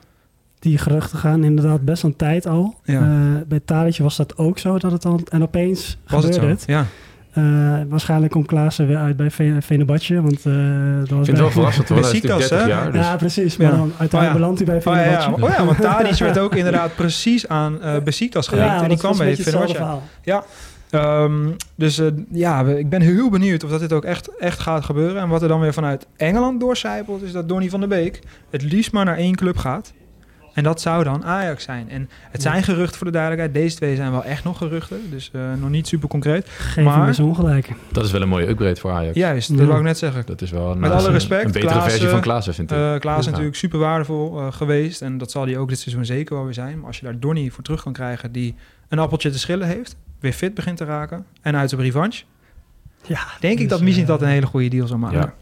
die 0.60 0.78
geruchten 0.78 1.20
gaan 1.20 1.44
inderdaad 1.44 1.86
best 1.86 2.04
een 2.04 2.16
tijd 2.16 2.48
al. 2.48 2.76
Ja. 2.84 3.02
Eh, 3.02 3.08
bij 3.48 3.60
Tadic 3.66 3.98
was 3.98 4.16
dat 4.16 4.38
ook 4.38 4.60
zo, 4.60 4.78
dat 4.80 4.92
het 4.92 5.02
dan... 5.02 5.26
En 5.30 5.42
opeens 5.42 5.98
Was 6.08 6.24
het 6.24 6.34
gebeurde 6.36 6.60
zo? 6.60 6.60
het. 6.60 6.64
Ja. 6.68 6.86
Eh, 7.34 7.44
waarschijnlijk 7.90 8.32
komt 8.32 8.48
Klaassen 8.48 8.88
weer 8.88 8.98
uit 8.98 9.18
bij 9.18 9.32
Ve- 9.32 9.58
Venebatje, 9.60 10.22
want 10.22 10.46
eh, 10.46 10.54
dat 11.00 11.10
was 11.10 11.20
Ik 11.20 11.26
vind 11.26 11.28
het 11.28 11.38
wel 11.38 11.52
verrassend, 11.52 11.90
hoor. 11.90 11.98
Hij 11.98 12.06
is 12.08 12.12
Besiktas, 12.14 12.40
natuurlijk 12.40 12.50
30 12.50 12.78
hè? 12.78 12.82
jaar. 12.84 12.92
Dus 12.92 13.06
Ja, 13.06 13.16
precies. 13.16 13.58
Maar 13.58 13.68
Ja. 13.68 13.76
dan 13.78 13.92
uiteindelijk 13.98 14.14
Oh 14.22 14.28
ja. 14.28 14.34
belandt 14.34 14.58
hij 14.58 14.68
bij 14.68 14.94
Oh 14.94 15.00
ja, 15.00 15.12
ja. 15.12 15.32
oh 15.32 15.50
ja, 15.58 15.66
want 15.66 15.82
Tadic 15.82 16.18
werd 16.28 16.38
ook 16.40 16.56
inderdaad 16.56 16.96
precies 16.96 17.48
aan 17.48 17.82
eh 17.82 18.02
Besiktas 18.04 18.48
gelinkt. 18.48 18.72
Ja, 18.74 18.82
en 18.84 18.90
die 18.90 18.98
kwam 18.98 19.18
bij 19.18 19.36
verhaal. 19.36 20.04
Ja, 20.24 20.44
Ehm, 20.90 21.48
dus 21.76 22.02
ja, 22.32 22.62
ik 22.66 22.90
ben 22.90 23.02
heel 23.02 23.30
benieuwd 23.30 23.64
of 23.64 23.70
dat 23.70 23.80
dit 23.80 23.94
ook 23.94 24.04
echt, 24.06 24.38
echt 24.38 24.60
gaat 24.60 24.86
gebeuren. 24.86 25.22
En 25.22 25.30
wat 25.30 25.42
er 25.42 25.48
dan 25.48 25.60
weer 25.60 25.74
vanuit 25.74 26.08
Engeland 26.18 26.60
doorcijpelt, 26.60 27.22
is 27.22 27.32
dat 27.32 27.50
Donny 27.50 27.70
van 27.70 27.80
der 27.80 27.90
Beek 27.90 28.20
het 28.50 28.62
liefst 28.64 28.92
maar 28.92 29.06
naar 29.06 29.18
één 29.18 29.36
club 29.36 29.58
gaat. 29.58 29.94
En 30.54 30.64
dat 30.64 30.82
zou 30.82 31.04
dan 31.04 31.26
Ajax 31.26 31.64
zijn. 31.64 31.90
En 31.90 32.10
het 32.32 32.42
zijn 32.42 32.64
geruchten 32.64 32.98
voor 32.98 33.08
de 33.08 33.14
duidelijkheid. 33.14 33.54
Deze 33.64 33.76
twee 33.76 33.96
zijn 33.96 34.12
wel 34.12 34.24
echt 34.24 34.44
nog 34.44 34.58
geruchten. 34.58 34.98
Dus 35.10 35.30
eh, 35.34 35.42
nog 35.60 35.70
niet 35.70 35.88
super 35.88 36.08
concreet. 36.10 36.50
Geef 36.50 36.84
maar 36.84 37.08
eens 37.08 37.20
ongelijk. 37.20 37.70
Dat 37.92 38.06
is 38.06 38.12
wel 38.12 38.22
een 38.22 38.30
mooie 38.30 38.48
upgrade 38.48 38.76
voor 38.76 38.92
Ajax. 38.92 39.16
juist, 39.16 39.50
dat 39.50 39.60
Ja. 39.60 39.66
wou 39.66 39.78
ik 39.78 39.84
net 39.86 39.98
zeggen. 39.98 40.24
Dat 40.26 40.42
is 40.42 40.52
wel 40.52 40.72
een, 40.72 40.80
Met 40.80 40.92
eh, 40.92 40.98
alle 40.98 41.12
respect. 41.12 41.46
een 41.46 41.52
betere 41.52 41.66
Klaassen, 41.72 41.92
versie 41.92 42.10
van 42.10 42.22
Klaassen, 42.22 42.54
vind 42.54 42.72
ik. 42.72 42.78
Eh 42.78 42.96
Klaas 43.00 43.18
is 43.20 43.26
Ja. 43.26 43.30
natuurlijk 43.32 43.58
super 43.58 43.80
waardevol 43.80 44.40
eh, 44.40 44.48
geweest. 44.52 45.02
En 45.02 45.18
dat 45.18 45.32
zal 45.32 45.46
hij 45.46 45.58
ook 45.58 45.70
dit 45.70 45.80
seizoen 45.80 46.06
zeker 46.06 46.36
wel 46.36 46.44
weer 46.44 46.54
zijn. 46.54 46.78
Maar 46.78 46.88
als 46.88 46.98
je 47.00 47.06
daar 47.06 47.20
Donny 47.20 47.50
voor 47.50 47.64
terug 47.64 47.84
kan 47.84 47.94
krijgen... 47.94 48.32
die 48.32 48.56
een 48.88 49.00
appeltje 49.00 49.30
te 49.30 49.40
schillen 49.40 49.68
heeft... 49.68 49.96
weer 50.20 50.34
fit 50.34 50.54
begint 50.54 50.78
te 50.78 50.86
raken... 50.86 51.26
en 51.42 51.56
uit 51.56 51.70
zijn 51.70 51.82
revanche... 51.82 52.24
Ja, 53.06 53.20
denk 53.40 53.54
ik 53.54 53.60
dus, 53.60 53.68
dat 53.70 53.82
Missie 53.82 54.02
eh, 54.04 54.08
dat 54.10 54.22
een 54.22 54.28
hele 54.28 54.46
goede 54.46 54.68
deal 54.68 54.88
zou 54.88 55.00
maken. 55.00 55.20
Ja. 55.20 55.34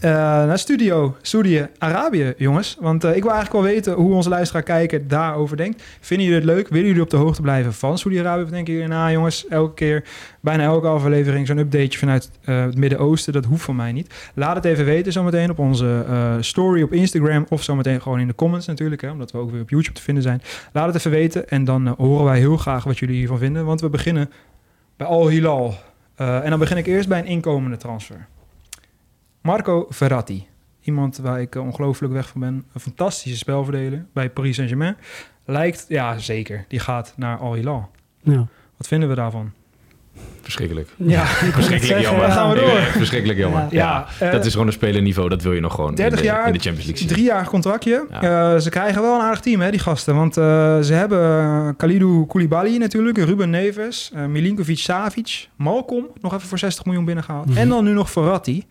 Eh, 0.00 0.10
naar 0.10 0.58
studio 0.58 1.16
Saudi-Arabië, 1.22 2.34
jongens. 2.36 2.76
Want 2.80 3.04
eh, 3.04 3.16
ik 3.16 3.22
wil 3.22 3.32
eigenlijk 3.32 3.64
wel 3.64 3.74
weten 3.74 3.92
hoe 3.92 4.14
onze 4.14 4.28
luisteraar 4.28 4.62
kijken 4.62 5.08
daarover 5.08 5.56
denkt. 5.56 5.82
Vinden 6.00 6.26
jullie 6.26 6.40
het 6.40 6.50
leuk? 6.50 6.68
Willen 6.68 6.86
jullie 6.86 7.02
op 7.02 7.10
de 7.10 7.16
hoogte 7.16 7.42
blijven 7.42 7.72
van 7.72 7.98
Saudi-Arabië? 7.98 8.42
Of 8.42 8.48
denken 8.48 8.72
jullie, 8.72 8.88
nou 8.88 9.12
jongens, 9.12 9.46
elke 9.48 9.74
keer, 9.74 10.04
bijna 10.40 10.62
elke 10.62 10.86
aflevering 10.86 11.46
zo'n 11.46 11.58
updateje 11.58 11.98
vanuit 11.98 12.30
eh, 12.44 12.64
het 12.64 12.76
Midden-Oosten. 12.76 13.32
Dat 13.32 13.44
hoeft 13.44 13.64
van 13.64 13.76
mij 13.76 13.92
niet. 13.92 14.30
Laat 14.34 14.56
het 14.56 14.64
even 14.64 14.84
weten 14.84 15.12
zometeen 15.12 15.50
op 15.50 15.58
onze 15.58 16.04
story 16.40 16.82
op 16.82 16.92
Instagram. 16.92 17.46
Of 17.48 17.62
zometeen 17.62 18.02
gewoon 18.02 18.20
in 18.20 18.26
de 18.26 18.34
comments 18.34 18.66
natuurlijk, 18.66 19.02
hè, 19.02 19.10
omdat 19.10 19.30
we 19.30 19.38
ook 19.38 19.50
weer 19.50 19.60
op 19.60 19.70
YouTube 19.70 19.96
te 19.96 20.02
vinden 20.02 20.22
zijn. 20.22 20.42
Laat 20.72 20.86
het 20.86 20.96
even 20.96 21.10
weten 21.10 21.48
en 21.48 21.64
dan 21.64 21.94
horen 21.96 22.24
wij 22.24 22.38
heel 22.38 22.56
graag 22.56 22.84
wat 22.84 22.98
jullie 22.98 23.16
hiervan 23.16 23.38
vinden. 23.38 23.64
Want 23.64 23.80
we 23.80 23.88
beginnen 23.88 24.30
bij 24.96 25.06
Al 25.06 25.28
Hilal. 25.28 25.74
En 26.16 26.50
dan 26.50 26.58
begin 26.58 26.76
ik 26.76 26.86
eerst 26.86 27.08
bij 27.08 27.18
een 27.18 27.26
inkomende 27.26 27.76
transfer. 27.76 28.26
Marco 29.40 29.86
Verratti. 29.88 30.46
Iemand 30.80 31.16
waar 31.16 31.40
ik 31.40 31.54
eh, 31.54 31.62
ongelooflijk 31.62 32.12
weg 32.12 32.28
van 32.28 32.40
ben. 32.40 32.64
Een 32.72 32.80
fantastische 32.80 33.38
spelverdeler 33.38 34.06
bij 34.12 34.30
Paris 34.30 34.54
Saint-Germain. 34.54 34.96
Lijkt, 35.44 35.84
ja 35.88 36.18
zeker, 36.18 36.64
die 36.68 36.78
gaat 36.80 37.12
naar 37.16 37.38
Al 37.38 37.54
Hilal. 37.54 37.90
Ja. 38.22 38.46
Wat 38.76 38.88
vinden 38.88 39.08
we 39.08 39.14
daarvan? 39.14 39.52
Verschrikkelijk. 40.42 40.88
Ja, 40.96 41.24
Verschrikkelijk 41.60 42.00
jammer. 42.00 42.26
ja. 42.26 42.32
gaan 42.32 42.50
we 42.50 42.60
door. 42.60 42.78
Verschrikkelijk 42.80 43.38
jammer. 43.38 43.66
Ja. 43.70 44.06
Eh, 44.20 44.32
dat 44.32 44.44
is 44.44 44.52
gewoon 44.52 44.66
een 44.66 44.72
spelerniveau. 44.72 45.28
Dat 45.28 45.42
wil 45.42 45.52
je 45.52 45.60
nog 45.60 45.74
gewoon 45.74 45.90
in 45.90 45.96
30 45.96 46.18
de, 46.18 46.24
jaar, 46.24 46.46
in 46.46 46.52
de 46.52 46.58
Champions 46.58 46.86
League 46.86 46.96
zien. 46.96 47.08
drie 47.08 47.24
jaar 47.24 47.46
contractje. 47.46 48.06
Ja. 48.10 48.54
Eh, 48.54 48.60
ze 48.60 48.70
krijgen 48.70 49.02
wel 49.02 49.14
een 49.14 49.20
aardig 49.20 49.40
team, 49.40 49.60
hè, 49.60 49.70
die 49.70 49.80
gasten. 49.80 50.14
Want 50.14 50.36
eh, 50.36 50.44
ze 50.80 50.92
hebben 50.92 51.76
Kalidou 51.76 52.26
Koulibaly 52.26 52.76
natuurlijk, 52.76 53.18
Ruben 53.18 53.50
Neves, 53.50 54.10
uh, 54.14 54.24
Milinkovic 54.24 54.78
Savic, 54.78 55.48
Malcolm, 55.56 56.06
nog 56.20 56.34
even 56.34 56.48
voor 56.48 56.58
60 56.58 56.84
miljoen 56.84 57.04
binnengehaald. 57.04 57.46
Mhm. 57.48 57.58
En 57.58 57.68
dan 57.68 57.84
nu 57.84 57.92
nog 57.92 58.10
Verratti. 58.10 58.66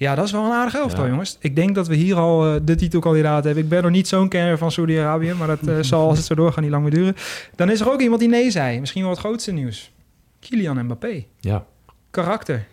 Ja, 0.00 0.14
dat 0.14 0.24
is 0.24 0.32
wel 0.32 0.44
een 0.44 0.52
aardig 0.52 0.74
elftal, 0.74 1.04
Ja. 1.04 1.10
jongens. 1.10 1.36
Ik 1.40 1.56
denk 1.56 1.74
dat 1.74 1.88
we 1.88 1.94
hier 1.94 2.16
al 2.16 2.54
uh, 2.54 2.60
de 2.64 2.74
titelkandidaat 2.74 3.44
hebben. 3.44 3.62
Ik 3.62 3.68
ben 3.68 3.82
nog 3.82 3.90
niet 3.90 4.08
zo'n 4.08 4.28
kenner 4.28 4.58
van 4.58 4.70
Saudi-Arabië, 4.72 5.32
maar 5.38 5.46
dat 5.46 5.58
uh, 5.68 5.76
zal 5.92 6.08
als 6.08 6.16
het 6.18 6.26
zo 6.26 6.34
doorgaan 6.34 6.62
niet 6.62 6.72
lang 6.72 6.82
meer 6.82 6.92
duren. 6.94 7.14
Dan 7.56 7.70
is 7.70 7.80
er 7.80 7.92
ook 7.92 8.00
iemand 8.00 8.20
die 8.20 8.28
nee 8.28 8.50
zei. 8.50 8.80
Misschien 8.80 9.02
wel 9.02 9.10
het 9.10 9.18
grootste 9.20 9.52
nieuws. 9.52 9.92
Kylian 10.40 10.84
Mbappé. 10.84 11.24
Ja. 11.40 11.64
Karakter. 12.10 12.66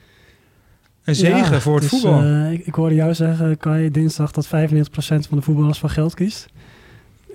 Een 1.03 1.15
zegen 1.15 1.51
Ja, 1.51 1.59
voor 1.59 1.73
het 1.79 1.89
dus, 1.89 1.89
voetbal. 2.01 2.21
eh, 2.21 2.51
ik, 2.51 2.65
ik 2.65 2.73
hoorde 2.75 2.95
jou 2.95 3.13
zeggen, 3.13 3.57
Kai, 3.57 3.91
dinsdag 3.91 4.31
dat 4.31 4.47
95% 4.47 4.49
van 4.99 5.37
de 5.37 5.41
voetballers 5.41 5.79
van 5.79 5.89
geld 5.89 6.13
kiest. 6.13 6.47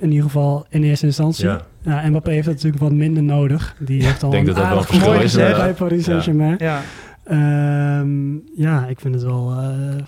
In 0.00 0.09
ieder 0.09 0.24
geval 0.24 0.66
in 0.68 0.83
eerste 0.83 1.07
instantie. 1.07 1.44
Ja. 1.46 1.61
Ja. 1.83 2.09
Mbappé 2.09 2.31
heeft 2.31 2.46
het 2.46 2.55
natuurlijk 2.55 2.83
wat 2.83 2.92
minder 2.92 3.22
nodig. 3.22 3.76
Die 3.78 4.05
heeft 4.05 4.22
al 4.22 4.31
denk 4.31 4.46
een 4.48 4.55
dat 4.55 4.62
dat 4.64 4.72
wel 4.72 4.78
aardig 4.83 5.05
mooi 5.07 5.20
gezet 5.20 5.57
bij 5.57 5.72
Paris 5.72 5.98
Ja. 5.98 6.02
Saint-Germain. 6.05 6.55
Ja. 6.59 6.81
Ehm, 7.24 8.35
ja, 8.54 8.87
ik 8.87 9.00
vind 9.00 9.14
het 9.14 9.24
wel... 9.24 9.50
eh, 9.50 10.02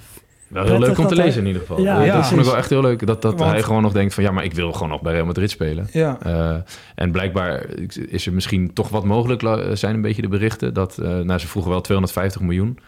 Wel 0.49 0.65
heel 0.65 0.79
leuk 0.79 0.99
om 0.99 1.07
te 1.07 1.15
dat 1.15 1.25
lezen 1.25 1.41
in 1.41 1.47
ieder 1.47 1.61
geval. 1.63 1.81
Ja, 1.81 1.97
dat 1.97 2.07
ja. 2.07 2.23
vond 2.25 2.41
ik 2.41 2.47
wel 2.47 2.57
echt 2.57 2.71
heel 2.71 2.81
leuk. 2.81 3.07
Dat, 3.07 3.23
dat 3.23 3.39
Want- 3.39 3.51
hij 3.51 3.63
gewoon 3.63 3.83
nog 3.83 3.93
denkt 3.93 4.15
van... 4.15 4.23
ja, 4.25 4.31
maar 4.31 4.45
ik 4.45 4.53
wil 4.55 4.73
gewoon 4.73 4.89
nog 4.89 5.03
bij 5.03 5.13
Real 5.13 5.27
Madrid 5.27 5.51
spelen. 5.51 5.87
Ja. 5.93 6.19
Eh, 6.23 6.57
en 6.95 7.11
blijkbaar 7.11 7.67
is 8.09 8.27
er 8.27 8.33
misschien 8.33 8.73
toch 8.73 8.89
wat 8.89 9.05
mogelijk... 9.05 9.43
la- 9.43 9.75
zijn 9.75 9.95
een 9.95 10.01
beetje 10.03 10.23
de 10.23 10.29
berichten... 10.29 10.75
dat 10.75 10.99
eh 10.99 11.19
nou, 11.19 11.39
ze 11.39 11.47
vroegen 11.49 11.71
wel 11.73 11.81
250 11.81 12.41
miljoen... 12.41 12.79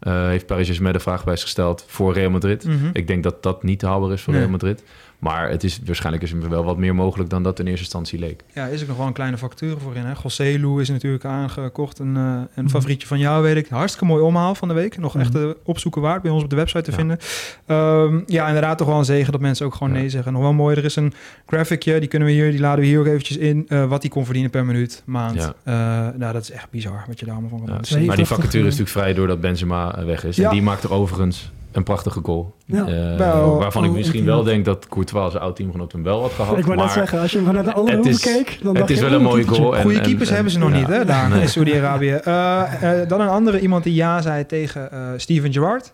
eh, 0.00 0.26
heeft 0.26 0.46
Paris 0.46 0.62
Saint-Germain 0.62 0.96
de 0.96 1.02
vraagprijs 1.02 1.42
gesteld 1.42 1.84
voor 1.88 2.12
Real 2.12 2.30
Madrid. 2.30 2.64
Mhm. 2.66 2.90
Ik 2.92 3.06
denk 3.06 3.22
dat 3.22 3.42
dat 3.42 3.62
niet 3.62 3.82
haalbaar 3.82 4.12
is 4.12 4.20
voor 4.22 4.32
Nee. 4.32 4.42
Real 4.42 4.52
Madrid. 4.52 4.84
Maar 5.22 5.50
het 5.50 5.64
is, 5.64 5.80
waarschijnlijk 5.84 6.24
is 6.24 6.32
er 6.32 6.48
wel 6.48 6.64
wat 6.64 6.76
meer 6.76 6.94
mogelijk... 6.94 7.30
dan 7.30 7.42
dat 7.42 7.58
in 7.58 7.66
eerste 7.66 7.82
instantie 7.82 8.18
leek. 8.18 8.42
Ja, 8.54 8.66
is 8.66 8.80
er 8.80 8.88
nog 8.88 8.96
wel 8.96 9.06
een 9.06 9.12
kleine 9.12 9.38
factuur 9.38 9.76
voor 9.78 9.94
in. 9.96 10.04
Hè? 10.04 10.14
Gosselu 10.14 10.80
is 10.80 10.88
natuurlijk 10.88 11.24
aangekocht. 11.24 11.98
Een, 11.98 12.16
eh, 12.16 12.22
Mhm. 12.22 12.44
een 12.54 12.70
favorietje 12.70 13.06
van 13.06 13.18
jou, 13.18 13.42
weet 13.42 13.56
ik. 13.56 13.68
Hartstikke 13.68 14.04
mooi 14.06 14.22
omhaal 14.22 14.54
van 14.54 14.68
de 14.68 14.74
week. 14.74 14.98
Nog 14.98 15.16
echt 15.16 15.34
eh, 15.34 15.42
opzoeken 15.64 16.02
waard 16.02 16.22
bij 16.22 16.30
ons 16.30 16.42
op 16.42 16.50
de 16.50 16.56
website 16.56 16.82
te 16.82 16.90
Ja. 16.90 16.96
vinden. 16.96 17.18
Ehm, 17.66 18.20
ja, 18.26 18.46
inderdaad 18.46 18.78
toch 18.78 18.86
wel 18.86 18.98
een 18.98 19.04
zegen 19.04 19.32
dat 19.32 19.40
mensen 19.40 19.66
ook 19.66 19.74
gewoon 19.74 19.92
Ja. 19.92 19.98
nee 19.98 20.08
zeggen. 20.10 20.32
Nog 20.32 20.42
wel 20.42 20.52
mooi, 20.52 20.76
er 20.76 20.84
is 20.84 20.96
een 20.96 21.12
graphicje, 21.46 22.00
die 22.00 22.08
kunnen 22.08 22.28
we 22.28 22.34
hier, 22.34 22.50
die 22.50 22.60
laden 22.60 22.80
we 22.80 22.86
hier 22.86 22.98
ook 23.00 23.06
eventjes 23.06 23.36
in. 23.36 23.64
eh, 23.68 23.84
wat 23.84 24.00
die 24.00 24.10
kon 24.10 24.24
verdienen 24.24 24.50
per 24.50 24.64
minuut, 24.64 25.02
maand. 25.06 25.52
Ja. 25.64 26.12
Nou, 26.16 26.32
dat 26.32 26.42
is 26.42 26.50
echt 26.50 26.70
bizar 26.70 27.04
wat 27.06 27.18
je 27.18 27.24
daar 27.24 27.34
allemaal 27.34 27.50
van 27.58 27.58
kan 27.58 27.68
Ja. 27.68 27.74
Maar 27.74 27.82
die 27.88 27.96
82, 27.96 28.28
vacature 28.36 28.58
is 28.66 28.70
natuurlijk 28.78 28.90
vrij 28.98 29.14
doordat 29.14 29.40
Benzema 29.40 30.04
weg 30.04 30.24
is. 30.24 30.36
Ja. 30.36 30.44
En 30.48 30.50
die 30.54 30.62
maakt 30.62 30.82
er 30.82 30.92
overigens 30.92 31.50
een 31.72 31.82
prachtige 31.82 32.20
goal. 32.22 32.54
Ja. 32.66 32.86
Eh, 32.86 33.16
Wel, 33.16 33.58
waarvan 33.58 33.84
ik 33.84 33.90
misschien 33.90 34.24
wel 34.24 34.42
denk 34.42 34.64
dat 34.64 34.88
Courtois 34.88 35.30
zijn 35.30 35.42
oud-teamgenoot 35.42 35.92
hem 35.92 36.02
wel 36.02 36.20
had 36.20 36.32
gehad. 36.32 36.58
ik 36.58 36.64
wou 36.64 36.76
net 36.76 36.84
maar 36.86 36.94
zeggen, 36.94 37.20
als 37.20 37.30
je 37.30 37.36
hem 37.36 37.46
vanuit 37.46 37.64
de 37.64 37.72
andere 37.72 37.96
hoek 37.96 38.20
keek, 38.20 38.58
dan 38.62 38.76
het 38.76 38.90
is 38.90 39.00
wel 39.00 39.12
een 39.12 39.22
mooie 39.22 39.46
goal. 39.46 39.76
en- 39.76 39.82
Goede 39.82 39.96
en- 39.98 40.02
keepers 40.02 40.28
en- 40.28 40.34
hebben 40.34 40.52
ze 40.52 40.58
nog 40.58 40.70
ja. 40.70 40.76
niet, 40.76 40.86
hè, 40.86 41.04
daar 41.04 41.28
Nee. 41.28 41.40
in 41.40 41.48
Saudi-Arabië. 41.48 42.10
Eh, 42.24 43.00
eh, 43.02 43.08
dan 43.08 43.20
een 43.20 43.28
andere 43.28 43.60
iemand 43.60 43.84
die 43.84 43.94
ja 43.94 44.22
zei 44.22 44.46
tegen 44.46 44.92
eh, 44.92 44.98
Steven 45.16 45.52
Gerrard. 45.52 45.92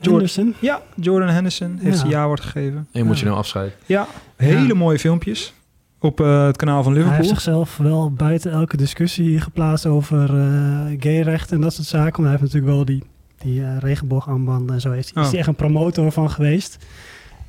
Henderson? 0.00 0.54
Ja, 0.58 0.80
Jordan 0.94 1.28
Henderson 1.28 1.70
heeft 1.80 1.92
Ja. 1.94 1.98
zijn 2.00 2.10
ja-woord 2.10 2.40
gegeven. 2.40 2.76
En 2.92 3.00
je 3.00 3.04
moet 3.04 3.18
je 3.18 3.24
nou 3.24 3.36
afscheiden. 3.36 3.74
Ja, 3.86 4.06
hele 4.36 4.66
Ja. 4.66 4.74
mooie 4.74 4.98
filmpjes 4.98 5.54
op 6.00 6.20
eh, 6.20 6.44
het 6.46 6.56
kanaal 6.56 6.82
van 6.82 6.92
Hij 6.92 7.00
heeft 7.02 7.12
Liverpool. 7.14 7.34
zichzelf 7.40 7.76
wel 7.76 8.10
buiten 8.12 8.52
elke 8.52 8.76
discussie 8.76 9.40
geplaatst 9.40 9.86
over 9.86 10.38
eh 10.38 10.96
gayrechten 11.00 11.56
en 11.56 11.62
dat 11.62 11.72
soort 11.72 11.86
zaken. 11.86 12.22
Maar 12.22 12.30
hij 12.30 12.40
heeft 12.40 12.52
natuurlijk 12.52 12.72
wel 12.76 12.84
die, 12.84 13.02
die 13.38 13.62
eh 13.62 13.76
regenboogarmbanden 13.78 14.74
en 14.74 14.80
zo. 14.80 14.92
Is, 14.92 15.12
Oh. 15.14 15.22
is 15.22 15.28
hij 15.30 15.38
echt 15.38 15.48
een 15.48 15.54
promotor 15.54 16.12
van 16.12 16.30
geweest. 16.30 16.76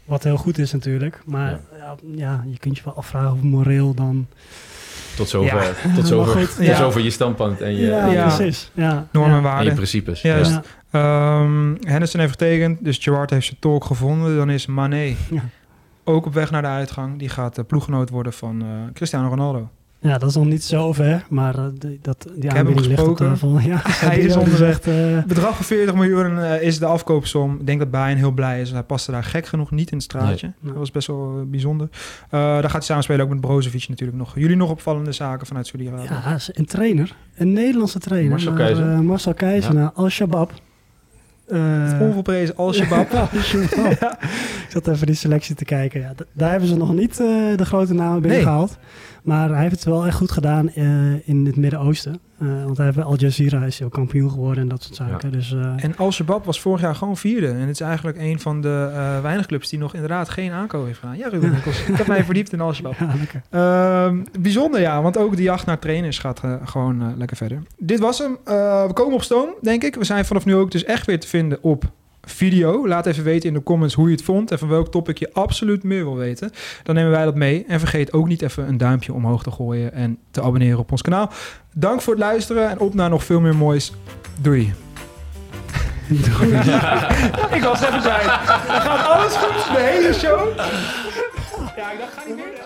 Wat 0.05 0.23
heel 0.23 0.37
goed 0.37 0.57
is 0.57 0.71
natuurlijk. 0.71 1.21
Maar 1.25 1.59
ja. 1.79 1.95
Ja, 2.15 2.43
je 2.49 2.57
kunt 2.57 2.77
je 2.77 2.83
wel 2.83 2.95
afvragen 2.95 3.29
hoe 3.29 3.49
moreel 3.49 3.93
dan... 3.93 4.27
Tot 5.15 5.29
zover, 5.29 5.63
Ja. 5.63 5.93
tot 5.95 6.07
zover, 6.07 6.33
goed, 6.41 6.55
tot 6.55 6.65
ja. 6.65 6.75
zover 6.75 7.01
je 7.01 7.09
standpunt 7.09 7.61
en 7.61 7.75
je, 7.75 7.85
Ja, 7.85 7.99
en 8.01 8.09
je- 8.11 8.21
precies. 8.21 8.71
Ja. 8.73 9.07
Normen 9.11 9.31
en 9.31 9.37
Ja. 9.37 9.41
waarden. 9.43 9.63
En 9.63 9.69
je 9.69 9.75
principes. 9.75 10.21
Juist. 10.21 10.51
Ja. 10.51 10.61
Ehm, 10.91 11.75
Henderson 11.81 12.19
heeft 12.19 12.31
getekend, 12.31 12.83
dus 12.83 12.97
Gerrard 12.97 13.29
heeft 13.29 13.45
zijn 13.45 13.57
tolk 13.59 13.83
gevonden. 13.85 14.35
Dan 14.37 14.49
is 14.49 14.65
Mané 14.65 15.15
Ja. 15.29 15.43
ook 16.03 16.25
op 16.25 16.33
weg 16.33 16.51
naar 16.51 16.61
de 16.61 16.67
uitgang. 16.67 17.19
Die 17.19 17.29
gaat 17.29 17.55
de 17.55 17.63
ploeggenoot 17.63 18.09
worden 18.09 18.33
van 18.33 18.61
eh, 18.61 18.67
Cristiano 18.93 19.29
Ronaldo. 19.29 19.69
Ja, 19.99 20.17
dat 20.17 20.29
is 20.29 20.35
nog 20.35 20.45
niet 20.45 20.63
zo 20.63 20.93
ver, 20.93 21.25
maar 21.29 21.55
eh, 21.57 21.65
die, 21.77 21.99
dat, 22.01 22.27
die 22.35 22.51
aanbieding 22.51 22.85
ligt 22.87 23.01
op 23.01 23.07
gesproken. 23.17 23.25
tafel. 23.33 23.59
Ja, 23.71 23.79
Hij 23.83 24.19
is 24.19 24.35
onderweg. 24.35 24.57
gezegd, 24.57 24.87
eh, 24.87 25.15
Het 25.15 25.25
bedrag 25.25 25.55
van 25.55 25.65
40 25.65 25.95
miljoen 25.95 26.39
eh, 26.39 26.61
is 26.61 26.79
de 26.79 26.85
afkoopsom. 26.85 27.55
Ik 27.59 27.65
denk 27.65 27.79
dat 27.79 27.91
Bayern 27.91 28.17
heel 28.17 28.31
blij 28.31 28.61
is. 28.61 28.71
Hij 28.71 28.83
paste 28.83 29.11
daar 29.11 29.23
gek 29.23 29.45
genoeg 29.45 29.71
niet 29.71 29.89
in 29.91 29.95
het 29.97 30.05
straatje. 30.05 30.45
Nee. 30.59 30.71
Dat 30.71 30.79
was 30.79 30.91
best 30.91 31.07
wel 31.07 31.43
bijzonder. 31.47 31.87
Eh, 32.29 32.29
daar 32.39 32.63
gaat 32.63 32.71
hij 32.71 32.81
samenspelen 32.81 33.23
ook 33.23 33.29
met 33.31 33.41
Brozovic 33.41 33.87
natuurlijk 33.89 34.17
nog. 34.17 34.35
Jullie 34.35 34.55
nog 34.55 34.69
opvallende 34.69 35.11
zaken 35.11 35.47
vanuit 35.47 35.67
Saudi-Arabië? 35.67 36.07
Ja, 36.09 36.37
een 36.53 36.65
trainer. 36.65 37.15
Een 37.35 37.53
Nederlandse 37.53 37.99
trainer. 37.99 38.29
Marcel 38.29 38.51
naar, 38.53 38.65
Keizer. 38.65 38.91
eh, 38.91 38.99
Marcel 38.99 39.33
Keizer 39.33 39.73
Ja. 39.73 39.79
naar 39.79 39.91
Al-Shabaab. 39.93 40.51
Eh, 41.47 42.01
Onvolprezen 42.01 42.55
Al-Shabaab. 42.55 43.11
Ja, 43.13 43.19
Al-Shabaab. 43.33 44.17
Ik 44.67 44.73
zat 44.73 44.87
even 44.87 45.05
die 45.05 45.15
selectie 45.15 45.55
te 45.55 45.65
kijken. 45.65 45.99
Ja, 46.01 46.13
daar 46.33 46.49
hebben 46.49 46.67
ze 46.67 46.77
nog 46.77 46.93
niet 46.93 47.19
eh, 47.19 47.27
de 47.55 47.65
grote 47.65 47.93
namen 47.93 48.21
binnengehaald. 48.21 48.77
Maar 49.23 49.49
hij 49.49 49.61
heeft 49.61 49.75
het 49.75 49.83
wel 49.83 50.05
echt 50.05 50.17
goed 50.17 50.31
gedaan 50.31 50.69
eh, 50.69 51.27
in 51.27 51.45
het 51.45 51.55
Midden-Oosten. 51.55 52.19
Eh, 52.39 52.63
want 52.63 52.77
hij 52.77 52.85
heeft 52.85 53.01
Al 53.01 53.17
Jazeera 53.17 53.63
is 53.63 53.81
ook 53.81 53.91
kampioen 53.91 54.31
geworden 54.31 54.63
en 54.63 54.69
dat 54.69 54.83
soort 54.83 54.95
zaken. 54.95 55.31
Dus, 55.31 55.55
En 55.75 55.97
Al-Shabaab 55.97 56.45
was 56.45 56.61
vorig 56.61 56.81
jaar 56.81 56.95
gewoon 56.95 57.17
vierde. 57.17 57.47
En 57.47 57.59
het 57.59 57.69
is 57.69 57.79
eigenlijk 57.79 58.17
een 58.17 58.39
van 58.39 58.61
de 58.61 58.91
eh 58.93 59.21
weinig 59.21 59.45
clubs 59.45 59.69
die 59.69 59.79
nog 59.79 59.93
inderdaad 59.93 60.29
geen 60.29 60.51
aankoop 60.51 60.85
heeft 60.85 60.99
gedaan. 60.99 61.17
Ja, 61.17 61.27
Ruben 61.27 61.51
Nikkels. 61.53 61.83
Ik 61.85 61.95
heb 61.95 62.07
mij 62.07 62.23
verdiept 62.23 62.53
in 62.53 62.61
Al-Shabaab. 62.61 62.99
Ja, 62.99 63.13
lekker. 63.17 63.41
Ehm, 63.49 64.23
bijzonder 64.39 64.81
ja, 64.81 65.01
want 65.01 65.17
ook 65.17 65.35
de 65.35 65.43
jacht 65.43 65.65
naar 65.65 65.79
trainers 65.79 66.19
gaat 66.19 66.41
gewoon 66.63 67.17
lekker 67.17 67.37
verder. 67.37 67.63
Dit 67.77 67.99
was 67.99 68.17
hem. 68.17 68.37
We 68.87 68.93
komen 68.93 69.13
op 69.13 69.23
stoom, 69.23 69.49
denk 69.61 69.83
ik. 69.83 69.95
We 69.95 70.03
zijn 70.03 70.25
vanaf 70.25 70.45
nu 70.45 70.55
ook 70.55 70.71
dus 70.71 70.83
echt 70.83 71.05
weer 71.05 71.19
te 71.19 71.27
vinden 71.27 71.63
op 71.63 71.91
video. 72.29 72.87
Laat 72.87 73.05
even 73.05 73.23
weten 73.23 73.47
in 73.47 73.53
de 73.53 73.63
comments 73.63 73.93
hoe 73.93 74.05
je 74.09 74.15
het 74.15 74.23
vond 74.23 74.51
en 74.51 74.59
van 74.59 74.67
welk 74.67 74.91
topic 74.91 75.17
je 75.17 75.33
absoluut 75.33 75.83
meer 75.83 76.03
wil 76.03 76.15
weten. 76.15 76.51
Dan 76.83 76.95
nemen 76.95 77.11
wij 77.11 77.25
dat 77.25 77.35
mee. 77.35 77.65
En 77.67 77.79
vergeet 77.79 78.13
ook 78.13 78.27
niet 78.27 78.41
even 78.41 78.67
een 78.67 78.77
duimpje 78.77 79.13
omhoog 79.13 79.43
te 79.43 79.51
gooien 79.51 79.93
en 79.93 80.17
te 80.31 80.41
abonneren 80.41 80.79
op 80.79 80.91
ons 80.91 81.01
kanaal. 81.01 81.31
Dank 81.73 82.01
voor 82.01 82.13
het 82.13 82.23
luisteren 82.23 82.69
en 82.69 82.79
op 82.79 82.93
naar 82.93 83.09
nog 83.09 83.23
veel 83.23 83.39
meer 83.39 83.55
moois. 83.55 83.93
Doei. 84.41 84.73
Doei. 86.07 86.53
ik 87.57 87.63
was 87.63 87.81
even 87.81 88.03
bij. 88.03 88.23
Dan 88.67 88.81
gaat 88.81 89.07
alles 89.07 89.35
goed, 89.35 89.75
de 89.75 89.81
hele 89.81 90.13
show. 90.13 90.57
Ja, 91.75 91.91
ik 91.91 91.99
dacht, 91.99 92.13
ga 92.13 92.23
niet 92.27 92.35
meer. 92.35 92.65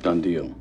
Done 0.00 0.20
deal. 0.20 0.55